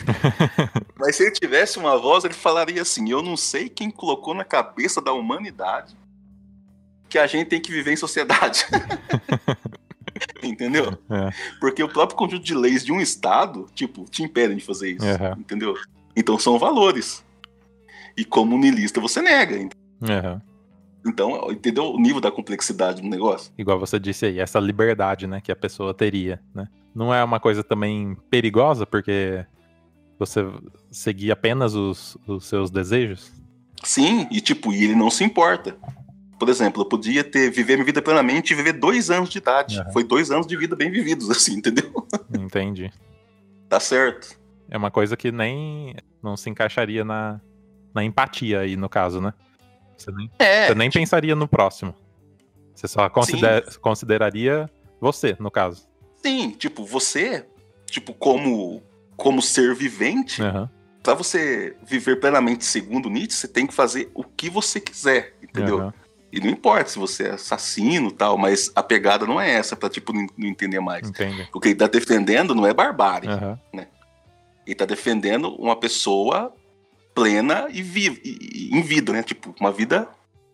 Mas 0.97 1.17
se 1.17 1.25
ele 1.25 1.33
tivesse 1.33 1.79
uma 1.79 1.99
voz, 1.99 2.25
ele 2.25 2.35
falaria 2.35 2.81
assim: 2.81 3.11
Eu 3.11 3.23
não 3.23 3.37
sei 3.37 3.69
quem 3.69 3.91
colocou 3.91 4.35
na 4.35 4.45
cabeça 4.45 5.01
da 5.03 5.13
humanidade 5.13 5.97
que 7.09 7.19
a 7.19 7.27
gente 7.27 7.49
tem 7.49 7.61
que 7.61 7.73
viver 7.73 7.93
em 7.93 7.97
sociedade. 7.97 8.67
Entendeu? 10.43 10.97
É. 11.11 11.31
Porque 11.59 11.83
o 11.83 11.89
próprio 11.89 12.17
conjunto 12.17 12.45
de 12.45 12.55
leis 12.55 12.85
de 12.85 12.93
um 12.93 13.01
Estado, 13.01 13.67
tipo, 13.75 14.05
te 14.05 14.23
impedem 14.23 14.57
de 14.57 14.65
fazer 14.65 14.93
isso. 14.93 15.07
Aham. 15.07 15.37
Entendeu? 15.39 15.75
Então 16.15 16.39
são 16.39 16.59
valores. 16.59 17.25
E 18.17 18.25
como 18.25 18.59
niilista 18.59 19.01
você 19.01 19.23
nega. 19.23 19.69
Aham. 20.03 20.43
Então, 21.07 21.51
entendeu 21.51 21.85
o 21.93 21.99
nível 21.99 22.21
da 22.21 22.31
complexidade 22.31 23.01
do 23.01 23.09
negócio? 23.09 23.53
Igual 23.57 23.79
você 23.79 23.99
disse 23.99 24.27
aí, 24.27 24.41
essa 24.41 24.59
liberdade, 24.59 25.27
né, 25.27 25.41
que 25.41 25.51
a 25.51 25.57
pessoa 25.57 25.95
teria, 25.95 26.41
né? 26.55 26.67
Não 26.95 27.15
é 27.15 27.23
uma 27.23 27.39
coisa 27.39 27.63
também 27.63 28.17
perigosa, 28.29 28.85
porque 28.85 29.47
você 30.19 30.41
seguir 30.91 31.31
apenas 31.31 31.75
os, 31.75 32.17
os 32.27 32.47
seus 32.47 32.71
desejos? 32.71 33.33
Sim, 33.85 34.27
e 34.31 34.41
tipo, 34.41 34.73
e 34.73 34.85
ele 34.85 34.95
não 34.95 35.11
se 35.11 35.23
importa. 35.25 35.77
Por 36.39 36.49
exemplo, 36.49 36.83
eu 36.83 36.87
podia 36.87 37.25
ter 37.25 37.51
viver 37.51 37.75
minha 37.77 37.85
vida 37.87 38.01
plenamente 38.03 38.53
e 38.53 38.57
viver 38.57 38.73
dois 38.75 39.11
anos 39.11 39.29
de 39.29 39.39
idade. 39.39 39.79
Aham. 39.81 39.93
Foi 39.93 40.05
dois 40.05 40.31
anos 40.31 40.47
de 40.47 40.57
vida 40.57 40.75
bem 40.77 40.91
vividos, 40.91 41.31
assim, 41.31 41.55
entendeu? 41.55 41.93
Entendi. 42.37 42.93
Tá 43.69 43.79
certo. 43.81 44.39
É 44.71 44.77
uma 44.77 44.91
coisa 44.91 45.17
que 45.17 45.31
nem 45.33 45.95
não 46.23 46.37
se 46.37 46.49
encaixaria 46.51 47.05
na, 47.05 47.41
na 47.95 48.05
empatia 48.05 48.61
aí, 48.61 48.77
no 48.77 48.89
caso, 48.89 49.21
né? 49.21 49.33
Você 49.97 50.11
nem, 50.13 50.31
É, 50.39 50.69
você 50.69 50.75
nem 50.75 50.91
pensaria 50.91 51.35
no 51.35 51.49
próximo. 51.49 51.95
Você 52.75 52.87
só 52.87 53.09
consider- 53.11 53.65
consideraria 53.81 54.71
você, 55.01 55.37
no 55.41 55.51
caso. 55.51 55.89
sim, 56.23 56.51
tipo, 56.51 56.85
você, 56.85 57.47
tipo, 57.87 58.13
como, 58.15 58.81
como 59.19 59.43
ser 59.43 59.75
vivente, 59.75 60.41
Aham, 60.41 60.71
pra 61.03 61.13
você 61.13 61.77
viver 61.83 62.21
plenamente 62.21 62.65
segundo 62.65 63.11
Nietzsche, 63.11 63.37
você 63.37 63.49
tem 63.49 63.67
que 63.67 63.75
fazer 63.75 64.11
o 64.15 64.23
que 64.23 64.49
você 64.49 64.81
quiser, 64.81 65.37
entendeu? 65.43 65.81
aham. 65.81 65.95
E 66.31 66.41
não 66.41 66.51
importa 66.51 66.91
se 66.91 66.99
você 66.99 67.25
é 67.25 67.31
assassino 67.31 68.09
e 68.11 68.13
tal, 68.13 68.37
mas 68.37 68.71
a 68.75 68.83
pegada 68.83 69.27
não 69.27 69.41
é 69.41 69.51
essa 69.51 69.75
pra, 69.75 69.89
tipo, 69.89 70.13
não 70.13 70.27
entender 70.39 70.79
mais. 70.79 71.09
Entendi. 71.09 71.49
O 71.55 71.59
que 71.59 71.69
ele 71.69 71.75
tá 71.75 71.87
defendendo 71.87 72.55
não 72.55 72.67
é 72.67 72.75
barbárie. 72.75 73.31
Aham, 73.31 73.59
Ele 74.67 74.75
tá 74.75 74.85
defendendo 74.85 75.55
uma 75.57 75.75
pessoa 75.75 76.55
plena 77.15 77.67
e, 77.71 77.83
viva, 77.83 78.19
e, 78.23 78.69
e 78.71 78.77
em 78.77 78.83
vida, 78.83 79.11
né? 79.11 79.23
Tipo, 79.23 79.55
uma 79.59 79.73
vida 79.73 80.07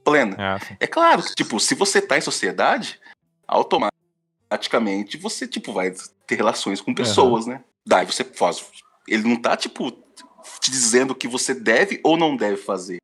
plena. 0.05 0.37
Ah, 0.39 0.59
sim. 0.61 0.77
É 0.79 0.87
claro, 0.87 1.23
tipo, 1.35 1.59
se 1.59 1.75
você 1.75 2.01
tá 2.01 2.17
em 2.17 2.21
sociedade, 2.21 3.01
automaticamente 3.49 5.17
você, 5.17 5.49
tipo, 5.49 5.73
vai 5.73 5.93
ter 6.25 6.37
relações 6.37 6.81
com 6.81 6.95
pessoas, 6.95 7.47
né? 7.47 7.65
Daí 7.87 8.07
você 8.07 8.25
faz. 8.25 8.65
Ele 9.07 9.29
não 9.29 9.37
tá, 9.37 9.57
tipo, 9.57 9.91
te 10.61 10.71
dizendo 10.71 11.11
o 11.11 11.15
que 11.15 11.29
você 11.29 11.55
deve 11.55 12.01
ou 12.03 12.17
não 12.17 12.37
deve 12.37 12.57
fazer. 12.57 12.99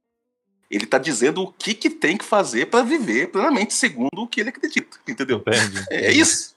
Ele 0.71 0.87
tá 0.87 0.99
dizendo 0.99 1.43
o 1.43 1.53
que, 1.53 1.75
que 1.75 1.91
tem 1.91 2.17
que 2.17 2.25
fazer 2.25 2.67
pra 2.67 2.83
viver 2.83 3.29
plenamente 3.29 3.75
segundo 3.75 4.23
o 4.23 4.29
que 4.29 4.41
ele 4.41 4.51
acredita, 4.51 4.99
entendeu? 5.07 5.39
Entendi. 5.39 5.85
É 5.91 6.13
isso. 6.13 6.55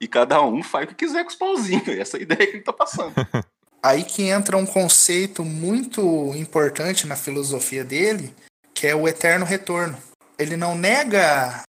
E 0.00 0.08
cada 0.08 0.42
um 0.42 0.62
faz 0.62 0.84
o 0.84 0.88
que 0.88 1.06
quiser 1.06 1.22
com 1.22 1.30
os 1.30 1.36
pauzinhos. 1.36 1.88
Essa 1.96 2.16
é 2.16 2.20
a 2.20 2.22
ideia 2.22 2.46
que 2.46 2.56
ele 2.56 2.64
tá 2.64 2.72
passando. 2.72 3.14
aí 3.82 4.04
que 4.04 4.24
entra 4.24 4.56
um 4.56 4.66
conceito 4.66 5.44
muito 5.44 6.00
importante 6.34 7.06
na 7.06 7.14
filosofia 7.14 7.84
dele, 7.84 8.34
que 8.74 8.86
é 8.86 8.94
o 8.94 9.06
eterno 9.06 9.46
retorno. 9.46 9.96
Ele 10.38 10.56
não 10.56 10.76
nega 10.76 11.62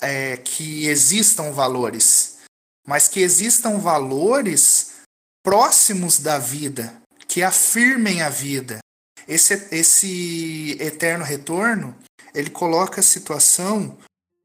é, 0.00 0.36
que 0.36 0.86
existam 0.86 1.50
valores, 1.50 2.38
mas 2.86 3.08
que 3.08 3.20
existam 3.20 3.78
valores 3.78 4.99
próximos 5.42 6.18
da 6.18 6.38
vida, 6.38 6.94
que 7.26 7.42
afirmem 7.42 8.22
a 8.22 8.28
vida. 8.28 8.78
Esse, 9.26 9.68
esse 9.70 10.76
eterno 10.80 11.24
retorno, 11.24 11.96
ele 12.34 12.50
coloca 12.50 13.00
a 13.00 13.04
situação 13.04 13.96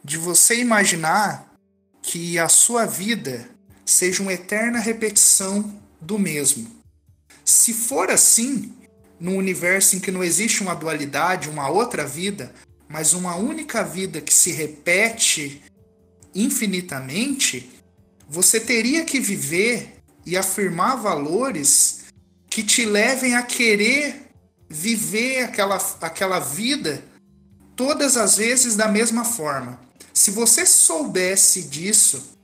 de 0.03 0.17
você 0.17 0.59
imaginar 0.59 1.51
que 2.01 2.37
a 2.37 2.47
sua 2.47 2.85
vida 2.85 3.49
seja 3.85 4.21
uma 4.21 4.33
eterna 4.33 4.79
repetição 4.79 5.81
do 5.99 6.19
mesmo. 6.19 6.69
Se 7.43 7.73
for 7.73 8.11
assim, 8.11 8.73
num 9.19 9.37
universo 9.37 9.95
em 9.95 9.99
que 9.99 10.11
não 10.11 10.23
existe 10.23 10.61
uma 10.61 10.75
dualidade, 10.75 11.49
uma 11.49 11.69
outra 11.69 12.05
vida, 12.05 12.53
mas 12.87 13.13
uma 13.13 13.35
única 13.35 13.83
vida 13.83 14.21
que 14.21 14.33
se 14.33 14.51
repete 14.51 15.63
infinitamente, 16.33 17.71
você 18.27 18.59
teria 18.59 19.05
que 19.05 19.19
viver 19.19 19.94
e 20.25 20.35
afirmar 20.37 20.97
valores 20.97 22.05
que 22.49 22.63
te 22.63 22.85
levem 22.85 23.35
a 23.35 23.43
querer 23.43 24.29
viver 24.69 25.43
aquela, 25.43 25.77
aquela 26.01 26.39
vida 26.39 27.03
todas 27.75 28.17
as 28.17 28.37
vezes 28.37 28.75
da 28.75 28.87
mesma 28.87 29.23
forma. 29.25 29.79
Se 30.13 30.31
você 30.31 30.65
soubesse 30.65 31.63
disso, 31.63 32.37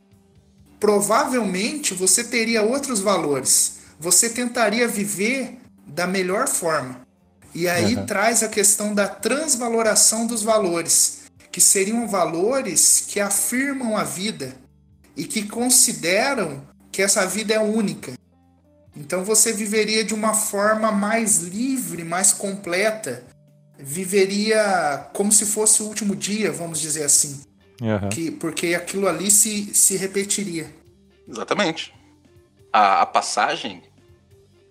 provavelmente 0.80 1.94
você 1.94 2.24
teria 2.24 2.62
outros 2.64 3.00
valores. 3.00 3.80
Você 4.00 4.30
tentaria 4.30 4.88
viver 4.88 5.58
da 5.88 6.06
melhor 6.08 6.48
forma. 6.48 7.02
E 7.54 7.68
aí 7.68 7.96
Uhum. 7.96 8.06
traz 8.06 8.44
a 8.44 8.48
questão 8.50 8.94
da 8.94 9.08
transvaloração 9.08 10.26
dos 10.26 10.42
valores, 10.42 11.22
que 11.52 11.62
seriam 11.62 12.08
valores 12.08 13.04
que 13.08 13.20
afirmam 13.20 13.98
a 13.98 14.04
vida 14.04 14.56
e 15.16 15.26
que 15.26 15.48
consideram 15.48 16.66
que 16.92 17.02
essa 17.02 17.26
vida 17.26 17.54
é 17.54 17.60
única. 17.60 18.14
Então 18.96 19.24
você 19.24 19.54
viveria 19.54 20.04
de 20.04 20.14
uma 20.14 20.34
forma 20.34 20.92
mais 20.92 21.40
livre, 21.40 22.04
mais 22.04 22.34
completa. 22.34 23.24
Viveria 23.78 25.10
como 25.14 25.32
se 25.32 25.46
fosse 25.46 25.82
o 25.82 25.88
último 25.88 26.16
dia, 26.16 26.52
vamos 26.52 26.80
dizer 26.80 27.04
assim. 27.04 27.42
Aham. 27.82 28.10
Que, 28.10 28.30
porque 28.30 28.76
aquilo 28.76 29.08
ali 29.08 29.32
se, 29.32 29.74
se 29.74 29.98
repetiria. 29.98 30.72
Exatamente. 31.28 31.94
A, 32.72 33.02
a 33.02 33.06
passagem 33.06 33.82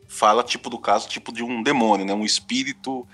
fala, 0.07 0.45
tipo, 0.45 0.71
do 0.71 0.79
caso, 0.79 1.09
tipo, 1.09 1.33
de 1.33 1.43
um 1.43 1.63
demônio, 1.63 2.05
né? 2.05 2.13
Um 2.15 2.25
espírito. 2.25 3.07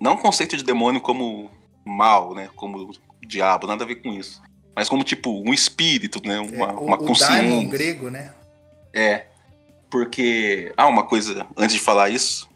Não 0.00 0.14
o 0.14 0.18
conceito 0.18 0.56
de 0.56 0.64
demônio 0.64 1.00
como 1.00 1.50
mal, 1.84 2.34
né? 2.34 2.50
Como 2.54 2.92
diabo, 3.26 3.66
nada 3.66 3.84
a 3.84 3.86
ver 3.86 3.96
com 3.96 4.12
isso. 4.12 4.42
Mas 4.76 4.90
como, 4.90 5.02
tipo, 5.02 5.42
um 5.42 5.54
espírito, 5.54 6.20
né? 6.22 6.38
Uma, 6.38 6.66
É, 6.66 6.72
o, 6.74 6.80
uma 6.80 6.96
o 6.96 7.06
consciência. 7.06 7.66
grego, 7.66 8.10
né? 8.10 8.34
É. 8.92 9.24
Porque. 9.90 10.70
Ah, 10.76 10.86
uma 10.86 11.04
coisa, 11.04 11.46
antes 11.56 11.74
de 11.74 11.80
falar 11.80 12.10
isso, 12.10 12.46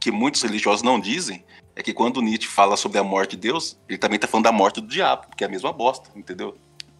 que 0.00 0.10
muitos 0.10 0.42
religiosos 0.42 0.82
não 0.82 0.98
dizem, 0.98 1.44
é 1.74 1.82
que 1.82 1.92
quando 1.92 2.22
Nietzsche 2.22 2.48
fala 2.48 2.78
sobre 2.78 2.98
a 2.98 3.04
morte 3.04 3.36
de 3.36 3.42
Deus, 3.42 3.76
ele 3.86 3.98
também 3.98 4.18
tá 4.18 4.26
falando 4.26 4.44
da 4.44 4.52
morte 4.52 4.80
do 4.80 4.86
diabo, 4.86 5.26
que 5.36 5.44
é 5.44 5.46
a 5.46 5.50
mesma 5.50 5.70
bosta, 5.70 6.08
entendeu? 6.16 6.56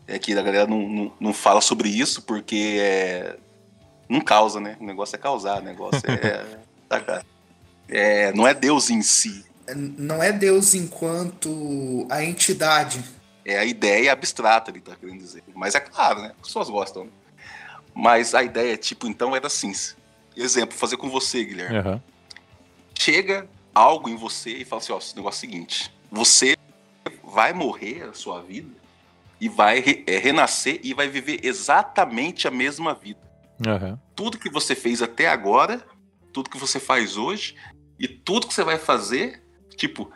É 0.07 0.19
que 0.19 0.35
a 0.35 0.43
galera 0.43 0.67
não, 0.67 0.87
não, 0.87 1.13
não 1.19 1.33
fala 1.33 1.63
sobre 1.63 1.89
isso 1.89 2.21
porque 2.23 2.77
é. 2.79 3.37
Não 4.09 4.21
causa, 4.21 4.61
né? 4.61 4.77
O 4.79 4.85
negócio 4.85 5.17
é 5.17 5.19
causar, 5.19 5.61
o 5.61 5.65
negócio 5.65 6.03
é. 6.11 6.45
saca? 6.89 7.25
é 7.89 8.33
não 8.35 8.47
é 8.47 8.53
Deus 8.53 8.91
em 8.91 9.01
si. 9.01 9.45
Não 9.75 10.23
é 10.23 10.31
Deus 10.31 10.75
enquanto 10.75 12.07
a 12.11 12.23
entidade. 12.23 13.03
É 13.49 13.59
a 13.59 13.65
ideia 13.65 14.13
abstrata, 14.13 14.71
ele 14.73 14.81
tá 14.81 14.97
querendo 14.97 15.19
dizer. 15.21 15.45
Mas 15.55 15.75
é 15.77 15.81
claro, 15.81 16.21
né? 16.21 16.33
As 16.41 16.49
pessoas 16.49 16.69
gostam. 16.69 17.05
né? 17.05 17.11
Mas 17.95 18.35
a 18.35 18.43
ideia, 18.43 18.77
tipo, 18.77 19.07
então 19.07 19.37
era 19.37 19.47
assim. 19.47 19.73
Exemplo, 20.37 20.77
fazer 20.77 20.97
com 20.97 21.09
você, 21.09 21.45
Guilherme. 21.45 21.79
Aham. 21.79 22.03
chega 22.99 23.49
algo 23.75 24.09
em 24.09 24.17
você 24.17 24.51
e 24.51 24.65
fala 24.65 24.83
assim, 24.83 24.93
ó, 24.93 24.99
esse 24.99 25.15
negócio 25.17 25.37
é 25.45 25.49
o 25.49 25.51
seguinte, 25.51 25.93
você 26.11 26.57
vai 27.23 27.53
morrer 27.53 28.03
a 28.05 28.13
sua 28.15 28.41
vida 28.43 28.71
e 29.41 29.49
vai 29.49 29.81
re- 29.81 30.03
é, 30.07 30.17
renascer 30.19 30.81
e 30.83 30.93
vai 30.95 31.09
viver 31.09 31.41
exatamente 31.45 32.49
a 32.49 32.51
mesma 32.51 32.95
vida. 32.95 33.21
Aham. 33.67 33.99
Tudo 34.15 34.39
que 34.39 34.51
você 34.51 34.75
fez 34.75 35.03
até 35.03 35.29
agora, 35.29 35.85
tudo 36.33 36.51
que 36.51 36.59
você 36.59 36.81
faz 36.81 37.17
hoje 37.17 37.55
e 37.99 38.09
tudo 38.09 38.47
que 38.49 38.55
você 38.55 38.65
vai 38.65 38.79
fazer, 38.79 39.43
tipo, 39.77 40.11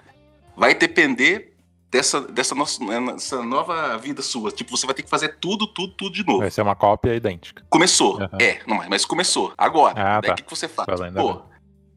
vai 0.56 0.74
depender 0.74 1.49
dessa, 1.90 2.20
dessa, 2.20 2.54
nossa, 2.54 2.78
dessa 3.12 3.42
nova 3.42 3.96
vida 3.98 4.22
sua. 4.22 4.50
Tipo, 4.52 4.76
você 4.76 4.86
vai 4.86 4.94
ter 4.94 5.02
que 5.02 5.10
fazer 5.10 5.36
tudo, 5.40 5.66
tudo, 5.66 5.92
tudo 5.94 6.14
de 6.14 6.24
novo. 6.26 6.40
Vai 6.40 6.50
ser 6.50 6.62
uma 6.62 6.76
cópia 6.76 7.14
idêntica. 7.14 7.64
Começou. 7.68 8.20
Aham. 8.22 8.38
É, 8.40 8.60
não, 8.66 8.76
mas- 8.76 8.88
mas 8.88 9.04
começou. 9.04 9.52
Agora, 9.58 9.94
Ah, 10.00 10.20
daí 10.20 10.28
tá. 10.28 10.32
o 10.32 10.36
que, 10.36 10.42
que 10.44 10.50
você 10.50 10.68
faz? 10.68 10.86
Pô, 11.14 11.42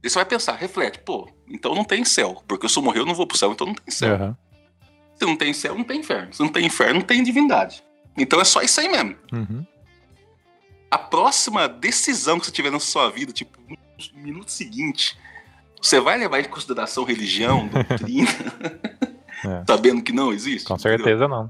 aí 0.04 0.10
você 0.10 0.16
vai 0.16 0.26
pensar, 0.26 0.54
reflete, 0.56 1.00
pô, 1.00 1.30
então 1.48 1.76
não 1.76 1.84
tem 1.84 2.04
céu. 2.04 2.44
Porque 2.48 2.66
eu 2.66 2.82
morrer, 2.84 3.00
eu 3.00 3.06
não 3.06 3.14
vou 3.16 3.28
pro 3.28 3.38
céu, 3.38 3.52
então 3.52 3.68
não 3.68 3.76
tem 3.76 3.94
céu. 3.94 4.16
Aham. 4.16 4.38
Se 5.16 5.26
não 5.26 5.36
tem 5.38 5.54
céu, 5.54 5.76
não 5.76 5.84
tem 5.84 6.00
inferno. 6.00 6.34
Se 6.34 6.40
não 6.42 6.50
tem 6.50 6.66
inferno, 6.66 6.96
não 6.96 7.02
tem 7.06 7.24
divindade. 7.24 7.84
Então 8.18 8.42
é 8.42 8.44
só 8.44 8.62
isso 8.62 8.80
aí 8.82 8.90
mesmo. 8.90 9.16
Uhum. 9.32 9.66
A 10.90 10.98
próxima 10.98 11.68
decisão 11.68 12.40
que 12.40 12.46
você 12.48 12.52
tiver 12.52 12.72
na 12.72 12.80
sua 12.80 13.10
vida, 13.10 13.32
tipo, 13.32 13.58
no 13.68 13.78
minuto 14.24 14.52
seguinte, 14.52 15.18
você 15.82 16.00
vai 16.00 16.18
levar 16.18 16.40
em 16.40 16.44
consideração 16.46 17.04
religião, 17.04 17.68
doutrina, 17.70 18.30
É. 19.46 19.64
sabendo 19.68 20.02
que 20.02 20.12
não 20.14 20.32
existe? 20.32 20.66
Com 20.68 20.76
entendeu? 20.76 20.98
certeza 20.98 21.28
não. 21.28 21.50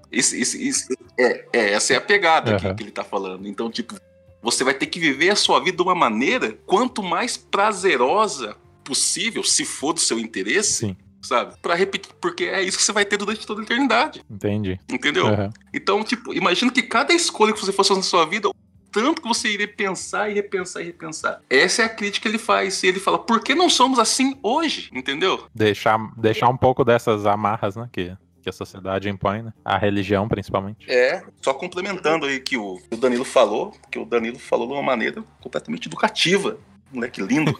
É, 1.17 1.45
é, 1.53 1.73
essa 1.73 1.93
é 1.93 1.97
a 1.97 2.01
pegada 2.01 2.55
que- 2.57 2.65
Aham. 2.65 2.75
que, 2.75 2.83
ele 2.83 2.91
tá 2.91 3.03
falando. 3.03 3.47
Então, 3.47 3.69
tipo, 3.69 3.95
você 4.41 4.63
vai 4.63 4.73
ter 4.73 4.87
que 4.87 4.99
viver 4.99 5.29
a 5.29 5.35
sua 5.35 5.59
vida 5.59 5.77
de 5.77 5.83
uma 5.83 5.95
maneira 5.95 6.57
quanto 6.65 7.01
mais 7.03 7.37
prazerosa 7.37 8.55
possível, 8.83 9.43
se 9.43 9.63
for 9.63 9.93
do 9.93 9.99
seu 9.99 10.19
interesse, 10.19 10.73
Sim. 10.87 10.97
sabe? 11.21 11.55
Pra 11.61 11.73
repetir, 11.75 12.11
porque 12.19 12.45
é 12.45 12.61
isso 12.61 12.77
que 12.77 12.83
você 12.83 12.91
vai 12.91 13.05
ter 13.05 13.15
durante 13.17 13.45
toda 13.47 13.61
a 13.61 13.63
eternidade, 13.63 14.23
Entendi. 14.29 14.77
entendeu? 14.89 15.27
Aham. 15.27 15.49
Então, 15.73 16.03
tipo, 16.03 16.33
imagina 16.33 16.71
que 16.71 16.81
cada 16.83 17.13
escolha 17.13 17.53
que 17.53 17.59
você 17.59 17.71
fosse 17.71 17.89
fazer 17.89 17.99
na 17.99 18.03
sua 18.03 18.25
vida, 18.25 18.49
tanto 18.93 19.23
que 19.23 19.27
você 19.27 19.49
iria 19.49 19.67
pensar 19.67 20.29
e 20.29 20.35
repensar 20.35 20.81
e 20.81 20.85
repensar. 20.85 21.41
Essa 21.49 21.81
é 21.81 21.85
a 21.85 21.89
crítica 21.89 22.21
que 22.21 22.27
ele 22.29 22.37
faz. 22.37 22.83
E 22.83 22.87
ele 22.87 22.99
fala, 22.99 23.17
por 23.17 23.43
que 23.43 23.55
não 23.55 23.67
somos 23.67 23.97
assim 23.97 24.37
hoje? 24.43 24.89
Entendeu? 24.93 25.47
Deixar, 25.53 25.97
deixar 26.15 26.47
um 26.47 26.55
pouco 26.55 26.85
dessas 26.85 27.25
amarras, 27.25 27.75
né? 27.75 27.89
Que, 27.91 28.15
que 28.41 28.49
a 28.49 28.53
sociedade 28.53 29.09
impõe, 29.09 29.41
né? 29.41 29.51
A 29.65 29.77
religião, 29.79 30.27
principalmente. 30.27 30.89
É, 30.89 31.23
só 31.41 31.53
complementando 31.55 32.27
aí 32.27 32.39
que 32.39 32.55
o, 32.55 32.77
que 32.77 32.95
o 32.95 32.97
Danilo 32.97 33.25
falou, 33.25 33.75
que 33.91 33.97
o 33.97 34.05
Danilo 34.05 34.37
falou 34.37 34.67
de 34.67 34.73
uma 34.73 34.83
maneira 34.83 35.23
completamente 35.41 35.87
educativa. 35.87 36.59
Moleque 36.91 37.21
lindo. 37.21 37.57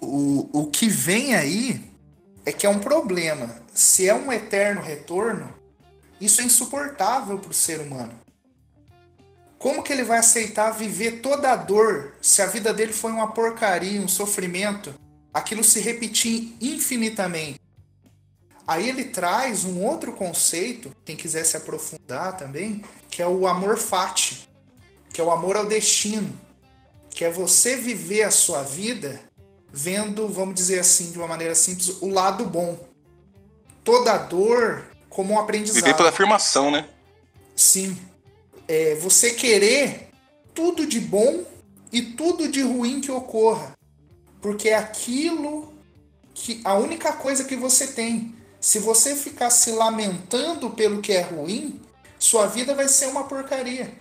O, 0.00 0.50
o 0.52 0.66
que 0.66 0.88
vem 0.88 1.36
aí 1.36 1.80
é 2.44 2.50
que 2.50 2.66
é 2.66 2.68
um 2.68 2.80
problema. 2.80 3.62
Se 3.72 4.08
é 4.08 4.12
um 4.12 4.32
eterno 4.32 4.82
retorno, 4.82 5.54
isso 6.20 6.40
é 6.40 6.44
insuportável 6.44 7.38
para 7.38 7.50
o 7.50 7.54
ser 7.54 7.80
humano. 7.80 8.12
Como 9.62 9.80
que 9.80 9.92
ele 9.92 10.02
vai 10.02 10.18
aceitar 10.18 10.72
viver 10.72 11.20
toda 11.20 11.52
a 11.52 11.54
dor 11.54 12.14
se 12.20 12.42
a 12.42 12.46
vida 12.46 12.74
dele 12.74 12.92
foi 12.92 13.12
uma 13.12 13.30
porcaria, 13.30 14.00
um 14.00 14.08
sofrimento, 14.08 14.92
aquilo 15.32 15.62
se 15.62 15.78
repetir 15.78 16.56
infinitamente? 16.60 17.60
Aí 18.66 18.88
ele 18.88 19.04
traz 19.04 19.64
um 19.64 19.80
outro 19.80 20.14
conceito, 20.14 20.90
quem 21.04 21.14
quiser 21.14 21.44
se 21.44 21.56
aprofundar 21.56 22.36
também, 22.36 22.84
que 23.08 23.22
é 23.22 23.26
o 23.26 23.46
amor 23.46 23.78
fati, 23.78 24.48
que 25.12 25.20
é 25.20 25.24
o 25.24 25.30
amor 25.30 25.56
ao 25.56 25.64
destino, 25.64 26.36
que 27.08 27.24
é 27.24 27.30
você 27.30 27.76
viver 27.76 28.24
a 28.24 28.32
sua 28.32 28.64
vida 28.64 29.20
vendo, 29.72 30.28
vamos 30.28 30.56
dizer 30.56 30.80
assim, 30.80 31.12
de 31.12 31.18
uma 31.18 31.28
maneira 31.28 31.54
simples, 31.54 32.02
o 32.02 32.08
lado 32.08 32.44
bom. 32.44 32.76
Toda 33.84 34.18
dor 34.18 34.86
como 35.08 35.34
um 35.34 35.38
aprendizado. 35.38 35.84
Viver 35.84 35.96
pela 35.96 36.08
afirmação, 36.08 36.68
né? 36.68 36.88
Sim. 37.54 37.96
É 38.74 38.94
você 38.94 39.32
querer 39.32 40.08
tudo 40.54 40.86
de 40.86 40.98
bom 40.98 41.44
e 41.92 42.00
tudo 42.00 42.48
de 42.48 42.62
ruim 42.62 43.02
que 43.02 43.12
ocorra. 43.12 43.74
Porque 44.40 44.70
é 44.70 44.76
aquilo 44.76 45.74
que 46.32 46.58
a 46.64 46.72
única 46.72 47.12
coisa 47.12 47.44
que 47.44 47.54
você 47.54 47.88
tem. 47.88 48.34
Se 48.58 48.78
você 48.78 49.14
ficar 49.14 49.50
se 49.50 49.72
lamentando 49.72 50.70
pelo 50.70 51.02
que 51.02 51.12
é 51.12 51.20
ruim, 51.20 51.82
sua 52.18 52.46
vida 52.46 52.74
vai 52.74 52.88
ser 52.88 53.08
uma 53.08 53.24
porcaria. 53.24 53.92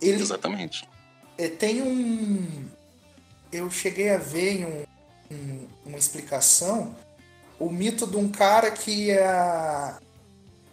Ele 0.00 0.22
Exatamente. 0.22 0.88
é, 1.36 1.48
tem 1.48 1.82
um. 1.82 2.66
Eu 3.52 3.68
cheguei 3.68 4.10
a 4.10 4.18
ver 4.18 4.60
em 4.60 4.64
um- 4.64 4.84
um- 5.32 5.66
uma 5.86 5.98
explicação 5.98 6.94
o 7.58 7.68
mito 7.68 8.06
de 8.06 8.16
um 8.16 8.28
cara 8.28 8.70
que 8.70 9.10
é, 9.10 9.94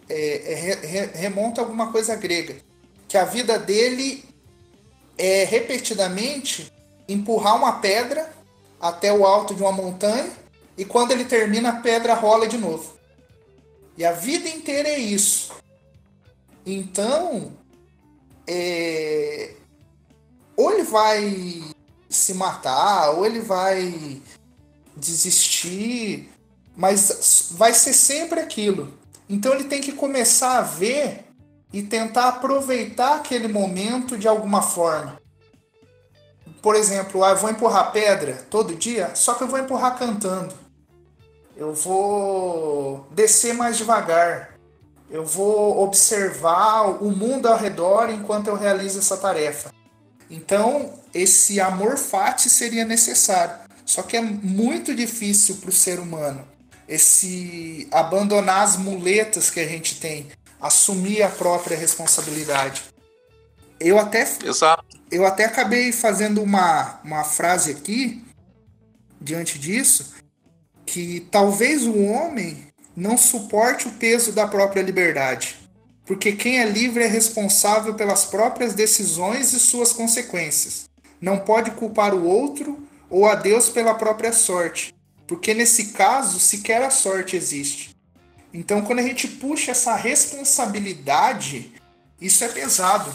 é- 0.08 0.52
é 0.52 0.54
re- 0.54 0.86
re- 0.86 1.10
remonta 1.18 1.60
a 1.60 1.64
alguma 1.64 1.90
coisa 1.90 2.14
grega. 2.14 2.64
Que 3.08 3.16
a 3.16 3.24
vida 3.24 3.58
dele 3.58 4.24
é 5.16 5.44
repetidamente 5.44 6.72
empurrar 7.08 7.56
uma 7.56 7.80
pedra 7.80 8.32
até 8.80 9.12
o 9.12 9.24
alto 9.24 9.54
de 9.54 9.62
uma 9.62 9.72
montanha 9.72 10.30
e 10.76 10.84
quando 10.84 11.12
ele 11.12 11.24
termina 11.24 11.70
a 11.70 11.80
pedra 11.80 12.14
rola 12.14 12.46
de 12.46 12.58
novo. 12.58 12.94
E 13.96 14.04
a 14.04 14.12
vida 14.12 14.48
inteira 14.48 14.88
é 14.88 14.98
isso. 14.98 15.54
Então, 16.66 17.52
é, 18.46 19.54
ou 20.56 20.72
ele 20.72 20.82
vai 20.82 21.62
se 22.08 22.34
matar, 22.34 23.10
ou 23.10 23.24
ele 23.24 23.40
vai 23.40 24.20
desistir, 24.96 26.30
mas 26.76 27.48
vai 27.52 27.72
ser 27.72 27.92
sempre 27.92 28.40
aquilo. 28.40 28.92
Então 29.28 29.54
ele 29.54 29.64
tem 29.64 29.80
que 29.80 29.92
começar 29.92 30.58
a 30.58 30.62
ver 30.62 31.25
e 31.76 31.82
tentar 31.82 32.28
aproveitar 32.28 33.16
aquele 33.16 33.48
momento 33.48 34.16
de 34.16 34.26
alguma 34.26 34.62
forma. 34.62 35.20
Por 36.62 36.74
exemplo, 36.74 37.22
ah, 37.22 37.32
eu 37.32 37.36
vou 37.36 37.50
empurrar 37.50 37.92
pedra 37.92 38.46
todo 38.48 38.74
dia, 38.74 39.14
só 39.14 39.34
que 39.34 39.44
eu 39.44 39.46
vou 39.46 39.58
empurrar 39.58 39.98
cantando. 39.98 40.54
Eu 41.54 41.74
vou 41.74 43.06
descer 43.10 43.52
mais 43.52 43.76
devagar. 43.76 44.54
Eu 45.10 45.26
vou 45.26 45.82
observar 45.82 47.02
o 47.02 47.10
mundo 47.10 47.46
ao 47.46 47.58
redor 47.58 48.08
enquanto 48.08 48.48
eu 48.48 48.56
realizo 48.56 48.98
essa 48.98 49.18
tarefa. 49.18 49.70
Então, 50.30 50.94
esse 51.12 51.60
amor 51.60 51.98
fati 51.98 52.48
seria 52.48 52.86
necessário. 52.86 53.54
Só 53.84 54.02
que 54.02 54.16
é 54.16 54.22
muito 54.22 54.94
difícil 54.94 55.56
para 55.56 55.68
o 55.68 55.72
ser 55.72 56.00
humano 56.00 56.42
esse 56.88 57.86
abandonar 57.92 58.62
as 58.62 58.78
muletas 58.78 59.50
que 59.50 59.60
a 59.60 59.68
gente 59.68 60.00
tem, 60.00 60.28
assumir 60.66 61.22
a 61.22 61.28
própria 61.28 61.76
responsabilidade. 61.76 62.84
Eu 63.78 63.98
até 63.98 64.22
Exato. 64.44 64.84
eu 65.10 65.26
até 65.26 65.44
acabei 65.44 65.92
fazendo 65.92 66.42
uma, 66.42 67.00
uma 67.04 67.24
frase 67.24 67.72
aqui 67.72 68.24
diante 69.20 69.58
disso 69.58 70.14
que 70.86 71.26
talvez 71.30 71.82
o 71.82 71.98
homem 72.04 72.68
não 72.96 73.18
suporte 73.18 73.88
o 73.88 73.92
peso 73.92 74.32
da 74.32 74.46
própria 74.46 74.80
liberdade, 74.80 75.56
porque 76.06 76.32
quem 76.32 76.60
é 76.60 76.64
livre 76.64 77.02
é 77.02 77.08
responsável 77.08 77.94
pelas 77.94 78.24
próprias 78.24 78.72
decisões 78.72 79.52
e 79.52 79.58
suas 79.58 79.92
consequências. 79.92 80.88
Não 81.20 81.40
pode 81.40 81.72
culpar 81.72 82.14
o 82.14 82.24
outro 82.24 82.86
ou 83.10 83.26
a 83.26 83.34
Deus 83.34 83.68
pela 83.68 83.94
própria 83.94 84.32
sorte, 84.32 84.94
porque 85.26 85.52
nesse 85.52 85.88
caso 85.88 86.38
sequer 86.38 86.82
a 86.82 86.90
sorte 86.90 87.36
existe. 87.36 87.95
Então, 88.56 88.80
quando 88.80 89.00
a 89.00 89.02
gente 89.02 89.28
puxa 89.28 89.72
essa 89.72 89.94
responsabilidade, 89.94 91.74
isso 92.18 92.42
é 92.42 92.48
pesado. 92.48 93.12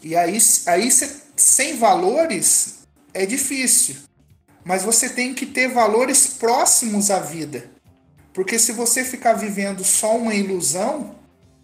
E 0.00 0.14
aí, 0.14 0.38
aí 0.68 0.90
cê, 0.92 1.10
sem 1.34 1.76
valores 1.76 2.86
é 3.12 3.26
difícil. 3.26 3.96
Mas 4.64 4.84
você 4.84 5.08
tem 5.08 5.34
que 5.34 5.44
ter 5.44 5.66
valores 5.66 6.28
próximos 6.28 7.10
à 7.10 7.18
vida. 7.18 7.68
Porque 8.32 8.56
se 8.56 8.70
você 8.70 9.04
ficar 9.04 9.32
vivendo 9.32 9.82
só 9.82 10.16
uma 10.16 10.36
ilusão, 10.36 11.16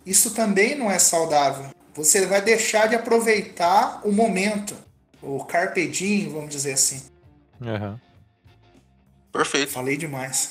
isso 0.04 0.32
também 0.32 0.74
não 0.74 0.90
é 0.90 0.98
saudável. 0.98 1.66
Você 1.94 2.26
vai 2.26 2.42
deixar 2.42 2.88
de 2.88 2.96
aproveitar 2.96 4.00
o 4.04 4.10
momento, 4.10 4.76
o 5.22 5.44
carpe 5.44 5.86
diem, 5.86 6.28
vamos 6.28 6.50
dizer 6.50 6.72
assim. 6.72 7.02
Aham. 7.62 8.00
Perfeito. 9.32 9.70
Falei 9.70 9.96
demais. 9.96 10.50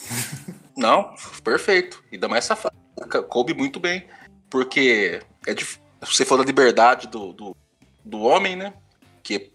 Não, 0.79 1.13
perfeito. 1.43 2.03
Ainda 2.11 2.27
mais 2.27 2.45
essa 2.45 2.55
frase. 2.55 2.75
ca- 3.09 3.21
Coube 3.21 3.53
muito 3.53 3.79
bem. 3.79 4.07
Porque 4.49 5.21
é 5.45 5.53
dif... 5.53 5.77
você 6.01 6.25
falou 6.25 6.43
da 6.43 6.47
liberdade 6.47 7.07
do, 7.07 7.33
do, 7.33 7.57
do 8.03 8.21
homem, 8.21 8.55
né? 8.55 8.73
Que 9.21 9.51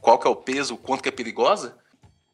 qual 0.00 0.18
que 0.18 0.26
é 0.26 0.30
o 0.30 0.36
peso, 0.36 0.74
o 0.74 0.78
quanto 0.78 1.02
que 1.02 1.08
é 1.08 1.12
perigosa. 1.12 1.76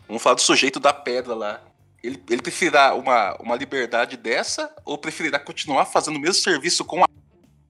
Vamos 0.07 0.23
falar 0.23 0.35
do 0.35 0.43
sujeito 0.43 0.79
da 0.79 0.93
pedra 0.93 1.35
lá. 1.35 1.63
Ele, 2.03 2.23
ele 2.29 2.43
preferirá 2.43 2.95
uma, 2.95 3.35
uma 3.41 3.57
liberdade 3.57 4.17
dessa 4.19 4.71
ou 4.85 4.99
preferirá 4.99 5.39
continuar 5.39 5.87
fazendo 5.87 6.17
o 6.17 6.21
mesmo 6.21 6.43
serviço 6.43 6.85
com 6.85 7.03
a, 7.03 7.09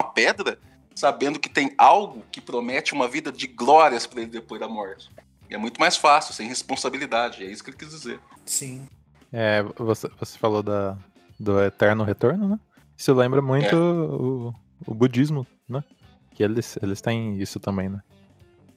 a 0.01 0.05
pedra, 0.05 0.59
sabendo 0.97 1.39
que 1.39 1.49
tem 1.49 1.73
algo 1.79 2.25
que 2.33 2.41
promete 2.41 2.93
uma 2.93 3.07
vida 3.07 3.31
de 3.31 3.47
glórias 3.47 4.07
para 4.09 4.23
ele 4.23 4.31
depois 4.31 4.61
da 4.61 4.67
morte? 4.69 5.09
E 5.49 5.55
é 5.55 5.59
muito 5.59 5.79
mais 5.79 5.97
fácil, 5.97 6.35
sem 6.35 6.49
responsabilidade. 6.49 7.45
É 7.45 7.47
isso 7.47 7.63
que 7.63 7.71
ele 7.71 7.77
quis 7.77 7.91
dizer. 7.91 8.19
Sim. 8.45 8.89
É, 9.37 9.63
você, 9.77 10.09
você 10.19 10.39
falou 10.39 10.63
da, 10.63 10.97
do 11.41 11.61
eterno 11.61 12.05
retorno, 12.05 12.49
né? 12.49 12.61
Isso 12.97 13.13
lembra 13.13 13.43
muito 13.43 13.75
o, 13.77 14.55
o 14.87 14.95
budismo, 14.95 15.45
né? 15.69 15.83
Que 16.31 16.45
eles, 16.45 16.79
eles 16.81 17.01
têm 17.01 17.41
isso 17.41 17.59
também, 17.59 17.89
né? 17.89 18.01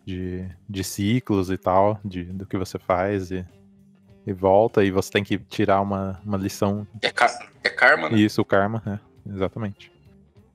De, 0.03 0.49
de 0.67 0.83
ciclos 0.83 1.51
e 1.51 1.57
tal, 1.57 1.99
de, 2.03 2.23
do 2.23 2.45
que 2.47 2.57
você 2.57 2.79
faz 2.79 3.29
e, 3.29 3.45
e 4.25 4.33
volta, 4.33 4.83
e 4.83 4.89
você 4.89 5.11
tem 5.11 5.23
que 5.23 5.37
tirar 5.37 5.79
uma, 5.81 6.19
uma 6.25 6.37
lição. 6.37 6.87
É, 7.03 7.11
ca- 7.11 7.37
é 7.63 7.69
karma, 7.69 8.09
né? 8.09 8.17
Isso, 8.17 8.41
o 8.41 8.45
karma, 8.45 8.81
né? 8.83 8.99
Exatamente. 9.29 9.91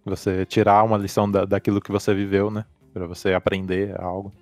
Você 0.05 0.44
tirar 0.46 0.82
uma 0.82 0.98
lição 0.98 1.30
da, 1.30 1.44
daquilo 1.44 1.80
que 1.80 1.92
você 1.92 2.12
viveu, 2.12 2.50
né? 2.50 2.64
Pra 2.92 3.07
você 3.07 3.34
aprender 3.34 3.94
algo. 4.00 4.32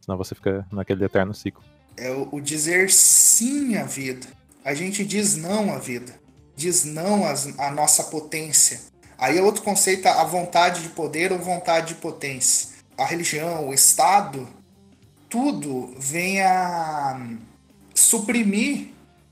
Senão 0.00 0.18
você 0.18 0.34
fica 0.34 0.66
naquele 0.72 1.04
eterno 1.04 1.32
ciclo. 1.32 1.62
É 1.96 2.10
o, 2.10 2.28
o 2.32 2.40
dizer 2.40 2.90
sim 2.90 3.76
à 3.76 3.84
vida. 3.84 4.26
A 4.64 4.74
gente 4.74 5.04
diz 5.04 5.36
não 5.36 5.72
à 5.72 5.78
vida. 5.78 6.14
Diz 6.54 6.84
não 6.84 7.22
à 7.58 7.70
nossa 7.70 8.04
potência. 8.04 8.80
Aí 9.16 9.38
é 9.38 9.42
outro 9.42 9.62
conceito, 9.62 10.06
a 10.06 10.24
vontade 10.24 10.82
de 10.82 10.88
poder 10.90 11.32
ou 11.32 11.38
vontade 11.38 11.94
de 11.94 12.00
potência. 12.00 12.70
A 12.96 13.04
religião, 13.04 13.68
o 13.68 13.74
Estado, 13.74 14.48
tudo 15.28 15.94
vem 15.98 16.42
a 16.42 17.20
suprimir 17.94 18.88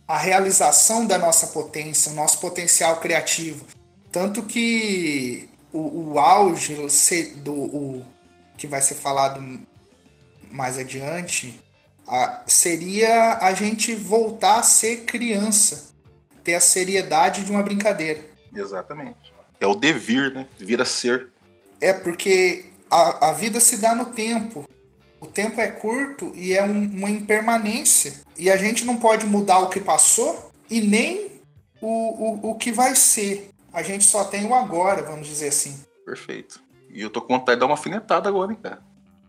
a 0.06 0.16
realização 0.16 1.06
da 1.06 1.18
nossa 1.18 1.48
potência, 1.48 2.12
o 2.12 2.14
nosso 2.14 2.38
potencial 2.38 2.98
criativo. 2.98 3.66
Tanto 4.10 4.42
que 4.42 5.48
o, 5.72 6.12
o 6.12 6.18
auge 6.18 6.74
do 7.36 7.52
o, 7.52 8.06
que 8.56 8.66
vai 8.66 8.80
ser 8.80 8.94
falado 8.94 9.60
mais 10.50 10.78
adiante 10.78 11.60
a- 12.08 12.42
seria 12.46 13.38
a 13.38 13.52
gente 13.52 13.94
voltar 13.94 14.58
a 14.58 14.62
ser 14.62 15.04
criança, 15.04 15.92
ter 16.42 16.54
a 16.54 16.60
seriedade 16.60 17.44
de 17.44 17.50
uma 17.50 17.62
brincadeira. 17.62 18.20
Exatamente. 18.54 19.32
É 19.60 19.66
o 19.66 19.74
devir, 19.74 20.32
né? 20.32 20.46
Vir 20.58 20.80
a 20.80 20.84
ser. 20.84 21.28
É 21.80 21.92
porque 21.92 22.66
a, 22.90 23.28
a 23.28 23.32
vida 23.32 23.60
se 23.60 23.76
dá 23.78 23.94
no 23.94 24.06
tempo. 24.06 24.64
O 25.20 25.26
tempo 25.26 25.60
é 25.60 25.68
curto 25.68 26.32
e 26.34 26.54
é 26.54 26.62
um- 26.62 26.84
uma 26.96 27.10
impermanência. 27.10 28.14
E 28.36 28.50
a 28.50 28.56
gente 28.56 28.84
não 28.84 28.96
pode 28.96 29.26
mudar 29.26 29.58
o 29.58 29.68
que 29.68 29.80
passou 29.80 30.50
e 30.70 30.80
nem 30.80 31.40
o, 31.80 31.88
o, 31.88 32.50
o 32.50 32.54
que 32.54 32.70
vai 32.72 32.94
ser. 32.94 33.50
A 33.72 33.82
gente 33.82 34.04
só 34.04 34.24
tem 34.24 34.46
o 34.46 34.54
agora, 34.54 35.02
vamos 35.02 35.26
dizer 35.26 35.48
assim. 35.48 35.78
Perfeito. 36.04 36.60
E 36.90 37.02
eu 37.02 37.10
tô 37.10 37.20
com 37.20 37.34
vontade 37.34 37.56
de 37.56 37.60
dar 37.60 37.66
uma 37.66 37.74
alfinetada 37.74 38.28
agora, 38.28 38.52
hein, 38.52 38.58
cara. 38.62 38.80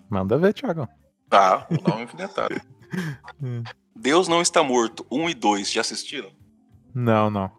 Manda 0.10 0.38
ver, 0.38 0.54
Thiago. 0.54 0.88
Tá, 1.30 1.68
vou 1.70 1.82
dar 1.82 1.94
uma 1.94 2.02
alfinetada. 2.02 2.62
Deus 3.96 4.28
não 4.28 4.42
está 4.42 4.64
morto. 4.64 5.06
1 5.12 5.22
um 5.22 5.30
e 5.30 5.34
2, 5.34 5.72
já 5.72 5.82
assistiram? 5.82 6.32
Não, 6.94 7.30
não. 7.30 7.52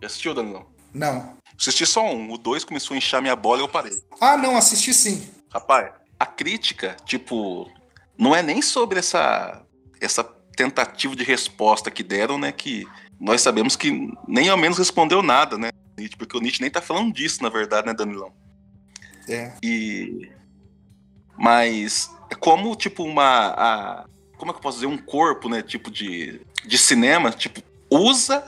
Já 0.00 0.06
assistiu, 0.06 0.34
Danilão? 0.34 0.66
Não. 0.92 1.36
Assisti 1.58 1.86
só 1.86 2.04
um. 2.04 2.30
O 2.32 2.38
2 2.38 2.64
começou 2.64 2.94
a 2.94 2.98
inchar 2.98 3.22
minha 3.22 3.36
bola 3.36 3.60
e 3.60 3.64
eu 3.64 3.68
parei. 3.68 3.92
Ah, 4.20 4.36
não, 4.36 4.56
assisti 4.56 4.92
sim. 4.92 5.28
Rapaz, 5.50 5.92
a 6.18 6.26
crítica, 6.26 6.96
tipo, 7.04 7.70
não 8.18 8.34
é 8.34 8.42
nem 8.42 8.60
sobre 8.60 8.98
essa, 8.98 9.62
essa 10.00 10.24
tentativa 10.56 11.14
de 11.16 11.24
resposta 11.24 11.90
que 11.90 12.02
deram, 12.02 12.38
né? 12.38 12.52
Que 12.52 12.84
nós 13.18 13.40
sabemos 13.40 13.76
que 13.76 14.12
nem 14.26 14.48
ao 14.48 14.56
menos 14.56 14.78
respondeu 14.78 15.22
nada, 15.22 15.56
né? 15.56 15.70
Nietzsche, 15.96 16.16
Porque 16.16 16.36
o 16.36 16.40
Nietzsche 16.40 16.60
nem 16.60 16.70
tá 16.70 16.82
falando 16.82 17.12
disso, 17.12 17.42
na 17.42 17.48
verdade, 17.48 17.86
né, 17.86 17.94
Danilão? 17.94 18.32
É. 19.28 19.52
E. 19.62 20.30
Mas 21.38 22.15
como, 22.34 22.74
tipo, 22.76 23.04
uma. 23.04 23.54
a- 23.56 24.04
como 24.36 24.50
é 24.50 24.52
que 24.54 24.58
eu 24.58 24.62
posso 24.62 24.78
dizer? 24.78 24.86
Um 24.86 24.98
corpo, 24.98 25.48
né? 25.48 25.62
Tipo, 25.62 25.90
de, 25.90 26.40
de 26.64 26.76
cinema, 26.78 27.30
tipo, 27.30 27.62
usa, 27.90 28.44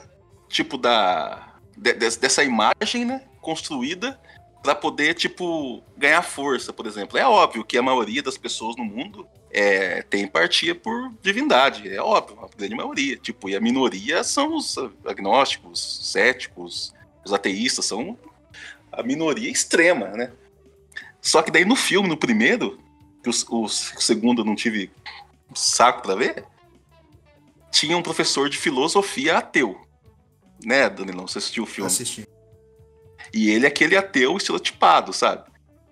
tipo, 0.48 0.76
da. 0.76 1.54
de- 1.76 1.94
de- 1.94 2.16
dessa 2.18 2.42
imagem, 2.44 3.04
né? 3.04 3.22
Construída 3.40 4.18
para 4.62 4.74
poder, 4.74 5.14
tipo, 5.14 5.82
ganhar 5.96 6.20
força, 6.22 6.72
por 6.72 6.86
exemplo. 6.86 7.16
É 7.16 7.24
óbvio 7.26 7.64
que 7.64 7.78
a 7.78 7.82
maioria 7.82 8.22
das 8.22 8.36
pessoas 8.36 8.76
no 8.76 8.84
mundo 8.84 9.26
é, 9.50 10.02
tem 10.02 10.24
empatia 10.24 10.74
por 10.74 11.10
divindade, 11.22 11.88
é 11.88 12.02
óbvio, 12.02 12.38
a 12.44 12.48
grande 12.54 12.74
maioria. 12.74 13.16
Tipo, 13.16 13.48
e 13.48 13.56
a 13.56 13.60
minoria 13.60 14.22
são 14.24 14.54
os 14.56 14.76
agnósticos, 15.06 16.10
céticos, 16.12 16.92
os 17.24 17.32
ateístas, 17.32 17.86
são 17.86 18.18
a 18.92 19.02
minoria 19.02 19.50
extrema, 19.50 20.08
né? 20.08 20.32
Só 21.22 21.40
que 21.40 21.50
daí 21.50 21.64
no 21.64 21.76
filme, 21.76 22.08
no 22.08 22.16
primeiro, 22.16 22.78
que 23.30 23.54
os- 23.54 23.92
o 23.94 24.00
segundo 24.00 24.42
eu 24.42 24.44
não 24.44 24.54
tive 24.54 24.90
saco 25.54 26.02
pra 26.02 26.14
ver, 26.14 26.44
tinha 27.70 27.96
um 27.96 28.02
professor 28.02 28.48
de 28.48 28.56
filosofia 28.58 29.38
ateu. 29.38 29.80
Né, 30.64 30.88
Danilão? 30.88 31.26
Você 31.26 31.38
assistiu 31.38 31.62
o 31.64 31.66
filme? 31.66 31.86
Assisti. 31.86 32.26
E 33.32 33.50
ele 33.50 33.64
é 33.66 33.68
aquele 33.68 33.96
ateu 33.96 34.36
estereotipado, 34.36 35.12
sabe? 35.12 35.44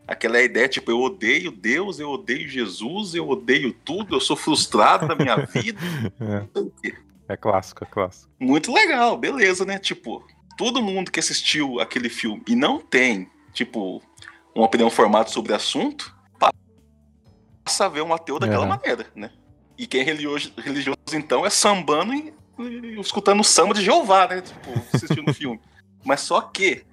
Aquela 0.09 0.41
ideia, 0.41 0.68
tipo, 0.68 0.91
eu 0.91 1.01
odeio 1.01 1.51
Deus, 1.51 1.99
eu 1.99 2.09
odeio 2.11 2.49
Jesus, 2.49 3.14
eu 3.14 3.28
odeio 3.28 3.72
tudo, 3.84 4.14
eu 4.16 4.20
sou 4.20 4.37
frustrado 4.37 5.07
na 5.07 5.14
minha 5.14 5.37
vida. 5.47 5.78
É, 7.28 7.32
é 7.34 7.37
clássico, 7.37 7.84
é 7.84 7.87
clássico. 7.87 8.30
Muito 8.41 8.72
legal, 8.72 9.16
beleza, 9.16 9.64
né? 9.64 9.78
Tipo, 9.78 10.24
todo 10.57 10.82
mundo 10.82 11.11
que 11.11 11.20
assistiu 11.20 11.80
aquele 11.80 12.09
filme 12.09 12.43
e 12.47 12.55
não 12.57 12.78
tem, 12.80 13.28
tipo, 13.53 14.01
uma 14.55 14.64
opinião 14.66 14.89
formada 14.91 15.28
sobre 15.28 15.53
o 15.53 15.57
assunto, 15.57 16.16
passa 17.67 17.87
a 17.87 17.89
ver 17.89 18.03
um 18.03 18.14
ateu 18.14 18.39
daquela 18.39 18.62
Uhum. 18.62 18.69
maneira, 18.69 19.07
né? 19.14 19.31
E 19.77 19.87
quem 19.87 20.01
é 20.01 20.05
religioso, 20.05 20.53
religioso 20.57 20.97
então, 21.12 21.45
é 21.45 21.51
sambando 21.51 22.14
e, 22.14 22.33
e 22.59 23.01
escutando 23.01 23.43
samba 23.43 23.75
de 23.75 23.83
Jeová, 23.85 24.29
né? 24.29 24.41
Tipo, 24.41 24.71
assistindo 24.95 25.29
o 25.29 25.35
filme. 25.35 25.61
Mas 26.05 26.21
só 26.21 26.41
que 26.41 26.85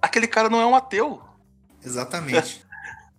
aquele 0.00 0.28
cara 0.28 0.48
não 0.48 0.60
é 0.60 0.66
um 0.66 0.76
ateu. 0.76 1.20
Exatamente. 1.84 2.64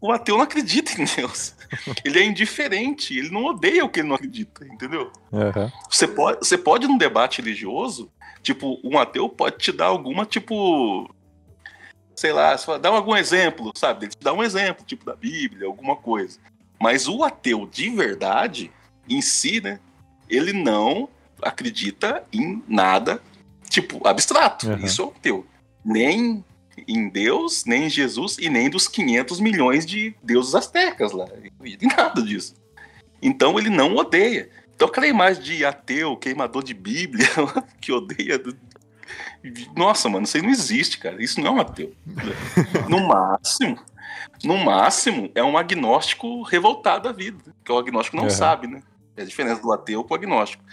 O 0.04 0.12
ateu 0.12 0.36
não 0.36 0.46
acredita 0.46 1.00
em 1.00 1.06
Deus. 1.06 1.54
Ele 2.04 2.18
é 2.18 2.24
indiferente, 2.24 3.16
ele 3.16 3.30
não 3.30 3.46
odeia 3.46 3.86
o 3.86 3.90
que 3.90 4.00
ele 4.00 4.08
não 4.08 4.16
acredita, 4.16 4.66
entendeu? 4.66 5.12
Aham. 5.32 5.72
Você 5.88 6.08
pode, 6.08 6.40
você 6.40 6.58
pode 6.58 6.88
num 6.88 6.98
debate 6.98 7.40
religioso, 7.40 8.12
tipo, 8.42 8.80
um 8.84 8.98
ateu 8.98 9.30
pode 9.30 9.60
te 9.60 9.72
dar 9.72 9.86
alguma, 9.86 10.26
tipo. 10.26 11.08
Sei 12.16 12.34
lá, 12.34 12.56
dá 12.82 12.90
algum 12.90 13.16
exemplo, 13.16 13.72
sabe? 13.76 14.06
Ele 14.06 14.12
te 14.14 14.24
dá 14.24 14.34
um 14.34 14.42
exemplo, 14.42 14.84
tipo, 14.84 15.06
da 15.06 15.16
Bíblia, 15.16 15.68
alguma 15.68 15.96
coisa. 15.96 16.40
Mas 16.82 17.08
o 17.08 17.24
ateu 17.24 17.70
de 17.72 17.90
verdade, 17.92 18.72
em 19.08 19.22
si, 19.22 19.62
né? 19.62 19.80
Ele 20.28 20.52
não 20.52 21.08
acredita 21.40 22.24
em 22.34 22.64
nada, 22.68 23.22
tipo, 23.70 24.08
abstrato. 24.08 24.68
Uhum. 24.68 24.86
Isso 24.86 25.02
é 25.04 25.06
um 25.06 25.10
ateu. 25.10 25.46
Nem 25.86 26.44
em 26.88 27.08
Deus, 27.08 27.66
nem 27.66 27.86
em 27.86 27.90
Jesus 27.90 28.38
e 28.40 28.50
nem 28.50 28.68
dos 28.68 28.88
500 28.88 29.40
milhões 29.40 29.86
de 29.86 30.16
deuses 30.24 30.56
astecas 30.56 31.12
lá. 31.12 31.28
E 31.64 31.78
nada 31.86 32.20
disso. 32.22 32.56
Então 33.22 33.60
ele 33.60 33.70
não 33.70 33.96
odeia. 33.96 34.50
Então 34.76 34.88
aquela 34.88 35.06
imagem 35.08 35.44
de 35.44 35.64
ateu, 35.64 36.18
queimador 36.18 36.64
de 36.64 36.74
Bíblia, 36.74 37.28
que 37.80 37.92
odeia. 37.92 38.42
Nossa, 39.76 40.08
mano, 40.10 40.24
isso 40.26 40.38
aí 40.38 40.44
não 40.44 40.50
existe, 40.50 40.98
cara. 40.98 41.22
Isso 41.24 41.40
não 41.40 41.48
é 41.48 41.52
um 41.52 41.60
ateu. 41.62 41.94
No 42.90 43.08
máximo, 43.08 43.80
no 44.44 44.58
máximo, 44.58 45.32
é 45.36 45.44
um 45.44 45.58
agnóstico 45.58 46.42
revoltado 46.44 47.04
da 47.06 47.12
vida. 47.12 47.44
Que 47.64 47.72
o 47.72 47.78
agnóstico 47.78 48.18
não 48.18 48.26
Uhum. 48.26 48.30
sabe, 48.30 48.68
né? 48.68 48.82
É 49.16 49.22
a 49.24 49.26
diferença 49.26 49.62
do 49.62 49.72
ateu 49.74 50.04
pro 50.04 50.16
agnóstico. 50.16 50.64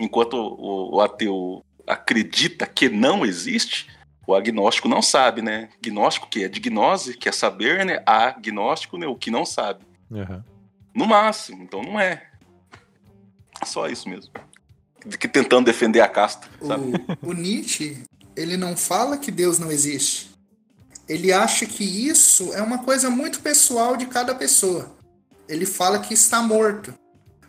Enquanto 0.00 0.34
o, 0.34 0.96
o- 0.96 1.00
ateu 1.00 1.64
acredita 1.86 2.66
que 2.66 2.88
não 2.88 3.24
existe, 3.24 3.88
o 4.26 4.34
agnóstico 4.34 4.88
não 4.88 5.02
sabe, 5.02 5.42
né? 5.42 5.68
Gnóstico 5.82 6.28
que 6.28 6.44
é 6.44 6.48
de 6.48 6.58
gnose, 6.60 7.16
que 7.16 7.28
é 7.28 7.32
saber, 7.32 7.84
né? 7.84 8.02
Agnóstico, 8.06 8.96
né? 8.98 9.06
O 9.06 9.14
que 9.16 9.30
não 9.30 9.44
sabe. 9.44 9.84
aham. 10.12 10.44
No 10.94 11.06
máximo, 11.06 11.62
então 11.64 11.82
não 11.82 11.98
é. 11.98 12.22
Só 13.64 13.88
isso 13.88 14.08
mesmo. 14.08 14.32
De 15.04 15.18
que 15.18 15.28
tentando 15.28 15.66
defender 15.66 16.00
a 16.00 16.08
casta, 16.08 16.48
sabe? 16.66 16.92
O, 17.20 17.30
o 17.30 17.32
Nietzsche, 17.32 17.98
ele 18.34 18.56
não 18.56 18.76
fala 18.76 19.18
que 19.18 19.30
Deus 19.30 19.58
não 19.58 19.70
existe. 19.70 20.30
Ele 21.08 21.32
acha 21.32 21.66
que 21.66 21.84
isso 21.84 22.54
é 22.54 22.62
uma 22.62 22.78
coisa 22.78 23.10
muito 23.10 23.40
pessoal 23.40 23.96
de 23.96 24.06
cada 24.06 24.34
pessoa. 24.34 24.96
Ele 25.48 25.66
fala 25.66 25.98
que 25.98 26.14
está 26.14 26.40
morto. 26.42 26.94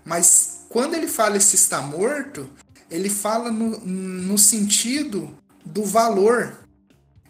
Mas 0.04 0.66
quando 0.70 0.94
ele 0.94 1.08
fala 1.08 1.38
esse 1.38 1.56
está 1.56 1.82
morto, 1.82 2.50
ele 2.92 3.10
fala 3.10 3.50
no, 3.50 3.80
no 3.80 4.38
sentido 4.38 5.34
do 5.66 5.84
valor. 5.84 6.60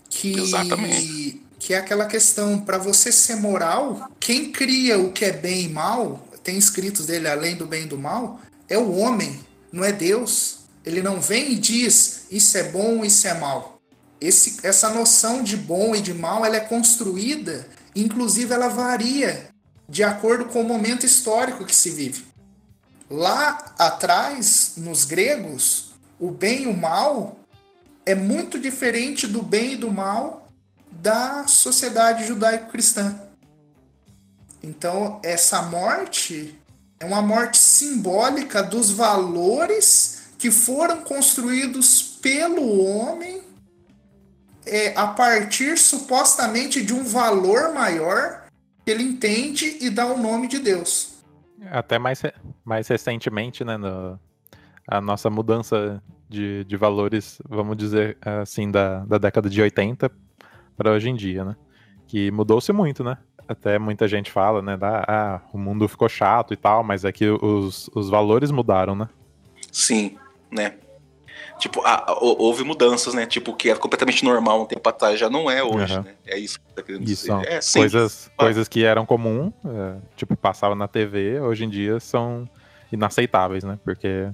Que, 0.09 0.39
Exatamente. 0.39 1.41
que 1.59 1.73
é 1.73 1.77
aquela 1.77 2.05
questão, 2.05 2.59
para 2.59 2.77
você 2.77 3.11
ser 3.11 3.35
moral, 3.35 4.09
quem 4.19 4.51
cria 4.51 4.97
o 4.97 5.11
que 5.11 5.25
é 5.25 5.31
bem 5.31 5.65
e 5.65 5.69
mal, 5.69 6.27
tem 6.43 6.57
escritos 6.57 7.05
dele 7.05 7.27
além 7.27 7.55
do 7.55 7.65
bem 7.65 7.83
e 7.83 7.87
do 7.87 7.97
mal, 7.97 8.39
é 8.69 8.77
o 8.77 8.95
homem, 8.95 9.39
não 9.75 9.83
é 9.83 9.91
Deus. 9.91 10.59
Ele 10.85 11.01
não 11.01 11.19
vem 11.19 11.51
e 11.51 11.55
diz 11.55 12.27
isso 12.31 12.57
é 12.57 12.63
bom, 12.63 13.03
isso 13.03 13.27
é 13.27 13.33
mal. 13.33 13.81
Esse, 14.21 14.65
essa 14.65 14.89
noção 14.89 15.43
de 15.43 15.57
bom 15.57 15.93
e 15.93 16.01
de 16.01 16.13
mal 16.13 16.45
ela 16.45 16.55
é 16.55 16.61
construída, 16.61 17.67
inclusive 17.93 18.53
ela 18.53 18.69
varia 18.69 19.49
de 19.89 20.03
acordo 20.03 20.45
com 20.45 20.61
o 20.61 20.67
momento 20.67 21.05
histórico 21.05 21.65
que 21.65 21.75
se 21.75 21.89
vive. 21.89 22.25
Lá 23.09 23.75
atrás, 23.77 24.73
nos 24.77 25.03
gregos, 25.03 25.91
o 26.17 26.31
bem 26.31 26.63
e 26.63 26.67
o 26.67 26.75
mal 26.75 27.37
é 28.05 28.15
muito 28.15 28.57
diferente 28.57 29.27
do 29.27 29.43
bem 29.43 29.73
e 29.73 29.77
do 29.77 29.91
mal 29.91 30.47
da 30.89 31.45
sociedade 31.47 32.25
judaico-cristã. 32.25 33.19
Então, 34.63 35.19
essa 35.23 35.61
morte 35.63 36.57
é 36.99 37.05
uma 37.05 37.21
morte 37.21 37.57
simbólica 37.57 38.63
dos 38.63 38.91
valores 38.91 40.29
que 40.37 40.51
foram 40.51 41.01
construídos 41.03 42.01
pelo 42.21 42.83
homem 42.85 43.41
é, 44.65 44.93
a 44.97 45.07
partir 45.07 45.77
supostamente 45.77 46.83
de 46.83 46.93
um 46.93 47.03
valor 47.03 47.73
maior 47.73 48.45
que 48.83 48.91
ele 48.91 49.03
entende 49.03 49.77
e 49.81 49.89
dá 49.89 50.05
o 50.05 50.17
nome 50.17 50.47
de 50.47 50.59
Deus. 50.59 51.15
Até 51.71 51.97
mais, 51.97 52.21
mais 52.63 52.87
recentemente, 52.87 53.63
né, 53.63 53.77
no- 53.77 54.19
a 54.87 55.01
nossa 55.01 55.29
mudança 55.29 56.01
de, 56.29 56.63
de 56.65 56.77
valores, 56.77 57.39
vamos 57.47 57.75
dizer 57.77 58.17
assim, 58.21 58.69
da, 58.69 58.99
da 59.05 59.17
década 59.17 59.49
de 59.49 59.61
80 59.61 60.11
para 60.77 60.91
hoje 60.91 61.09
em 61.09 61.15
dia, 61.15 61.43
né? 61.43 61.55
Que 62.07 62.29
mudou-se 62.29 62.71
muito, 62.71 63.03
né? 63.03 63.17
Até 63.47 63.77
muita 63.77 64.07
gente 64.07 64.31
fala, 64.31 64.61
né, 64.61 64.75
da, 64.75 65.05
ah, 65.07 65.41
o 65.53 65.57
mundo 65.57 65.87
ficou 65.87 66.09
chato 66.09 66.53
e 66.53 66.57
tal, 66.57 66.83
mas 66.83 67.05
é 67.05 67.11
que 67.11 67.29
os, 67.29 67.89
os 67.93 68.09
valores 68.09 68.49
mudaram, 68.49 68.95
né? 68.95 69.07
Sim, 69.71 70.17
né? 70.51 70.77
Tipo, 71.59 71.81
ah, 71.85 72.17
hou- 72.19 72.37
houve 72.41 72.63
mudanças, 72.63 73.13
né? 73.13 73.25
Tipo, 73.25 73.51
o 73.51 73.55
que 73.55 73.69
era 73.69 73.79
completamente 73.79 74.25
normal 74.25 74.61
um 74.61 74.65
tempo 74.65 74.87
atrás 74.89 75.19
já 75.19 75.29
não 75.29 75.49
é 75.49 75.63
hoje, 75.63 75.93
Aham. 75.93 76.03
né? 76.03 76.15
É 76.25 76.37
isso 76.37 76.59
que 76.59 76.65
você 76.67 76.75
tá 76.75 76.81
querendo 76.83 77.03
Isso 77.03 77.21
dizer. 77.21 77.27
são 77.27 77.41
É, 77.43 77.61
sim. 77.61 77.79
coisas, 77.79 78.31
coisas 78.37 78.67
que 78.67 78.83
eram 78.83 79.05
comum, 79.05 79.53
é, 79.65 79.95
tipo, 80.15 80.35
passava 80.35 80.75
na 80.75 80.87
TV, 80.87 81.39
hoje 81.39 81.65
em 81.65 81.69
dia 81.69 81.99
são 81.99 82.49
inaceitáveis, 82.91 83.63
né? 83.63 83.79
Porque 83.83 84.29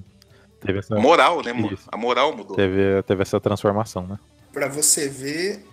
teve 0.60 0.78
essa, 0.78 0.96
Moral, 0.96 1.42
né? 1.42 1.52
Isso. 1.72 1.88
A 1.92 1.96
moral 1.96 2.34
mudou. 2.36 2.56
teve, 2.56 3.02
teve 3.02 3.22
essa 3.22 3.40
transformação, 3.40 4.06
né? 4.06 4.18
Para 4.52 4.68
você 4.68 5.08
ver 5.08 5.64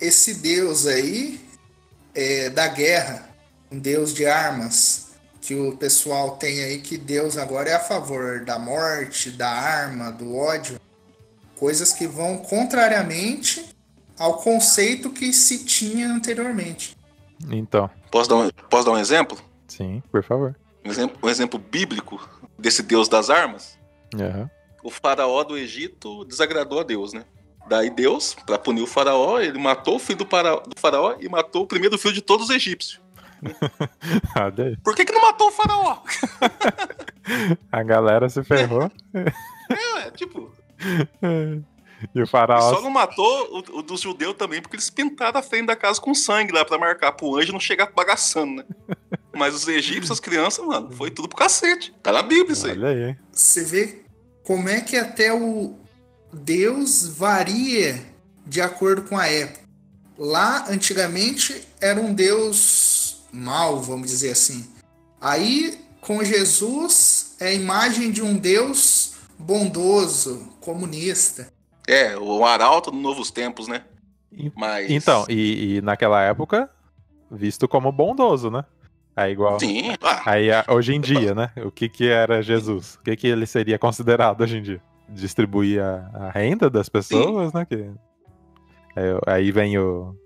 esse 0.00 0.34
Deus 0.40 0.86
aí 0.86 1.40
é, 2.14 2.50
da 2.50 2.68
guerra, 2.68 3.28
um 3.70 3.78
Deus 3.78 4.12
de 4.14 4.26
armas, 4.26 5.12
que 5.40 5.54
o 5.54 5.76
pessoal 5.76 6.36
tem 6.36 6.62
aí 6.62 6.80
que 6.80 6.96
Deus 6.96 7.36
agora 7.36 7.70
é 7.70 7.74
a 7.74 7.80
favor 7.80 8.44
da 8.44 8.58
morte, 8.58 9.30
da 9.30 9.50
arma, 9.50 10.10
do 10.10 10.34
ódio, 10.36 10.80
coisas 11.56 11.92
que 11.92 12.06
vão 12.06 12.38
contrariamente 12.38 13.64
ao 14.18 14.38
conceito 14.38 15.10
que 15.10 15.32
se 15.32 15.64
tinha 15.64 16.08
anteriormente. 16.08 16.96
Então, 17.50 17.90
Posso 18.10 18.28
dar 18.30 18.36
um, 18.36 18.50
posso 18.70 18.84
dar 18.86 18.92
um 18.92 18.98
exemplo? 18.98 19.36
sim, 19.66 20.02
por 20.10 20.22
favor. 20.22 20.54
Um 20.84 20.90
exemplo, 20.90 21.18
um 21.22 21.28
exemplo 21.28 21.58
bíblico 21.58 22.28
desse 22.58 22.82
Deus 22.82 23.08
das 23.08 23.28
armas? 23.28 23.76
Aham. 24.14 24.48
O 24.82 24.90
faraó 24.90 25.42
do 25.42 25.56
Egito 25.56 26.24
desagradou 26.26 26.78
a 26.78 26.82
Deus, 26.84 27.12
né? 27.12 27.24
Daí 27.68 27.88
Deus, 27.90 28.34
pra 28.46 28.58
punir 28.58 28.82
o 28.82 28.86
faraó, 28.86 29.38
ele 29.40 29.58
matou 29.58 29.96
o 29.96 29.98
filho 29.98 30.18
do, 30.18 30.26
para- 30.26 30.56
do 30.56 30.78
faraó 30.78 31.16
e 31.20 31.28
matou 31.28 31.62
o 31.62 31.66
primeiro 31.66 31.96
filho 31.98 32.14
de 32.14 32.20
todos 32.22 32.48
os 32.50 32.54
egípcios. 32.54 33.00
Aí. 34.34 34.76
Por 34.82 34.94
que, 34.94 35.04
que 35.04 35.12
não 35.12 35.22
matou 35.22 35.48
o 35.48 35.50
faraó? 35.52 35.98
A 37.72 37.82
galera 37.82 38.28
se 38.28 38.42
ferrou 38.44 38.90
É, 39.14 40.10
tipo, 40.10 40.52
e 42.14 42.20
o 42.20 42.24
e 42.24 42.26
faraó. 42.26 42.74
só 42.74 42.80
não 42.82 42.90
matou 42.90 43.24
o, 43.72 43.78
o 43.78 43.82
dos 43.82 44.00
judeus 44.02 44.34
também, 44.34 44.60
porque 44.60 44.76
eles 44.76 44.90
pintaram 44.90 45.40
a 45.40 45.42
frente 45.42 45.66
da 45.66 45.76
casa 45.76 46.00
com 46.00 46.14
sangue 46.14 46.52
lá 46.52 46.64
pra 46.64 46.78
marcar 46.78 47.12
pro 47.12 47.36
anjo 47.36 47.52
não 47.52 47.60
chegar 47.60 47.90
bagaçando, 47.94 48.56
né? 48.56 48.64
Mas 49.34 49.54
os 49.54 49.66
egípcios, 49.68 50.10
as 50.10 50.20
crianças, 50.20 50.64
mano, 50.64 50.90
foi 50.92 51.10
tudo 51.10 51.28
pro 51.28 51.38
cacete. 51.38 51.94
Tá 52.02 52.12
na 52.12 52.22
Bíblia 52.22 52.52
isso 52.52 52.66
aí. 52.66 52.72
Olha 52.78 52.88
aí? 52.88 53.16
Você 53.32 53.64
vê 53.64 54.04
como 54.44 54.68
é 54.68 54.80
que 54.80 54.96
até 54.96 55.32
o 55.32 55.78
Deus 56.34 57.06
varia 57.06 58.04
de 58.46 58.60
acordo 58.60 59.02
com 59.02 59.16
a 59.16 59.26
época. 59.26 59.64
Lá, 60.18 60.66
antigamente, 60.68 61.66
era 61.80 62.00
um 62.00 62.12
Deus 62.12 63.24
mau, 63.32 63.80
vamos 63.80 64.08
dizer 64.08 64.30
assim. 64.30 64.68
Aí, 65.20 65.80
com 66.00 66.22
Jesus, 66.22 67.34
é 67.40 67.48
a 67.48 67.52
imagem 67.52 68.10
de 68.10 68.22
um 68.22 68.36
Deus 68.36 69.14
bondoso, 69.38 70.52
comunista. 70.60 71.48
É, 71.86 72.16
o 72.16 72.44
arauto 72.44 72.90
dos 72.90 73.00
novos 73.00 73.30
tempos, 73.30 73.66
né? 73.66 73.84
Mas. 74.54 74.90
Então, 74.90 75.24
e, 75.28 75.76
e 75.76 75.80
naquela 75.80 76.22
época, 76.22 76.70
visto 77.30 77.66
como 77.68 77.90
bondoso, 77.90 78.50
né? 78.50 78.64
Aí 79.16 79.32
igual. 79.32 79.60
Sim, 79.60 79.92
ah, 80.02 80.22
Aí 80.26 80.48
hoje 80.68 80.94
em 80.94 81.00
dia, 81.00 81.34
né? 81.34 81.50
O 81.64 81.70
que 81.70 81.88
que 81.88 82.08
era 82.08 82.42
Jesus? 82.42 82.96
O 82.96 83.02
que 83.02 83.16
que 83.16 83.26
ele 83.26 83.46
seria 83.46 83.78
considerado 83.78 84.40
hoje 84.40 84.58
em 84.58 84.62
dia? 84.62 84.82
Distribuir 85.08 85.82
a, 85.82 86.10
a 86.14 86.30
renda 86.30 86.68
das 86.70 86.88
pessoas, 86.88 87.52
né? 87.52 87.64
Que... 87.64 87.90
Aí, 88.96 89.04
aí 89.26 89.52
vem 89.52 89.78
o, 89.78 90.16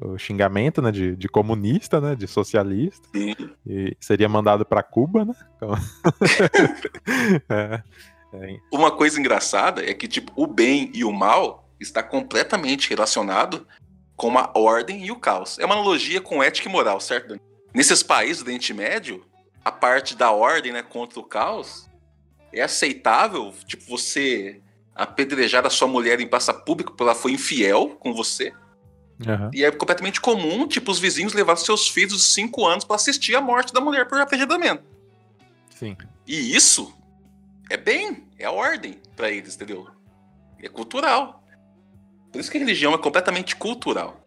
o 0.00 0.18
xingamento, 0.18 0.80
né, 0.82 0.90
de, 0.90 1.16
de 1.16 1.28
comunista, 1.28 2.00
né, 2.00 2.14
de 2.14 2.26
socialista, 2.26 3.08
Sim. 3.14 3.34
e 3.66 3.96
seria 4.00 4.28
mandado 4.28 4.64
pra 4.64 4.82
Cuba, 4.82 5.24
né? 5.24 5.34
Então- 5.56 5.70
É, 7.48 7.82
é, 8.34 8.56
Uma 8.72 8.90
coisa 8.90 9.18
engraçada 9.20 9.84
é 9.88 9.92
que, 9.94 10.08
tipo, 10.08 10.32
o 10.36 10.46
bem 10.46 10.90
e 10.94 11.04
o 11.04 11.12
mal 11.12 11.68
está 11.80 12.02
completamente 12.02 12.88
relacionado 12.88 13.66
com 14.16 14.36
a 14.38 14.50
ordem 14.54 15.04
e 15.04 15.10
o 15.10 15.16
caos. 15.16 15.58
É 15.58 15.64
uma 15.66 15.74
analogia 15.74 16.20
com 16.20 16.42
ética 16.42 16.68
e 16.68 16.72
moral, 16.72 17.00
certo? 17.00 17.38
Nesses 17.74 18.02
países 18.02 18.42
do 18.42 18.46
Oriente 18.46 18.72
Médio, 18.72 19.24
a 19.64 19.72
parte 19.72 20.16
da 20.16 20.30
ordem, 20.30 20.72
né, 20.72 20.82
contra 20.82 21.18
o 21.20 21.24
caos, 21.24 21.88
é 22.52 22.62
aceitável, 22.62 23.52
tipo, 23.66 23.84
você 23.88 24.60
apedrejar 24.94 25.66
a 25.66 25.70
sua 25.70 25.88
mulher 25.88 26.20
em 26.20 26.28
praça 26.28 26.52
pública 26.52 26.90
porque 26.90 27.02
ela 27.02 27.14
foi 27.14 27.32
infiel 27.32 27.90
com 27.98 28.12
você. 28.12 28.52
aham. 29.26 29.50
E 29.54 29.64
é 29.64 29.70
completamente 29.70 30.20
comum, 30.20 30.68
tipo, 30.68 30.90
os 30.90 30.98
vizinhos 30.98 31.32
levar 31.32 31.56
seus 31.56 31.88
filhos 31.88 32.14
de 32.14 32.22
5 32.22 32.66
anos 32.66 32.84
para 32.84 32.96
assistir 32.96 33.34
a 33.34 33.40
morte 33.40 33.72
da 33.72 33.80
mulher 33.80 34.06
por 34.06 34.20
apedrejamento. 34.20 34.84
Sim. 35.70 35.96
E 36.26 36.54
isso 36.54 36.94
é 37.70 37.76
bem, 37.76 38.28
é 38.38 38.44
a 38.44 38.52
ordem 38.52 39.00
pra 39.16 39.30
eles, 39.30 39.56
entendeu? 39.56 39.88
É 40.62 40.68
cultural. 40.68 41.42
Por 42.30 42.40
isso 42.40 42.50
que 42.50 42.56
a 42.56 42.60
religião 42.60 42.92
é 42.92 42.98
completamente 42.98 43.56
cultural. 43.56 44.26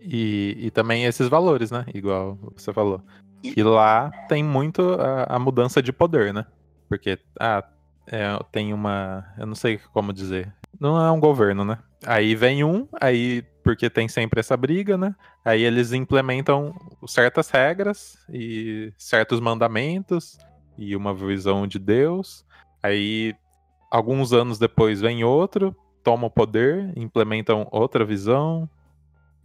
E, 0.00 0.56
e 0.58 0.70
também 0.70 1.04
esses 1.04 1.28
valores, 1.28 1.70
né? 1.70 1.86
Igual 1.94 2.36
você 2.56 2.72
falou. 2.72 3.00
E 3.42 3.62
lá 3.62 4.10
tem 4.28 4.42
muito 4.42 4.94
a, 4.94 5.36
a 5.36 5.38
mudança 5.38 5.82
de 5.82 5.92
poder, 5.92 6.32
né? 6.32 6.44
Porque 6.92 7.18
ah, 7.40 7.64
é, 8.06 8.38
tem 8.52 8.74
uma. 8.74 9.24
Eu 9.38 9.46
não 9.46 9.54
sei 9.54 9.80
como 9.94 10.12
dizer. 10.12 10.52
Não 10.78 11.02
é 11.02 11.10
um 11.10 11.18
governo, 11.18 11.64
né? 11.64 11.78
Aí 12.04 12.34
vem 12.34 12.62
um, 12.62 12.86
aí. 13.00 13.42
Porque 13.64 13.88
tem 13.88 14.08
sempre 14.08 14.40
essa 14.40 14.58
briga, 14.58 14.98
né? 14.98 15.14
Aí 15.42 15.62
eles 15.62 15.94
implementam 15.94 16.74
certas 17.06 17.48
regras 17.48 18.18
e 18.28 18.92
certos 18.98 19.40
mandamentos 19.40 20.36
e 20.76 20.94
uma 20.94 21.14
visão 21.14 21.66
de 21.66 21.78
Deus. 21.78 22.44
Aí, 22.82 23.34
alguns 23.90 24.34
anos 24.34 24.58
depois, 24.58 25.00
vem 25.00 25.24
outro, 25.24 25.74
toma 26.04 26.26
o 26.26 26.30
poder, 26.30 26.92
implementam 26.94 27.66
outra 27.70 28.04
visão, 28.04 28.68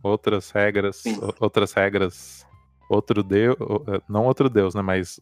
outras 0.04 0.52
regras, 0.52 1.02
outras 1.39 1.72
regras, 1.72 2.45
outro 2.89 3.24
deus, 3.24 3.56
não 4.10 4.26
outro 4.26 4.50
deus, 4.50 4.76
né, 4.76 4.82
mas 4.82 5.22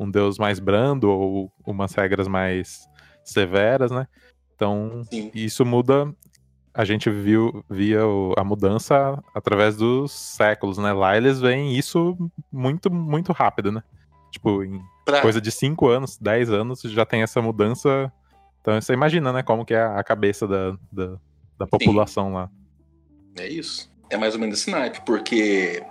um 0.00 0.10
deus 0.10 0.38
mais 0.38 0.58
brando 0.58 1.10
ou 1.10 1.52
umas 1.66 1.92
regras 1.94 2.26
mais 2.26 2.80
severas, 3.22 3.90
né? 3.90 4.06
Então, 4.56 5.02
Sim. 5.04 5.30
isso 5.34 5.64
muda. 5.64 6.12
A 6.72 6.84
gente 6.84 7.10
viu 7.10 7.64
via 7.68 8.06
o- 8.06 8.32
a 8.38 8.42
mudança 8.42 9.22
através 9.34 9.76
dos 9.76 10.10
séculos, 10.12 10.78
né? 10.78 10.92
Lá 10.92 11.16
eles 11.16 11.38
veem 11.40 11.76
isso 11.76 12.16
muito, 12.50 12.90
muito 12.90 13.32
rápido, 13.32 13.70
né? 13.70 13.82
Tipo, 14.32 14.62
em 14.64 14.80
Pra- 15.04 15.20
coisa 15.20 15.40
de 15.40 15.50
5 15.50 15.88
anos, 15.88 16.16
10 16.16 16.50
anos, 16.50 16.80
já 16.82 17.04
tem 17.04 17.22
essa 17.22 17.42
mudança. 17.42 18.10
Então 18.60 18.80
você 18.80 18.92
imagina, 18.92 19.32
né, 19.32 19.42
como 19.42 19.64
que 19.64 19.74
é 19.74 19.82
a 19.82 20.02
cabeça 20.04 20.46
da, 20.46 20.70
da, 20.92 21.16
da 21.58 21.66
população 21.66 22.32
lá. 22.32 22.48
É 23.38 23.48
isso. 23.48 23.90
É 24.08 24.16
mais 24.16 24.34
ou 24.34 24.40
menos 24.40 24.58
esse 24.60 24.70
naipe, 24.70 25.00
porque. 25.04 25.82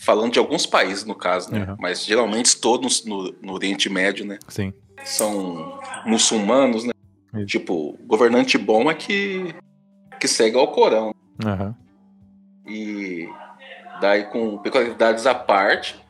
Falando 0.00 0.32
de 0.32 0.38
alguns 0.38 0.64
países, 0.64 1.04
no 1.04 1.14
caso, 1.14 1.52
né? 1.52 1.66
Uhum. 1.68 1.76
Mas 1.78 2.04
geralmente 2.04 2.58
todos 2.58 3.04
no, 3.04 3.32
no 3.42 3.52
Oriente 3.52 3.90
Médio, 3.90 4.24
né? 4.24 4.38
Sim. 4.48 4.72
São 5.04 5.78
muçulmanos, 6.06 6.84
né? 6.84 6.92
Isso. 7.34 7.46
Tipo, 7.46 7.98
governante 8.06 8.56
bom 8.56 8.90
é 8.90 8.94
que, 8.94 9.54
que 10.18 10.26
segue 10.26 10.56
ao 10.56 10.72
Corão. 10.72 11.14
Aham. 11.44 11.76
E 12.66 13.28
daí 14.00 14.24
com 14.24 14.56
peculiaridades 14.58 15.26
à 15.26 15.34
parte, 15.34 16.00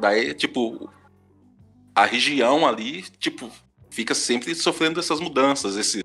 daí, 0.00 0.34
tipo, 0.34 0.90
a 1.94 2.04
região 2.04 2.66
ali, 2.66 3.02
tipo, 3.02 3.50
fica 3.88 4.14
sempre 4.14 4.52
sofrendo 4.52 4.98
essas 4.98 5.20
mudanças, 5.20 5.76
esse, 5.76 6.04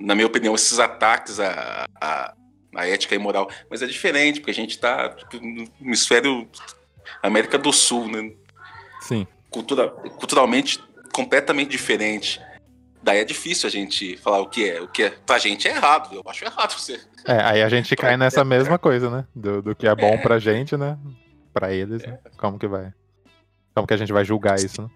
na 0.00 0.16
minha 0.16 0.26
opinião, 0.26 0.56
esses 0.56 0.80
ataques 0.80 1.38
à, 1.38 1.86
à, 2.00 2.34
à 2.74 2.86
ética 2.86 3.14
e 3.14 3.18
moral. 3.18 3.50
Mas 3.68 3.82
é 3.82 3.86
diferente, 3.86 4.40
porque 4.40 4.50
a 4.50 4.54
gente 4.54 4.78
tá 4.78 5.08
tipo, 5.10 5.38
no 5.44 5.68
hemisfério 5.80 6.48
América 7.22 7.58
do 7.58 7.72
Sul, 7.72 8.08
né? 8.08 8.32
Sim. 9.00 9.26
Cultura, 9.50 9.88
culturalmente 9.88 10.78
completamente 11.12 11.70
diferente. 11.70 12.40
Daí 13.02 13.18
é 13.18 13.24
difícil 13.24 13.66
a 13.66 13.70
gente 13.70 14.16
falar 14.18 14.40
o 14.40 14.48
que 14.48 14.68
é. 14.68 14.80
O 14.80 14.86
que 14.88 15.04
é. 15.04 15.10
Pra 15.10 15.38
gente 15.38 15.66
é 15.66 15.70
errado. 15.72 16.14
Eu 16.14 16.22
acho 16.26 16.44
errado 16.44 16.72
você. 16.78 17.00
É, 17.26 17.42
aí 17.42 17.62
a 17.62 17.68
gente 17.68 17.96
cai 17.96 18.16
nessa 18.16 18.44
mesma 18.44 18.78
coisa, 18.78 19.10
né? 19.10 19.26
Do, 19.34 19.62
do 19.62 19.74
que 19.74 19.86
é 19.86 19.94
bom 19.94 20.06
É. 20.14 20.18
pra 20.18 20.38
gente, 20.38 20.76
né? 20.76 20.98
Pra 21.52 21.72
eles, 21.72 22.02
né? 22.02 22.18
Como 22.36 22.58
que 22.58 22.66
vai? 22.66 22.92
Como 23.74 23.86
que 23.86 23.94
a 23.94 23.96
gente 23.96 24.12
vai 24.12 24.24
julgar 24.24 24.56
isso, 24.56 24.82
né? 24.82 24.88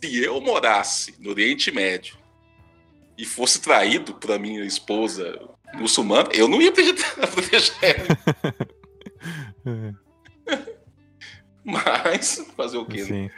Se 0.00 0.22
eu 0.22 0.40
morasse 0.40 1.14
no 1.18 1.30
Oriente 1.30 1.70
Médio 1.72 2.16
e 3.18 3.24
fosse 3.24 3.60
traído 3.60 4.14
por 4.14 4.38
minha 4.38 4.64
esposa 4.64 5.38
muçulmana, 5.74 6.28
eu 6.32 6.48
não 6.48 6.60
ia 6.60 6.70
acreditar 6.70 7.14
proteger 7.28 7.74
ela. 7.82 8.08
Mas 11.64 12.44
fazer 12.56 12.78
o 12.78 12.86
quê? 12.86 12.98
né? 12.98 13.04
Sim. 13.04 13.30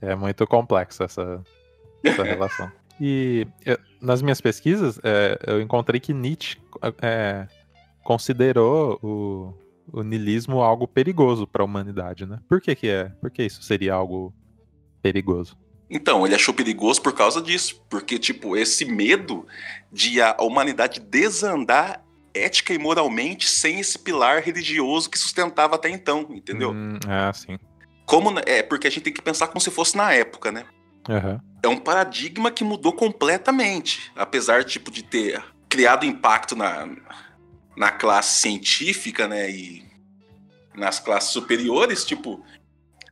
É 0.00 0.14
muito 0.14 0.46
complexo 0.46 1.02
essa, 1.02 1.42
essa 2.04 2.22
relação. 2.22 2.70
E 3.00 3.46
eu- 3.64 3.78
nas 4.00 4.22
minhas 4.22 4.40
pesquisas, 4.40 4.98
é, 5.04 5.38
eu 5.46 5.60
encontrei 5.60 6.00
que 6.00 6.12
Nietzsche 6.12 6.56
é, 7.00 7.46
considerou 8.04 8.98
o, 9.02 9.54
o 9.92 10.02
niilismo 10.02 10.60
algo 10.60 10.86
perigoso 10.88 11.46
para 11.46 11.62
a 11.62 11.64
humanidade, 11.64 12.26
né? 12.26 12.40
Por 12.48 12.60
que, 12.60 12.74
que 12.74 12.88
é? 12.88 13.04
Por 13.20 13.30
que 13.30 13.44
isso 13.44 13.62
seria 13.62 13.94
algo 13.94 14.32
perigoso? 15.02 15.56
Então, 15.90 16.26
ele 16.26 16.34
achou 16.34 16.52
perigoso 16.52 17.00
por 17.00 17.14
causa 17.14 17.40
disso. 17.40 17.82
Porque, 17.88 18.18
tipo, 18.18 18.56
esse 18.56 18.84
medo 18.84 19.46
de 19.90 20.20
a 20.20 20.36
humanidade 20.40 21.00
desandar 21.00 22.04
ética 22.34 22.72
e 22.72 22.78
moralmente 22.78 23.48
sem 23.48 23.80
esse 23.80 23.98
pilar 23.98 24.42
religioso 24.42 25.10
que 25.10 25.18
sustentava 25.18 25.74
até 25.74 25.88
então, 25.88 26.26
entendeu? 26.30 26.72
Hum, 26.72 26.98
ah, 27.08 27.32
sim. 27.32 27.58
Como 28.06 28.32
é 28.46 28.62
porque 28.62 28.86
a 28.86 28.90
gente 28.90 29.02
tem 29.02 29.12
que 29.12 29.22
pensar 29.22 29.48
como 29.48 29.60
se 29.60 29.70
fosse 29.70 29.96
na 29.96 30.12
época, 30.12 30.52
né? 30.52 30.64
Aham. 31.08 31.40
É 31.62 31.68
um 31.68 31.78
paradigma 31.78 32.50
que 32.50 32.62
mudou 32.62 32.92
completamente, 32.92 34.12
apesar 34.14 34.64
tipo 34.64 34.90
de 34.90 35.02
ter 35.02 35.42
criado 35.68 36.06
impacto 36.06 36.54
na, 36.54 36.88
na 37.76 37.90
classe 37.90 38.40
científica, 38.40 39.26
né, 39.26 39.50
e 39.50 39.84
nas 40.74 41.00
classes 41.00 41.30
superiores, 41.30 42.04
tipo, 42.04 42.42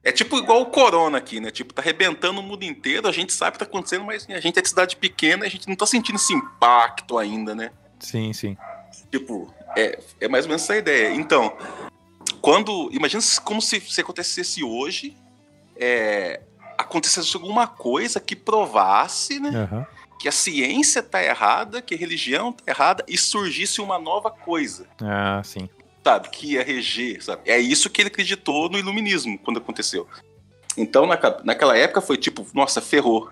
é 0.07 0.12
tipo 0.12 0.38
igual 0.38 0.61
o 0.62 0.66
corona 0.66 1.18
aqui, 1.18 1.40
né? 1.40 1.50
Tipo, 1.50 1.74
tá 1.74 1.82
arrebentando 1.82 2.38
o 2.40 2.42
mundo 2.42 2.62
inteiro, 2.62 3.09
a 3.09 3.12
gente 3.12 3.32
sabe 3.32 3.50
o 3.50 3.52
que 3.54 3.59
tá 3.59 3.64
acontecendo, 3.64 4.04
mas 4.04 4.24
a 4.30 4.38
gente 4.38 4.57
é 4.57 4.62
de 4.62 4.68
cidade 4.68 4.94
pequena, 4.96 5.44
e 5.44 5.48
a 5.48 5.50
gente 5.50 5.66
não 5.68 5.74
tá 5.74 5.84
sentindo 5.84 6.14
esse 6.14 6.32
impacto 6.32 7.18
ainda, 7.18 7.57
né? 7.57 7.72
Sim, 7.98 8.32
sim. 8.32 8.57
Tipo, 9.11 9.52
é, 9.76 9.98
é 10.20 10.28
mais 10.28 10.44
ou 10.44 10.50
menos 10.50 10.62
essa 10.62 10.76
ideia. 10.76 11.12
Então, 11.12 11.57
quando. 12.40 12.88
Imagina 12.92 13.20
como 13.42 13.61
se, 13.61 13.80
se 13.80 14.00
acontecesse 14.00 14.62
hoje. 14.62 15.16
É, 15.78 16.40
acontecesse 16.78 17.36
alguma 17.36 17.66
coisa 17.66 18.20
que 18.20 18.36
provasse 18.36 19.40
né, 19.40 19.50
Aham. 19.50 19.86
que 20.20 20.28
a 20.28 20.32
ciência 20.32 21.02
tá 21.02 21.22
errada, 21.22 21.82
que 21.82 21.94
a 21.94 21.98
religião 21.98 22.52
tá 22.52 22.62
errada, 22.66 23.04
e 23.09 23.18
surgisse 23.18 23.80
uma 23.80 23.98
nova 23.98 24.30
coisa, 24.30 24.86
Ah, 25.02 25.42
sim. 25.44 25.68
Sabe? 26.07 26.28
Que 26.28 26.52
ia 26.52 26.62
reger, 26.62 27.20
sabe? 27.20 27.42
É 27.50 27.59
isso 27.59 27.90
que 27.90 28.00
ele 28.00 28.07
acreditou 28.09 28.68
no 28.70 28.78
iluminismo 28.78 29.36
quando 29.40 29.57
aconteceu. 29.59 30.07
Então, 30.76 31.04
naca- 31.04 31.40
naquela 31.42 31.76
época 31.76 32.00
foi 32.00 32.16
tipo, 32.16 32.46
nossa, 32.54 32.80
ferrou. 32.80 33.28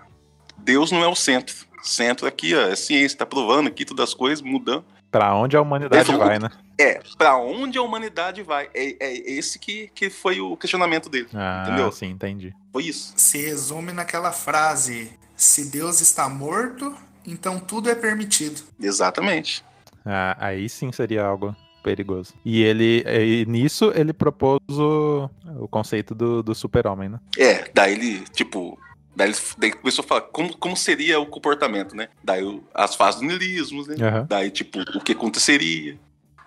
Deus 0.57 0.91
não 0.91 1.01
é 1.01 1.07
o 1.07 1.15
centro. 1.15 1.55
Centro 1.81 2.27
aqui, 2.27 2.53
ó, 2.53 2.61
é 2.67 2.75
ciência, 2.75 3.17
tá 3.19 3.25
provando 3.25 3.67
aqui 3.67 3.85
todas 3.85 4.09
as 4.09 4.13
coisas, 4.13 4.41
mudando. 4.41 4.83
Pra 5.09 5.33
onde 5.33 5.55
a 5.55 5.61
humanidade 5.61 6.13
vai, 6.17 6.37
né? 6.37 6.49
É, 6.77 6.99
pra 7.17 7.37
onde 7.37 7.77
a 7.77 7.81
humanidade 7.81 8.43
vai? 8.43 8.67
É, 8.73 8.97
é 8.99 9.13
esse 9.31 9.57
que, 9.57 9.89
que 9.95 10.09
foi 10.09 10.41
o 10.41 10.57
questionamento 10.57 11.07
dele. 11.07 11.29
Ah, 11.33 11.63
Entendeu? 11.65 11.91
sim, 11.93 12.07
entendi. 12.07 12.53
Foi 12.73 12.83
isso. 12.83 13.13
Se 13.15 13.37
resume 13.37 13.93
naquela 13.93 14.33
frase: 14.33 15.13
se 15.37 15.69
Deus 15.71 16.01
está 16.01 16.27
morto, 16.27 16.93
então 17.25 17.57
tudo 17.57 17.89
é 17.89 17.95
permitido. 17.95 18.61
Exatamente. 18.77 19.63
Ah, 20.05 20.35
aí 20.37 20.67
sim 20.67 20.91
seria 20.91 21.23
algo 21.23 21.55
perigoso. 21.85 22.33
E 22.43 22.63
ele, 22.63 23.03
e 23.07 23.45
nisso, 23.45 23.91
ele 23.95 24.11
propôs 24.11 24.59
o, 24.69 25.29
o 25.59 25.67
conceito 25.67 26.15
do, 26.15 26.41
do 26.41 26.55
super-homem, 26.55 27.07
né? 27.09 27.19
É, 27.37 27.69
daí 27.73 27.93
ele, 27.93 28.19
tipo. 28.33 28.77
Daí 29.15 29.29
ele 29.29 29.37
daí 29.57 29.71
começou 29.71 30.03
a 30.03 30.07
falar 30.07 30.21
como, 30.21 30.57
como 30.57 30.75
seria 30.75 31.19
o 31.19 31.25
comportamento, 31.25 31.95
né? 31.95 32.09
Daí 32.21 32.43
o- 32.43 32.61
as 32.73 32.95
fases 32.95 33.21
do 33.21 33.27
niilismo, 33.27 33.85
né? 33.87 33.95
Aham. 34.05 34.25
Daí, 34.27 34.49
tipo, 34.51 34.79
o 34.79 34.99
que 35.01 35.13
aconteceria. 35.13 35.97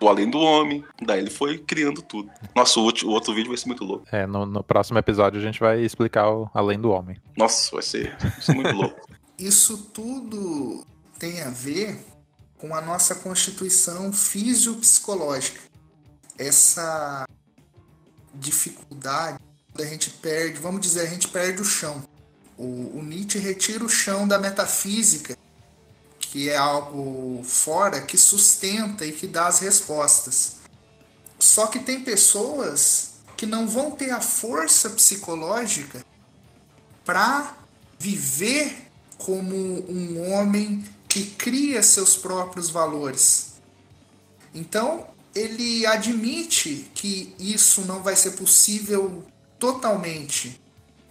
O 0.01 0.07
além 0.07 0.29
do 0.29 0.37
homem. 0.39 0.83
Daí 1.01 1.19
ele 1.19 1.29
foi 1.31 1.57
criando 1.57 2.01
tudo. 2.01 2.29
Nossa, 2.55 2.79
o, 2.79 2.83
outro- 2.83 3.07
o 3.07 3.11
outro 3.11 3.33
vídeo 3.33 3.49
vai 3.49 3.57
ser 3.57 3.67
muito 3.67 3.83
louco. 3.83 4.05
É, 4.11 4.27
no, 4.27 4.45
no 4.45 4.63
próximo 4.63 4.99
episódio 4.99 5.39
a 5.39 5.43
gente 5.43 5.59
vai 5.59 5.81
explicar 5.81 6.29
o 6.31 6.49
Além 6.53 6.79
do 6.79 6.91
Homem. 6.91 7.17
Nossa, 7.35 7.71
vai 7.73 7.81
ser, 7.81 8.15
vai 8.19 8.31
ser 8.41 8.53
muito 8.53 8.75
louco. 8.75 9.01
Isso 9.39 9.77
tudo 9.93 10.85
tem 11.17 11.41
a 11.41 11.49
ver 11.49 11.99
com 12.59 12.75
a 12.75 12.81
nossa 12.81 13.15
constituição 13.15 14.13
fisiopsicológica. 14.13 15.61
Essa 16.37 17.25
dificuldade, 18.33 19.39
a 19.77 19.85
gente 19.85 20.09
perde, 20.09 20.59
vamos 20.59 20.81
dizer, 20.81 21.01
a 21.01 21.05
gente 21.05 21.29
perde 21.29 21.61
o 21.61 21.65
chão. 21.65 22.03
O, 22.57 22.97
o 22.97 23.01
Nietzsche 23.01 23.39
retira 23.39 23.83
o 23.83 23.89
chão 23.89 24.27
da 24.27 24.37
metafísica, 24.37 25.37
que 26.19 26.49
é 26.49 26.57
algo 26.57 27.41
fora, 27.43 28.01
que 28.01 28.17
sustenta 28.17 29.05
e 29.05 29.13
que 29.13 29.25
dá 29.25 29.47
as 29.47 29.59
respostas. 29.59 30.57
Só 31.39 31.67
que 31.67 31.79
tem 31.79 32.03
pessoas 32.03 33.11
que 33.37 33.45
não 33.45 33.67
vão 33.67 33.91
ter 33.91 34.11
a 34.11 34.19
força 34.19 34.89
psicológica 34.89 36.05
para 37.05 37.57
viver 37.97 38.89
como 39.17 39.55
um 39.55 40.31
homem 40.31 40.83
que 41.09 41.25
cria 41.25 41.81
seus 41.81 42.15
próprios 42.15 42.69
valores. 42.69 43.53
Então, 44.53 45.07
ele 45.35 45.85
admite 45.85 46.89
que 46.93 47.33
isso 47.39 47.81
não 47.81 48.01
vai 48.01 48.15
ser 48.15 48.31
possível 48.31 49.25
totalmente, 49.57 50.61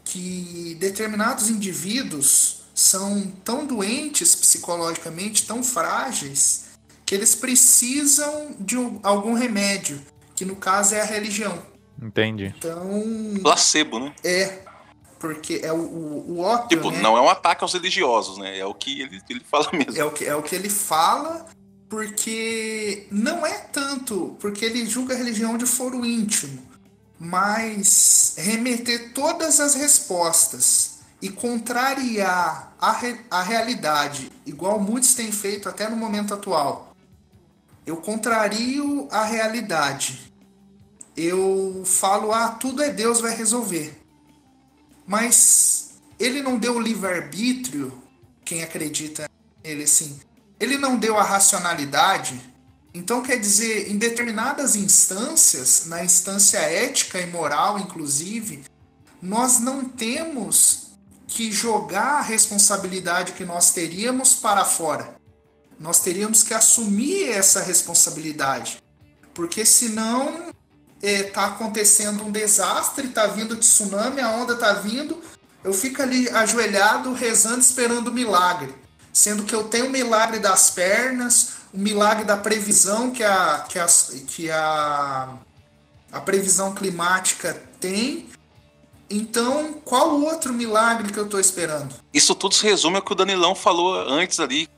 que 0.04 0.76
determinados 0.80 1.50
indivíduos 1.50 2.60
são 2.74 3.26
tão 3.44 3.66
doentes 3.66 4.34
psicologicamente, 4.34 5.44
tão 5.46 5.62
frágeis, 5.62 6.66
que 7.04 7.14
eles 7.14 7.34
precisam 7.34 8.54
de 8.60 8.76
um- 8.78 9.00
algum 9.02 9.34
remédio, 9.34 10.00
que 10.36 10.44
no 10.44 10.54
caso 10.56 10.94
é 10.94 11.00
a 11.00 11.04
religião. 11.04 11.60
Entendi. 12.00 12.54
Então, 12.56 13.02
Placebo, 13.42 13.98
né? 13.98 14.14
é 14.22 14.62
porque 15.18 15.60
é 15.62 15.72
o, 15.72 15.76
o, 15.76 16.24
o 16.36 16.40
ópio, 16.40 16.68
Tipo, 16.78 16.90
né? 16.90 17.00
não 17.00 17.16
é 17.16 17.20
um 17.20 17.28
ataque 17.28 17.64
aos 17.64 17.72
religiosos, 17.72 18.38
né? 18.38 18.58
É 18.58 18.64
o 18.64 18.74
que 18.74 19.00
ele, 19.02 19.20
ele 19.28 19.40
fala 19.40 19.68
mesmo. 19.74 19.96
É 20.00 20.04
o 20.04 20.10
que, 20.10 20.24
é 20.24 20.34
o 20.34 20.42
que 20.42 20.54
ele 20.54 20.68
fala, 20.70 21.46
porque 21.88 23.06
não 23.10 23.44
é 23.46 23.58
tanto, 23.58 24.36
porque 24.40 24.64
ele 24.64 24.86
julga 24.86 25.14
a 25.14 25.16
religião 25.16 25.56
de 25.58 25.66
foro 25.66 26.04
íntimo, 26.04 26.62
mas 27.18 28.34
remeter 28.38 29.12
todas 29.12 29.58
as 29.60 29.74
respostas 29.74 30.98
e 31.20 31.28
contrariar 31.28 32.72
a, 32.80 32.92
re- 32.92 33.20
a 33.30 33.42
realidade, 33.42 34.30
igual 34.46 34.78
muitos 34.78 35.14
têm 35.14 35.32
feito 35.32 35.68
até 35.68 35.88
no 35.88 35.96
momento 35.96 36.32
atual. 36.32 36.94
Eu 37.84 37.96
contrario 37.96 39.08
a 39.10 39.24
realidade. 39.24 40.32
Eu 41.16 41.82
falo, 41.84 42.32
ah, 42.32 42.50
tudo 42.50 42.82
é 42.82 42.90
Deus 42.90 43.20
vai 43.20 43.34
resolver. 43.34 43.97
Mas 45.08 45.92
ele 46.18 46.42
não 46.42 46.58
deu 46.58 46.76
o 46.76 46.80
livre-arbítrio, 46.80 48.02
quem 48.44 48.62
acredita 48.62 49.26
nele 49.64 49.84
assim, 49.84 50.20
ele 50.60 50.76
não 50.76 50.98
deu 50.98 51.16
a 51.16 51.22
racionalidade. 51.22 52.38
Então, 52.92 53.22
quer 53.22 53.38
dizer, 53.38 53.90
em 53.90 53.96
determinadas 53.96 54.76
instâncias, 54.76 55.86
na 55.86 56.04
instância 56.04 56.58
ética 56.58 57.18
e 57.18 57.26
moral, 57.26 57.78
inclusive, 57.78 58.64
nós 59.22 59.58
não 59.60 59.84
temos 59.84 60.88
que 61.26 61.50
jogar 61.50 62.18
a 62.18 62.22
responsabilidade 62.22 63.32
que 63.32 63.44
nós 63.46 63.70
teríamos 63.70 64.34
para 64.34 64.64
fora. 64.64 65.16
Nós 65.80 66.00
teríamos 66.00 66.42
que 66.42 66.52
assumir 66.52 67.30
essa 67.30 67.62
responsabilidade. 67.62 68.82
Porque 69.32 69.64
senão 69.64 70.47
está 71.02 71.46
acontecendo 71.46 72.24
um 72.24 72.32
desastre, 72.32 73.06
está 73.06 73.26
vindo 73.26 73.56
tsunami, 73.56 74.20
a 74.20 74.30
onda 74.30 74.54
está 74.54 74.72
vindo, 74.72 75.22
eu 75.62 75.72
fico 75.72 76.02
ali 76.02 76.28
ajoelhado, 76.28 77.12
rezando, 77.12 77.60
esperando 77.60 78.08
o 78.08 78.12
milagre. 78.12 78.74
Sendo 79.12 79.44
que 79.44 79.54
eu 79.54 79.64
tenho 79.64 79.86
o 79.86 79.90
milagre 79.90 80.38
das 80.38 80.70
pernas, 80.70 81.58
o 81.72 81.78
milagre 81.78 82.24
da 82.24 82.36
previsão 82.36 83.10
que 83.10 83.22
a, 83.22 83.64
que 83.68 83.78
a, 83.78 83.86
que 84.26 84.50
a, 84.50 85.34
a 86.12 86.20
previsão 86.20 86.74
climática 86.74 87.60
tem. 87.80 88.28
Então, 89.10 89.74
qual 89.84 90.10
o 90.10 90.24
outro 90.24 90.52
milagre 90.52 91.12
que 91.12 91.18
eu 91.18 91.24
estou 91.24 91.40
esperando? 91.40 91.94
Isso 92.12 92.34
tudo 92.34 92.54
se 92.54 92.64
resume 92.64 92.96
ao 92.96 93.02
que 93.02 93.12
o 93.12 93.14
Danilão 93.14 93.54
falou 93.54 93.94
antes 94.08 94.38
ali. 94.38 94.68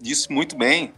Disse 0.00 0.30
muito 0.30 0.56
bem. 0.56 0.92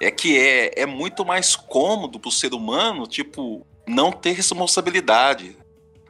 É 0.00 0.10
que 0.10 0.38
é, 0.38 0.82
é 0.82 0.86
muito 0.86 1.24
mais 1.24 1.56
cômodo 1.56 2.20
pro 2.20 2.30
ser 2.30 2.52
humano, 2.52 3.06
tipo, 3.06 3.66
não 3.86 4.12
ter 4.12 4.32
responsabilidade. 4.32 5.56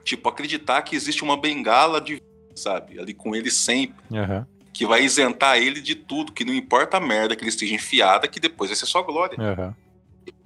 Tipo, 0.02 0.28
acreditar 0.28 0.82
que 0.82 0.96
existe 0.96 1.22
uma 1.22 1.36
bengala 1.36 2.00
de, 2.00 2.22
sabe, 2.54 2.98
ali 2.98 3.14
com 3.14 3.34
ele 3.34 3.50
sempre. 3.50 4.04
Aham. 4.12 4.46
Que 4.72 4.84
vai 4.84 5.02
isentar 5.02 5.56
ele 5.58 5.80
de 5.80 5.94
tudo, 5.94 6.32
que 6.32 6.44
não 6.44 6.52
importa 6.52 6.98
a 6.98 7.00
merda 7.00 7.34
que 7.34 7.42
ele 7.42 7.48
esteja 7.48 7.74
enfiada, 7.74 8.28
que 8.28 8.38
depois 8.38 8.70
vai 8.70 8.76
ser 8.76 8.86
só 8.86 9.02
glória. 9.02 9.36
Aham. 9.40 9.74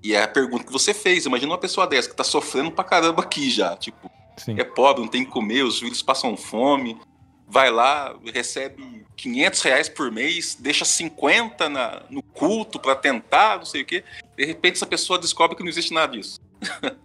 E 0.03 0.14
é 0.14 0.22
a 0.22 0.28
pergunta 0.28 0.64
que 0.64 0.72
você 0.72 0.95
fez. 0.95 1.26
Imagina 1.26 1.53
uma 1.53 1.59
pessoa 1.59 1.86
dessa 1.86 2.09
que 2.09 2.16
tá 2.16 2.24
sofrendo 2.24 2.70
pra 2.70 2.84
caramba 2.84 3.22
aqui 3.22 3.51
já. 3.51 3.76
Tipo, 3.76 4.11
Sim. 4.36 4.57
é 4.59 4.64
pobre, 4.64 5.03
não 5.03 5.09
tem 5.09 5.24
que 5.24 5.30
comer, 5.30 5.62
os 5.62 5.78
filhos 5.78 6.03
passam 6.03 6.36
fome, 6.36 6.99
vai 7.47 7.70
lá, 7.70 8.16
recebe 8.32 8.99
500 9.20 9.62
reais 9.62 9.88
por 9.88 10.10
mês, 10.10 10.56
deixa 10.58 10.84
50 10.84 11.68
na, 11.68 12.02
no 12.08 12.22
culto 12.22 12.78
pra 12.80 12.94
tentar, 12.96 13.58
não 13.58 13.64
sei 13.64 13.82
o 13.82 13.86
quê. 13.86 14.02
De 14.36 14.44
repente 14.44 14.76
essa 14.76 14.86
pessoa 14.86 15.18
descobre 15.18 15.56
que 15.56 15.62
não 15.62 15.68
existe 15.68 15.92
nada 15.92 16.12
disso. 16.16 16.40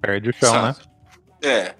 Perde 0.00 0.30
o 0.30 0.32
chão, 0.34 0.52
né? 0.62 0.72
sabe? 0.74 0.88
É. 1.42 1.74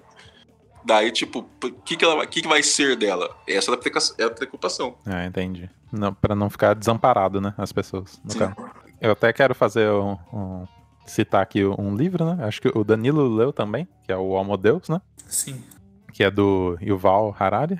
Daí, 0.83 1.11
tipo, 1.11 1.47
o 1.63 1.71
que, 1.83 1.95
que, 1.95 2.03
ela 2.03 2.15
vai- 2.15 2.27
que, 2.27 2.41
que 2.41 2.47
vai 2.47 2.63
ser 2.63 2.95
dela? 2.95 3.35
Essa 3.47 3.71
é 3.71 3.75
a 3.75 4.23
é 4.23 4.23
a 4.25 4.31
preocupação. 4.31 4.95
É, 5.05 5.25
entendi. 5.25 5.69
Não, 5.91 6.11
pra 6.13 6.35
não 6.35 6.49
ficar 6.49 6.73
desamparado, 6.73 7.39
né? 7.39 7.53
As 7.57 7.71
pessoas. 7.71 8.19
No 8.23 8.31
Sim. 8.31 8.39
caso. 8.39 8.55
Eu 8.99 9.11
até 9.11 9.31
quero 9.31 9.53
fazer 9.53 9.89
um, 9.91 10.17
um- 10.33 10.67
citar 11.05 11.41
aqui 11.43 11.63
um 11.65 11.95
livro, 11.95 12.25
né? 12.25 12.43
Acho 12.45 12.61
que 12.61 12.71
o 12.75 12.83
Danilo 12.83 13.27
leu 13.27 13.53
também, 13.53 13.87
que 14.03 14.11
é 14.11 14.17
o 14.17 14.29
Homo 14.29 14.57
Deus, 14.57 14.89
né? 14.89 14.99
Sim. 15.27 15.63
Que 16.13 16.23
é 16.23 16.31
do 16.31 16.77
Yuval 16.81 17.35
Harari, 17.39 17.79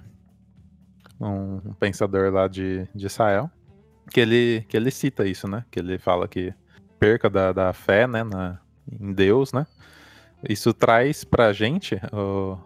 um, 1.21 1.73
pensador 1.79 2.31
lá 2.33 2.47
de, 2.47 2.87
de 2.93 3.05
Israel. 3.05 3.49
Que 4.09 4.19
ele, 4.19 4.65
que 4.67 4.75
ele 4.75 4.91
cita 4.91 5.25
isso, 5.25 5.47
né? 5.47 5.63
Que 5.71 5.79
ele 5.79 5.97
fala 5.97 6.27
que 6.27 6.53
perca 6.99 7.29
da, 7.29 7.53
da 7.53 7.71
fé, 7.73 8.07
né? 8.07 8.23
Na, 8.23 8.59
em 8.99 9.13
Deus, 9.13 9.53
né? 9.53 9.65
Isso 10.49 10.73
traz 10.73 11.23
pra 11.23 11.53
gente 11.53 11.95
o, 12.11 12.57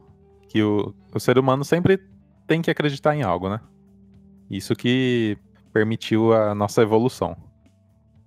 que 0.48 0.64
o, 0.64 0.94
o 1.14 1.20
ser 1.20 1.38
humano 1.38 1.64
sempre 1.66 2.00
tem 2.48 2.62
que 2.62 2.72
acreditar 2.72 3.16
em 3.16 3.22
algo, 3.22 3.50
né? 3.50 3.60
Isso 4.50 4.76
que 4.76 5.38
permitiu 5.74 6.34
a 6.34 6.56
nossa 6.56 6.82
evolução. 6.82 7.36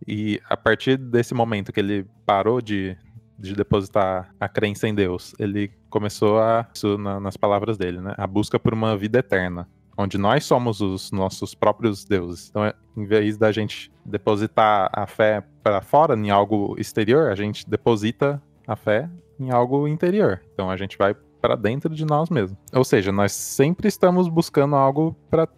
E 0.06 0.40
a 0.48 0.56
partir 0.56 0.96
desse 0.96 1.34
momento 1.34 1.72
que 1.72 1.80
ele 1.80 2.06
parou 2.26 2.60
de, 2.60 2.96
de 3.38 3.54
depositar 3.54 4.34
a 4.38 4.48
crença 4.48 4.86
em 4.86 4.94
Deus, 4.94 5.34
ele 5.38 5.70
começou 5.88 6.38
a, 6.40 6.66
isso 6.74 6.98
na- 6.98 7.18
nas 7.18 7.36
palavras 7.36 7.78
dele, 7.78 8.00
né? 8.00 8.14
A 8.16 8.26
busca 8.26 8.58
por 8.58 8.74
uma 8.74 8.96
vida 8.96 9.18
eterna, 9.20 9.66
onde 9.98 10.16
nós 10.16 10.44
somos 10.44 10.80
os 10.80 11.10
nossos 11.10 11.54
próprios 11.54 12.04
deuses. 12.04 12.48
Então, 12.48 12.64
é, 12.64 12.72
em 12.96 13.04
vez 13.04 13.36
da 13.36 13.50
gente 13.50 13.90
depositar 14.04 14.88
a 14.92 15.06
fé 15.08 15.42
para 15.62 15.82
fora, 15.82 16.14
em 16.14 16.30
algo 16.30 16.76
exterior, 16.78 17.32
a 17.32 17.34
gente 17.34 17.68
deposita 17.68 18.40
a 18.66 18.76
fé 18.76 19.10
em 19.40 19.50
algo 19.50 19.88
interior. 19.88 20.40
Então, 20.54 20.70
a 20.70 20.76
gente 20.76 20.96
vai 20.96 21.14
para 21.40 21.56
dentro 21.56 21.94
de 21.94 22.04
nós 22.04 22.30
mesmos. 22.30 22.58
Ou 22.72 22.84
seja, 22.84 23.12
nós 23.12 23.32
sempre 23.32 23.88
estamos 23.88 24.28
buscando 24.28 24.76
algo 24.76 25.16
para 25.30 25.48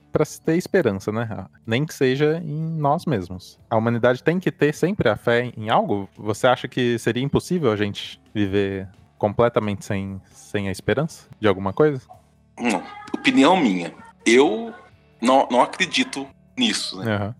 ter 0.44 0.56
esperança, 0.56 1.12
né? 1.12 1.46
Nem 1.66 1.84
que 1.84 1.94
seja 1.94 2.38
em 2.44 2.78
nós 2.78 3.06
mesmos. 3.06 3.58
A 3.68 3.76
humanidade 3.76 4.22
tem 4.22 4.38
que 4.38 4.50
ter 4.50 4.74
sempre 4.74 5.08
a 5.08 5.16
fé 5.16 5.52
em 5.56 5.70
algo? 5.70 6.08
Você 6.16 6.46
acha 6.46 6.68
que 6.68 6.98
seria 6.98 7.22
impossível 7.22 7.72
a 7.72 7.76
gente 7.76 8.20
viver 8.34 8.88
completamente 9.16 9.84
sem, 9.84 10.20
sem 10.30 10.68
a 10.68 10.72
esperança 10.72 11.28
de 11.38 11.48
alguma 11.48 11.72
coisa? 11.72 12.02
Não, 12.58 12.82
opinião 13.14 13.56
minha. 13.56 13.92
Eu 14.24 14.74
não, 15.20 15.48
não 15.50 15.62
acredito 15.62 16.26
nisso, 16.56 16.98
né? 16.98 17.14
Aham. 17.14 17.34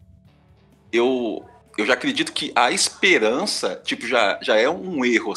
eu, 0.93 1.45
eu 1.77 1.87
já 1.87 1.95
acredito 1.95 2.33
que 2.33 2.53
a 2.55 2.71
esperança, 2.71 3.81
tipo, 3.85 4.07
já, 4.07 4.39
já 4.43 4.57
é 4.57 4.69
um 4.69 5.05
erro. 5.05 5.35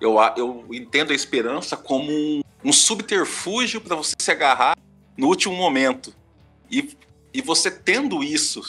Eu, 0.00 0.16
eu 0.36 0.66
entendo 0.72 1.12
a 1.12 1.14
esperança 1.14 1.76
como 1.76 2.10
um, 2.10 2.42
um 2.64 2.72
subterfúgio 2.72 3.80
para 3.80 3.96
você 3.96 4.14
se 4.18 4.30
agarrar 4.30 4.76
no 5.16 5.28
último 5.28 5.54
momento. 5.54 6.14
E, 6.70 6.96
e 7.32 7.40
você 7.40 7.70
tendo 7.70 8.22
isso, 8.22 8.62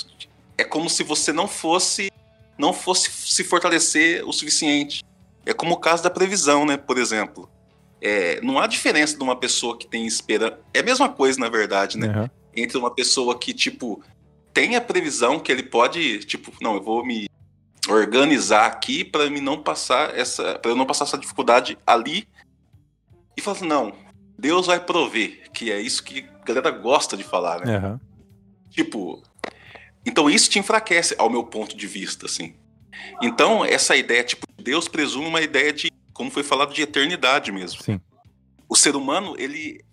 é 0.57 0.63
como 0.63 0.89
se 0.89 1.03
você 1.03 1.33
não 1.33 1.47
fosse 1.47 2.11
não 2.57 2.73
fosse 2.73 3.11
se 3.11 3.43
fortalecer 3.43 4.27
o 4.27 4.33
suficiente. 4.33 5.03
É 5.45 5.53
como 5.53 5.75
o 5.75 5.79
caso 5.79 6.01
da 6.03 6.09
previsão, 6.09 6.65
né? 6.65 6.75
Por 6.75 6.97
exemplo. 6.97 7.49
É, 8.01 8.39
não 8.41 8.59
há 8.59 8.67
diferença 8.67 9.17
de 9.17 9.23
uma 9.23 9.35
pessoa 9.35 9.77
que 9.77 9.87
tem 9.87 10.05
esperança. 10.05 10.59
É 10.73 10.79
a 10.79 10.83
mesma 10.83 11.09
coisa, 11.09 11.39
na 11.39 11.49
verdade, 11.49 11.97
né? 11.97 12.07
aham. 12.07 12.29
entre 12.55 12.77
uma 12.77 12.93
pessoa 12.93 13.37
que, 13.37 13.53
tipo, 13.53 14.03
tem 14.53 14.75
a 14.75 14.81
previsão 14.81 15.39
que 15.39 15.51
ele 15.51 15.63
pode, 15.63 16.19
tipo, 16.25 16.51
não, 16.61 16.75
eu 16.75 16.83
vou 16.83 17.05
me 17.05 17.27
organizar 17.89 18.65
aqui 18.65 19.03
para 19.03 19.29
me 19.29 19.39
não 19.39 19.61
passar 19.61 20.17
essa, 20.17 20.59
para 20.59 20.71
eu 20.71 20.75
não 20.75 20.85
passar 20.85 21.05
essa 21.05 21.17
dificuldade 21.17 21.77
ali. 21.85 22.27
E 23.35 23.41
fala 23.41 23.57
assim, 23.57 23.67
não, 23.67 23.93
Deus 24.37 24.67
vai 24.67 24.79
prover, 24.79 25.49
que 25.51 25.71
é 25.71 25.79
isso 25.79 26.03
que 26.03 26.27
a 26.41 26.45
galera 26.45 26.71
gosta 26.71 27.15
de 27.15 27.23
falar, 27.23 27.65
né? 27.65 27.77
Aham. 27.77 27.99
Tipo, 28.69 29.23
Então 30.05 30.29
isso 30.29 30.49
te 30.49 30.59
enfraquece, 30.59 31.15
ao 31.17 31.29
meu 31.29 31.43
ponto 31.43 31.75
de 31.75 31.87
vista, 31.87 32.25
assim. 32.25 32.55
Então, 33.21 33.63
essa 33.63 33.95
ideia, 33.95 34.23
tipo, 34.23 34.45
Deus 34.61 34.87
presume 34.87 35.27
uma 35.27 35.41
ideia 35.41 35.71
de, 35.71 35.91
como 36.17 36.31
foi 36.31 36.41
falado, 36.41 36.73
de 36.73 36.81
eternidade 36.81 37.51
mesmo. 37.51 37.83
Sim. 37.83 38.01
O 38.67 38.75
ser 38.75 38.95
humano, 38.95 39.35
ele 39.37 39.85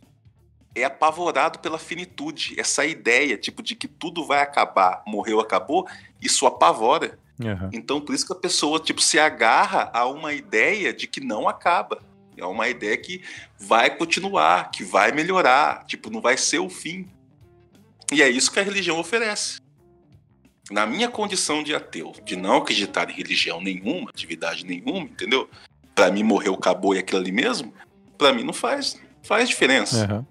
é 0.74 0.84
apavorado 0.84 1.58
pela 1.58 1.78
finitude. 1.78 2.58
Essa 2.58 2.86
ideia, 2.86 3.36
tipo, 3.36 3.62
de 3.62 3.76
que 3.76 3.86
tudo 3.86 4.24
vai 4.24 4.40
acabar, 4.40 5.02
morreu, 5.06 5.38
acabou, 5.38 5.86
isso 6.20 6.46
apavora. 6.46 7.18
Aham. 7.40 7.68
Então, 7.74 8.00
por 8.00 8.14
isso 8.14 8.26
que 8.26 8.32
a 8.32 8.36
pessoa, 8.36 8.80
tipo, 8.80 9.02
se 9.02 9.18
agarra 9.18 9.90
a 9.92 10.06
uma 10.06 10.32
ideia 10.32 10.94
de 10.94 11.06
que 11.06 11.20
não 11.20 11.46
acaba. 11.46 12.02
É 12.36 12.44
uma 12.44 12.68
ideia 12.68 12.96
que 12.96 13.22
vai 13.58 13.94
continuar, 13.96 14.70
que 14.70 14.82
vai 14.82 15.12
melhorar, 15.12 15.84
tipo, 15.84 16.10
não 16.10 16.22
vai 16.22 16.38
ser 16.38 16.58
o 16.58 16.70
fim. 16.70 17.06
E 18.10 18.22
é 18.22 18.28
isso 18.28 18.50
que 18.50 18.58
a 18.58 18.62
religião 18.62 18.98
oferece. 18.98 19.60
Na 20.70 20.86
minha 20.86 21.10
condição 21.10 21.62
de 21.62 21.74
ateu, 21.74 22.14
de 22.24 22.34
não 22.34 22.56
acreditar 22.56 23.10
em 23.10 23.12
religião 23.12 23.60
nenhuma, 23.60 24.08
atividade 24.08 24.64
nenhuma, 24.64 25.00
entendeu? 25.00 25.48
Pra 25.95 26.11
mim 26.11 26.22
morreu, 26.22 26.55
acabou 26.55 26.95
e 26.95 26.99
aquilo 26.99 27.20
ali 27.20 27.32
mesmo, 27.32 27.72
pra 28.18 28.32
mim 28.32 28.42
não 28.42 28.53
faz, 28.53 29.01
faz 29.22 29.49
diferença. 29.49 30.05
Aham. 30.05 30.26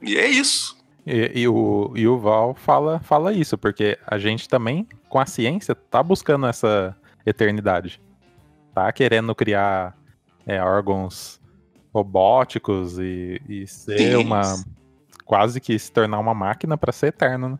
E 0.00 0.16
é 0.16 0.26
isso. 0.26 0.76
E, 1.06 1.40
e 1.40 1.48
o, 1.48 1.92
e 1.94 2.06
o 2.06 2.18
Val 2.18 2.54
fala, 2.54 3.00
fala 3.00 3.32
isso, 3.32 3.58
porque 3.58 3.98
a 4.06 4.18
gente 4.18 4.48
também, 4.48 4.86
com 5.08 5.18
a 5.18 5.26
ciência, 5.26 5.74
tá 5.74 6.02
buscando 6.02 6.46
essa 6.46 6.96
eternidade. 7.26 8.00
Tá 8.74 8.90
querendo 8.92 9.34
criar 9.34 9.96
é, 10.46 10.62
órgãos 10.62 11.40
robóticos 11.92 12.98
e, 12.98 13.40
e 13.48 13.66
ser 13.66 13.98
Sim. 13.98 14.16
uma. 14.16 14.42
quase 15.24 15.60
que 15.60 15.78
se 15.78 15.92
tornar 15.92 16.18
uma 16.18 16.34
máquina 16.34 16.76
pra 16.76 16.92
ser 16.92 17.08
eterno, 17.08 17.50
né? 17.50 17.58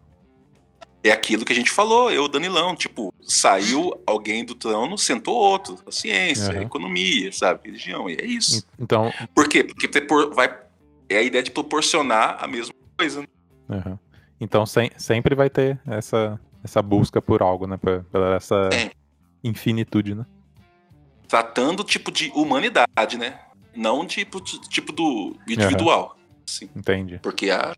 É 1.04 1.10
aquilo 1.10 1.44
que 1.44 1.52
a 1.52 1.56
gente 1.56 1.70
falou, 1.70 2.12
eu, 2.12 2.28
Danilão, 2.28 2.76
tipo, 2.76 3.12
saiu 3.22 3.92
alguém 4.06 4.44
do 4.44 4.54
trono, 4.54 4.96
sentou 4.96 5.34
outro. 5.34 5.76
A 5.84 5.90
ciência, 5.90 6.50
a 6.50 6.52
Aham. 6.52 6.62
economia, 6.62 7.32
sabe? 7.32 7.60
Religião, 7.64 8.08
e 8.08 8.14
é 8.14 8.24
isso. 8.24 8.64
Então, 8.78 9.12
Por 9.34 9.48
quê? 9.48 9.64
Porque 9.64 9.88
vai, 10.32 10.56
é 11.08 11.18
a 11.18 11.22
ideia 11.22 11.42
de 11.42 11.50
proporcionar 11.50 12.36
a 12.42 12.46
mesma 12.46 12.72
coisa. 12.96 13.20
né? 13.20 13.26
aham. 13.68 13.98
então 14.40 14.64
sem- 14.66 14.90
sempre 14.96 15.34
vai 15.34 15.48
ter 15.50 15.80
essa, 15.86 16.38
essa 16.62 16.80
busca 16.80 17.20
por 17.20 17.42
algo, 17.42 17.66
né? 17.66 17.76
Por 17.76 18.04
essa 18.36 18.70
É. 18.72 18.90
infinitude, 19.42 20.14
né? 20.14 20.24
Tratando, 21.26 21.82
tipo, 21.82 22.12
de 22.12 22.30
humanidade, 22.34 23.18
né? 23.18 23.40
Não 23.74 24.06
tipo, 24.06 24.40
tipo 24.40 24.92
do 24.92 25.34
individual. 25.48 26.16
Assim, 26.48 26.68
Entendi. 26.76 27.18
porque 27.22 27.50
há, 27.50 27.74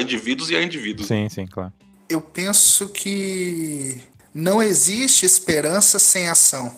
indivíduos 0.00 0.50
e 0.50 0.56
há 0.56 0.62
indivíduos. 0.62 1.06
Sim, 1.06 1.28
sim, 1.28 1.46
claro. 1.46 1.72
Eu 2.08 2.20
penso 2.20 2.88
que 2.88 4.02
não 4.32 4.62
existe 4.62 5.26
esperança 5.26 5.98
sem 5.98 6.28
ação. 6.28 6.74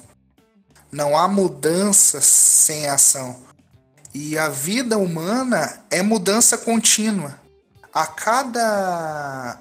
Não 0.90 1.16
há 1.16 1.28
mudança 1.28 2.20
sem 2.20 2.88
ação. 2.88 3.44
E 4.12 4.36
a 4.36 4.48
vida 4.48 4.98
humana 4.98 5.84
é 5.88 6.02
mudança 6.02 6.58
contínua. 6.58 7.38
A 7.92 8.06
cada 8.06 9.60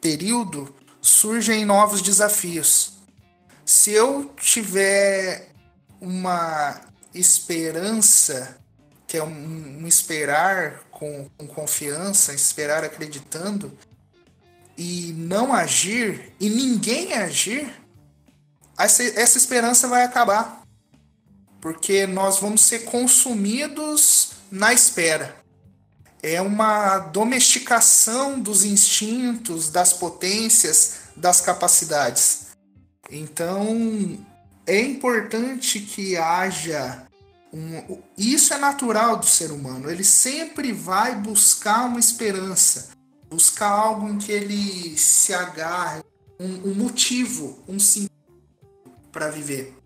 período 0.00 0.74
surgem 1.00 1.64
novos 1.64 2.02
desafios. 2.02 2.92
Se 3.64 3.90
eu 3.90 4.30
tiver 4.36 5.48
uma 6.00 6.80
esperança, 7.14 8.58
que 9.06 9.16
é 9.16 9.24
um, 9.24 9.78
um 9.82 9.86
esperar 9.86 10.80
com, 10.90 11.28
com 11.38 11.46
confiança, 11.46 12.34
esperar 12.34 12.84
acreditando, 12.84 13.76
e 14.80 15.12
não 15.12 15.52
agir, 15.52 16.32
e 16.40 16.48
ninguém 16.48 17.12
agir, 17.12 17.70
essa, 18.78 19.02
essa 19.02 19.36
esperança 19.36 19.86
vai 19.86 20.04
acabar. 20.04 20.62
Porque 21.60 22.06
nós 22.06 22.38
vamos 22.38 22.62
ser 22.62 22.86
consumidos 22.86 24.30
na 24.50 24.72
espera. 24.72 25.36
É 26.22 26.40
uma 26.40 26.98
domesticação 26.98 28.40
dos 28.40 28.64
instintos, 28.64 29.68
das 29.68 29.92
potências, 29.92 31.00
das 31.14 31.42
capacidades. 31.42 32.46
Então, 33.10 34.18
é 34.66 34.80
importante 34.80 35.78
que 35.80 36.16
haja 36.16 37.06
um, 37.52 38.00
isso 38.16 38.54
é 38.54 38.58
natural 38.58 39.18
do 39.18 39.26
ser 39.26 39.50
humano. 39.50 39.90
Ele 39.90 40.04
sempre 40.04 40.72
vai 40.72 41.14
buscar 41.16 41.84
uma 41.84 42.00
esperança, 42.00 42.98
buscar 43.30 43.68
algo 43.68 44.08
em 44.08 44.18
que 44.18 44.32
ele 44.32 44.98
se 44.98 45.32
agarre, 45.32 46.02
um, 46.38 46.70
um 46.70 46.74
motivo, 46.74 47.62
um 47.68 47.78
sentido 47.78 48.10
para 49.12 49.30
viver. 49.30 49.76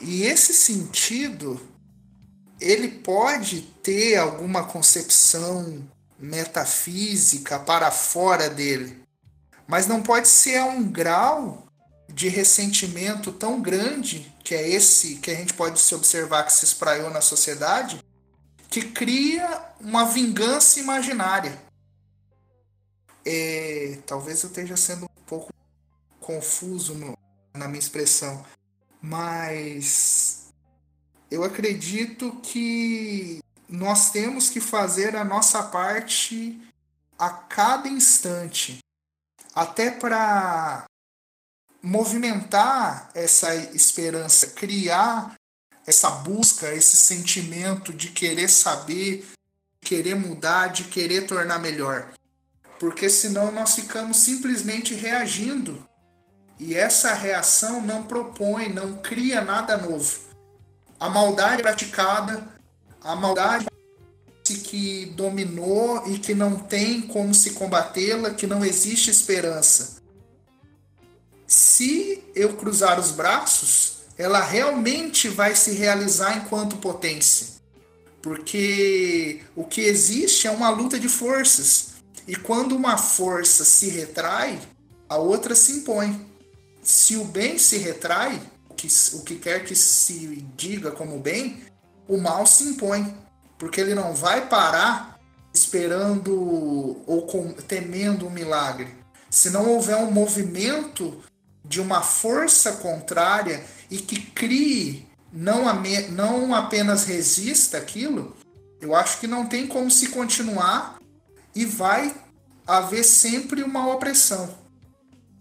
E 0.00 0.24
esse 0.24 0.52
sentido, 0.52 1.60
ele 2.60 2.88
pode 2.88 3.62
ter 3.82 4.16
alguma 4.16 4.64
concepção 4.64 5.88
metafísica 6.18 7.58
para 7.58 7.90
fora 7.90 8.50
dele, 8.50 9.02
mas 9.66 9.86
não 9.86 10.02
pode 10.02 10.28
ser 10.28 10.58
a 10.58 10.66
um 10.66 10.82
grau 10.82 11.66
de 12.12 12.28
ressentimento 12.28 13.32
tão 13.32 13.60
grande, 13.60 14.32
que 14.44 14.54
é 14.54 14.68
esse 14.68 15.16
que 15.16 15.30
a 15.30 15.34
gente 15.34 15.54
pode 15.54 15.80
se 15.80 15.94
observar 15.94 16.44
que 16.44 16.52
se 16.52 16.64
espraiou 16.64 17.10
na 17.10 17.20
sociedade, 17.20 18.04
que 18.68 18.82
cria 18.82 19.62
uma 19.80 20.04
vingança 20.04 20.78
imaginária. 20.78 21.58
É, 23.24 23.98
talvez 24.06 24.42
eu 24.42 24.48
esteja 24.48 24.76
sendo 24.76 25.04
um 25.04 25.22
pouco 25.26 25.52
confuso 26.20 26.94
no- 26.94 27.16
na 27.54 27.68
minha 27.68 27.78
expressão, 27.78 28.44
mas 29.00 30.48
eu 31.30 31.44
acredito 31.44 32.32
que 32.42 33.40
nós 33.68 34.10
temos 34.10 34.50
que 34.50 34.60
fazer 34.60 35.16
a 35.16 35.24
nossa 35.24 35.62
parte 35.62 36.60
a 37.18 37.30
cada 37.30 37.88
instante, 37.88 38.78
até 39.54 39.90
para 39.90 40.84
movimentar 41.82 43.10
essa 43.14 43.54
esperança, 43.54 44.48
criar 44.48 45.34
essa 45.86 46.10
busca, 46.10 46.72
esse 46.72 46.96
sentimento 46.96 47.92
de 47.92 48.10
querer 48.10 48.48
saber, 48.48 49.26
querer 49.80 50.14
mudar, 50.14 50.68
de 50.68 50.84
querer 50.84 51.26
tornar 51.26 51.58
melhor. 51.58 52.12
Porque 52.82 53.08
senão 53.08 53.52
nós 53.52 53.76
ficamos 53.76 54.16
simplesmente 54.16 54.92
reagindo. 54.92 55.86
E 56.58 56.74
essa 56.74 57.14
reação 57.14 57.80
não 57.80 58.02
propõe, 58.02 58.68
não 58.68 58.94
cria 58.94 59.40
nada 59.40 59.76
novo. 59.76 60.18
A 60.98 61.08
maldade 61.08 61.62
praticada, 61.62 62.42
a 63.00 63.14
maldade 63.14 63.66
que 64.42 65.06
dominou 65.16 66.02
e 66.08 66.18
que 66.18 66.34
não 66.34 66.56
tem 66.56 67.02
como 67.02 67.32
se 67.32 67.52
combatê-la, 67.52 68.30
que 68.34 68.48
não 68.48 68.64
existe 68.64 69.10
esperança 69.10 70.02
se 71.52 72.24
eu 72.34 72.54
cruzar 72.54 72.98
os 72.98 73.10
braços, 73.10 73.98
ela 74.16 74.40
realmente 74.40 75.28
vai 75.28 75.54
se 75.54 75.72
realizar 75.72 76.38
enquanto 76.38 76.76
potência. 76.76 77.46
Porque 78.22 79.40
o 79.54 79.64
que 79.64 79.82
existe 79.82 80.46
é 80.46 80.50
uma 80.50 80.70
luta 80.70 80.98
de 80.98 81.10
forças. 81.10 81.91
E 82.26 82.36
quando 82.36 82.76
uma 82.76 82.96
força 82.96 83.64
se 83.64 83.88
retrai, 83.88 84.60
a 85.08 85.16
outra 85.16 85.54
se 85.54 85.72
impõe. 85.72 86.26
Se 86.82 87.16
o 87.16 87.24
bem 87.24 87.58
se 87.58 87.78
retrai, 87.78 88.40
o 88.68 88.74
que, 88.74 88.88
o 89.14 89.22
que 89.22 89.36
quer 89.36 89.64
que 89.64 89.74
se 89.74 90.44
diga 90.56 90.90
como 90.90 91.18
bem, 91.18 91.62
o 92.08 92.16
mal 92.18 92.46
se 92.46 92.64
impõe. 92.64 93.16
Porque 93.58 93.80
ele 93.80 93.94
não 93.94 94.14
vai 94.14 94.48
parar 94.48 95.18
esperando 95.54 96.32
ou 97.06 97.26
com- 97.26 97.52
temendo 97.52 98.26
um 98.26 98.30
milagre. 98.30 98.88
Se 99.30 99.50
não 99.50 99.68
houver 99.70 99.96
um 99.96 100.10
movimento 100.10 101.22
de 101.64 101.80
uma 101.80 102.02
força 102.02 102.72
contrária 102.72 103.64
e 103.90 103.98
que 103.98 104.20
crie, 104.20 105.06
não, 105.32 105.64
não 106.10 106.54
apenas 106.54 107.04
resista 107.04 107.78
aquilo, 107.78 108.36
eu 108.80 108.94
acho 108.94 109.20
que 109.20 109.26
não 109.26 109.46
tem 109.46 109.66
como 109.66 109.90
se 109.90 110.08
continuar 110.08 110.98
e 111.54 111.64
vai 111.64 112.14
haver 112.66 113.04
sempre 113.04 113.62
uma 113.62 113.92
opressão. 113.92 114.54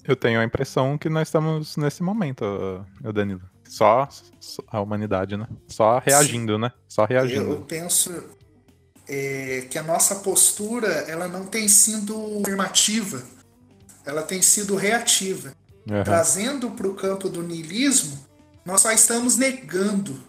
Eu 0.03 0.15
tenho 0.15 0.39
a 0.39 0.43
impressão 0.43 0.97
que 0.97 1.09
nós 1.09 1.27
estamos 1.27 1.77
nesse 1.77 2.01
momento, 2.01 2.43
Danilo. 3.13 3.41
Só, 3.67 4.09
a 4.67 4.81
humanidade, 4.81 5.37
né? 5.37 5.47
Só 5.67 5.99
reagindo, 5.99 6.57
né? 6.57 6.71
Só 6.89 7.05
reagindo. 7.05 7.51
eu 7.51 7.61
penso 7.61 8.11
é, 9.07 9.65
que 9.69 9.77
a 9.77 9.83
nossa 9.83 10.15
postura 10.15 10.87
ela 11.07 11.27
não 11.27 11.45
tem 11.45 11.67
sido 11.67 12.41
afirmativa, 12.41 13.23
ela 14.05 14.23
tem 14.23 14.41
sido 14.41 14.75
reativa. 14.75 15.53
Aham. 15.89 16.03
Trazendo 16.03 16.71
para 16.71 16.87
o 16.87 16.93
campo 16.93 17.29
do 17.29 17.41
niilismo, 17.41 18.19
nós 18.65 18.81
só 18.81 18.91
estamos 18.91 19.37
negando. 19.37 20.19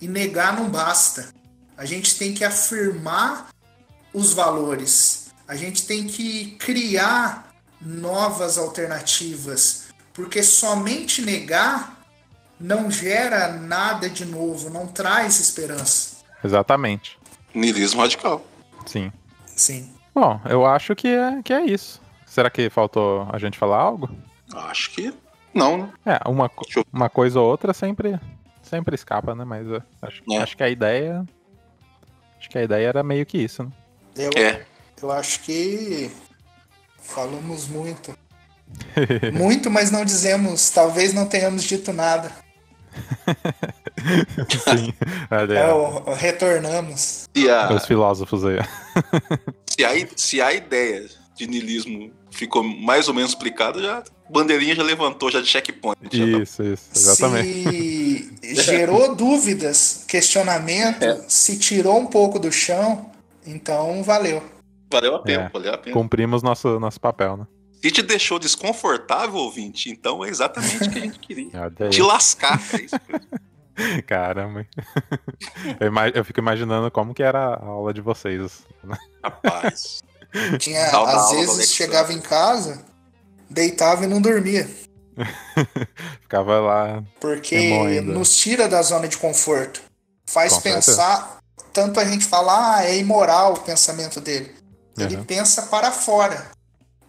E 0.00 0.06
negar 0.06 0.56
não 0.56 0.68
basta. 0.68 1.32
A 1.76 1.84
gente 1.84 2.16
tem 2.18 2.34
que 2.34 2.44
afirmar 2.44 3.50
os 4.12 4.32
valores. 4.32 5.27
A 5.48 5.56
gente 5.56 5.86
tem 5.86 6.06
que 6.06 6.52
criar 6.58 7.48
novas 7.80 8.58
alternativas, 8.58 9.88
porque 10.12 10.42
somente 10.42 11.22
negar 11.22 11.96
não 12.60 12.90
gera 12.90 13.52
nada 13.52 14.10
de 14.10 14.24
novo, 14.24 14.68
não 14.68 14.86
traz 14.86 15.38
esperança. 15.40 16.18
Exatamente. 16.44 17.18
Nilismo 17.54 18.00
radical. 18.02 18.44
Sim. 18.86 19.12
Sim. 19.46 19.92
Bom, 20.14 20.40
eu 20.48 20.66
acho 20.66 20.94
que 20.94 21.08
é, 21.08 21.40
que 21.42 21.52
é 21.52 21.64
isso. 21.64 22.00
Será 22.26 22.50
que 22.50 22.68
faltou 22.68 23.26
a 23.32 23.38
gente 23.38 23.56
falar 23.56 23.78
algo? 23.78 24.10
Acho 24.52 24.90
que 24.90 25.14
não, 25.54 25.78
né? 25.78 25.92
É, 26.04 26.28
uma, 26.28 26.50
eu- 26.76 26.84
uma 26.92 27.08
coisa 27.08 27.40
ou 27.40 27.48
outra 27.48 27.72
sempre, 27.72 28.18
sempre 28.62 28.94
escapa, 28.94 29.34
né? 29.34 29.44
Mas 29.44 29.66
eu 29.66 29.82
acho, 30.02 30.22
É. 30.30 30.36
acho 30.38 30.56
que 30.56 30.62
a 30.62 30.68
ideia. 30.68 31.24
Acho 32.38 32.48
que 32.50 32.58
a 32.58 32.62
ideia 32.62 32.88
era 32.88 33.02
meio 33.02 33.24
que 33.24 33.38
isso, 33.38 33.62
né? 33.64 33.70
Eu, 34.16 34.30
É. 34.36 34.64
eu 35.02 35.10
acho 35.10 35.40
que 35.40 36.10
falamos 37.02 37.66
muito. 37.68 38.16
muito, 39.32 39.70
mas 39.70 39.90
não 39.90 40.04
dizemos, 40.04 40.68
talvez 40.70 41.12
não 41.14 41.26
tenhamos 41.26 41.64
dito 41.64 41.92
nada. 41.92 42.30
Sim. 44.64 44.92
É, 45.56 45.72
o- 45.72 46.10
o 46.10 46.14
retornamos. 46.14 47.26
Se 47.34 47.50
a, 47.50 47.72
Os 47.72 47.86
filósofos 47.86 48.44
aí. 48.44 48.58
se, 49.66 49.84
a, 49.84 49.90
se 50.16 50.40
a 50.40 50.52
ideia 50.52 51.06
de 51.36 51.46
nilismo 51.46 52.10
ficou 52.30 52.62
mais 52.62 53.08
ou 53.08 53.14
menos 53.14 53.30
explicada, 53.30 53.80
já 53.80 54.02
bandeirinha 54.30 54.74
já 54.74 54.82
levantou 54.82 55.30
já 55.30 55.40
de 55.40 55.46
checkpoint. 55.46 55.98
Já 56.12 56.24
tá- 56.24 56.42
Isso, 56.42 56.62
isso, 56.62 56.84
exatamente. 56.94 58.30
Se 58.42 58.54
gerou 58.62 59.14
dúvidas, 59.16 60.04
questionamento, 60.08 61.02
É. 61.04 61.20
se 61.28 61.56
tirou 61.58 61.98
um 61.98 62.06
pouco 62.06 62.38
do 62.38 62.50
chão, 62.52 63.10
então 63.46 64.02
valeu. 64.02 64.42
Valeu 64.90 65.14
a 65.16 65.18
pena, 65.22 65.44
É. 65.44 65.48
valeu 65.48 65.74
a 65.74 65.78
pena. 65.78 65.94
Cumprimos 65.94 66.42
nosso, 66.42 66.78
nosso 66.80 67.00
papel, 67.00 67.36
né? 67.36 67.46
Se 67.82 67.90
te 67.92 68.02
deixou 68.02 68.38
desconfortável, 68.38 69.36
ouvinte, 69.36 69.88
então 69.90 70.24
é 70.24 70.28
exatamente 70.28 70.88
o 70.88 70.90
que 70.90 70.98
a 70.98 71.02
gente 71.02 71.18
queria. 71.20 71.50
Te 71.90 72.02
lascar. 72.02 72.60
É 72.74 72.82
isso. 72.82 72.96
Caramba. 74.06 74.66
Eu, 75.78 75.92
eu 76.14 76.24
fico 76.24 76.40
imaginando 76.40 76.90
como 76.90 77.14
que 77.14 77.22
era 77.22 77.54
a 77.54 77.64
aula 77.64 77.94
de 77.94 78.00
vocês. 78.00 78.66
Rapaz. 79.22 80.02
Tinha, 80.58 80.90
Dá 80.90 81.02
uma 81.02 81.12
às 81.12 81.30
vezes 81.30 81.72
chegava 81.72 82.12
em 82.12 82.20
casa, 82.20 82.84
deitava 83.48 84.04
e 84.04 84.08
não 84.08 84.20
dormia. 84.20 84.68
Ficava 86.22 86.58
lá. 86.60 87.02
Porque 87.20 87.56
Remoendo. 87.56 88.12
nos 88.12 88.36
tira 88.36 88.68
da 88.68 88.82
zona 88.82 89.06
de 89.08 89.16
conforto. 89.16 89.80
Faz 90.28 90.54
Com 90.54 90.60
certeza. 90.60 90.90
pensar. 90.92 91.38
Tanto 91.72 92.00
a 92.00 92.04
gente 92.04 92.24
fala, 92.24 92.76
ah, 92.78 92.84
é 92.84 92.96
imoral 92.98 93.54
o 93.54 93.60
pensamento 93.60 94.20
dele. 94.20 94.54
Ele 95.04 95.16
Uhum. 95.16 95.24
pensa 95.24 95.62
para 95.62 95.90
fora. 95.90 96.50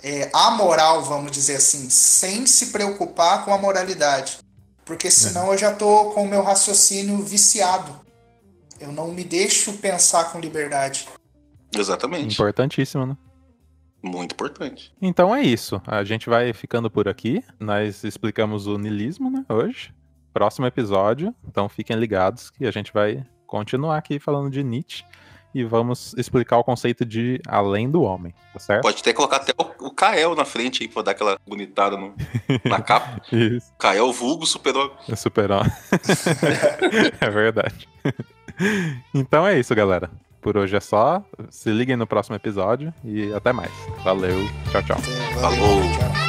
É 0.01 0.29
amoral, 0.33 1.03
vamos 1.03 1.31
dizer 1.31 1.55
assim, 1.57 1.89
sem 1.89 2.45
se 2.47 2.67
preocupar 2.67 3.43
com 3.43 3.53
a 3.53 3.57
moralidade. 3.57 4.37
Porque 4.85 5.11
senão 5.11 5.51
eu 5.51 5.57
já 5.57 5.73
tô 5.73 6.11
com 6.11 6.23
o 6.23 6.27
meu 6.27 6.41
raciocínio 6.41 7.17
viciado. 7.23 7.99
Eu 8.79 8.91
não 8.93 9.09
me 9.09 9.23
deixo 9.23 9.73
pensar 9.73 10.31
com 10.31 10.39
liberdade. 10.39 11.07
Exatamente. 11.75 12.33
Importantíssimo, 12.33 13.05
né? 13.05 13.17
Muito 14.01 14.31
importante. 14.31 14.93
Então 15.01 15.35
é 15.35 15.41
isso. 15.41 15.81
A 15.85 16.03
gente 16.05 16.29
vai 16.29 16.53
ficando 16.53 16.89
por 16.89 17.07
aqui. 17.09 17.43
Nós 17.59 18.03
explicamos 18.05 18.65
o 18.67 18.77
niilismo, 18.77 19.29
né, 19.29 19.43
hoje. 19.49 19.93
Próximo 20.33 20.65
episódio. 20.65 21.35
Então 21.45 21.67
fiquem 21.67 21.97
ligados 21.97 22.49
que 22.49 22.65
a 22.65 22.71
gente 22.71 22.93
vai 22.93 23.25
continuar 23.45 23.97
aqui 23.97 24.17
falando 24.17 24.49
de 24.49 24.63
Nietzsche 24.63 25.03
e 25.53 25.63
vamos 25.63 26.13
explicar 26.17 26.57
o 26.57 26.63
conceito 26.63 27.03
de 27.05 27.41
além 27.47 27.89
do 27.89 28.01
homem, 28.03 28.33
tá 28.53 28.59
certo? 28.59 28.81
Pode 28.83 28.99
até 29.01 29.13
colocar 29.13 29.37
até 29.37 29.51
o, 29.57 29.87
o 29.87 29.91
Kael 29.91 30.35
na 30.35 30.45
frente 30.45 30.83
aí 30.83 30.87
pra 30.89 31.01
dar 31.01 31.11
aquela 31.11 31.37
bonitada 31.47 31.97
no- 31.97 32.13
na 32.65 32.81
capa. 32.83 33.21
Isso. 33.31 33.71
Kael 33.79 34.11
vulgo 34.13 34.45
super 34.45 34.73
É 35.07 35.15
super 35.15 35.49
É 37.19 37.29
verdade. 37.29 37.87
Então 39.13 39.47
é 39.47 39.59
isso, 39.59 39.73
galera. 39.73 40.09
Por 40.41 40.55
hoje 40.57 40.75
é 40.75 40.79
só. 40.79 41.23
Se 41.49 41.69
liguem 41.71 41.95
no 41.97 42.07
próximo 42.07 42.35
episódio 42.35 42.93
e 43.03 43.33
até 43.33 43.51
mais. 43.51 43.71
Valeu. 44.03 44.37
Tchau, 44.71 44.83
tchau. 44.83 44.97
Então, 44.99 45.41
Falou. 45.41 45.81
Tchau. 45.81 46.28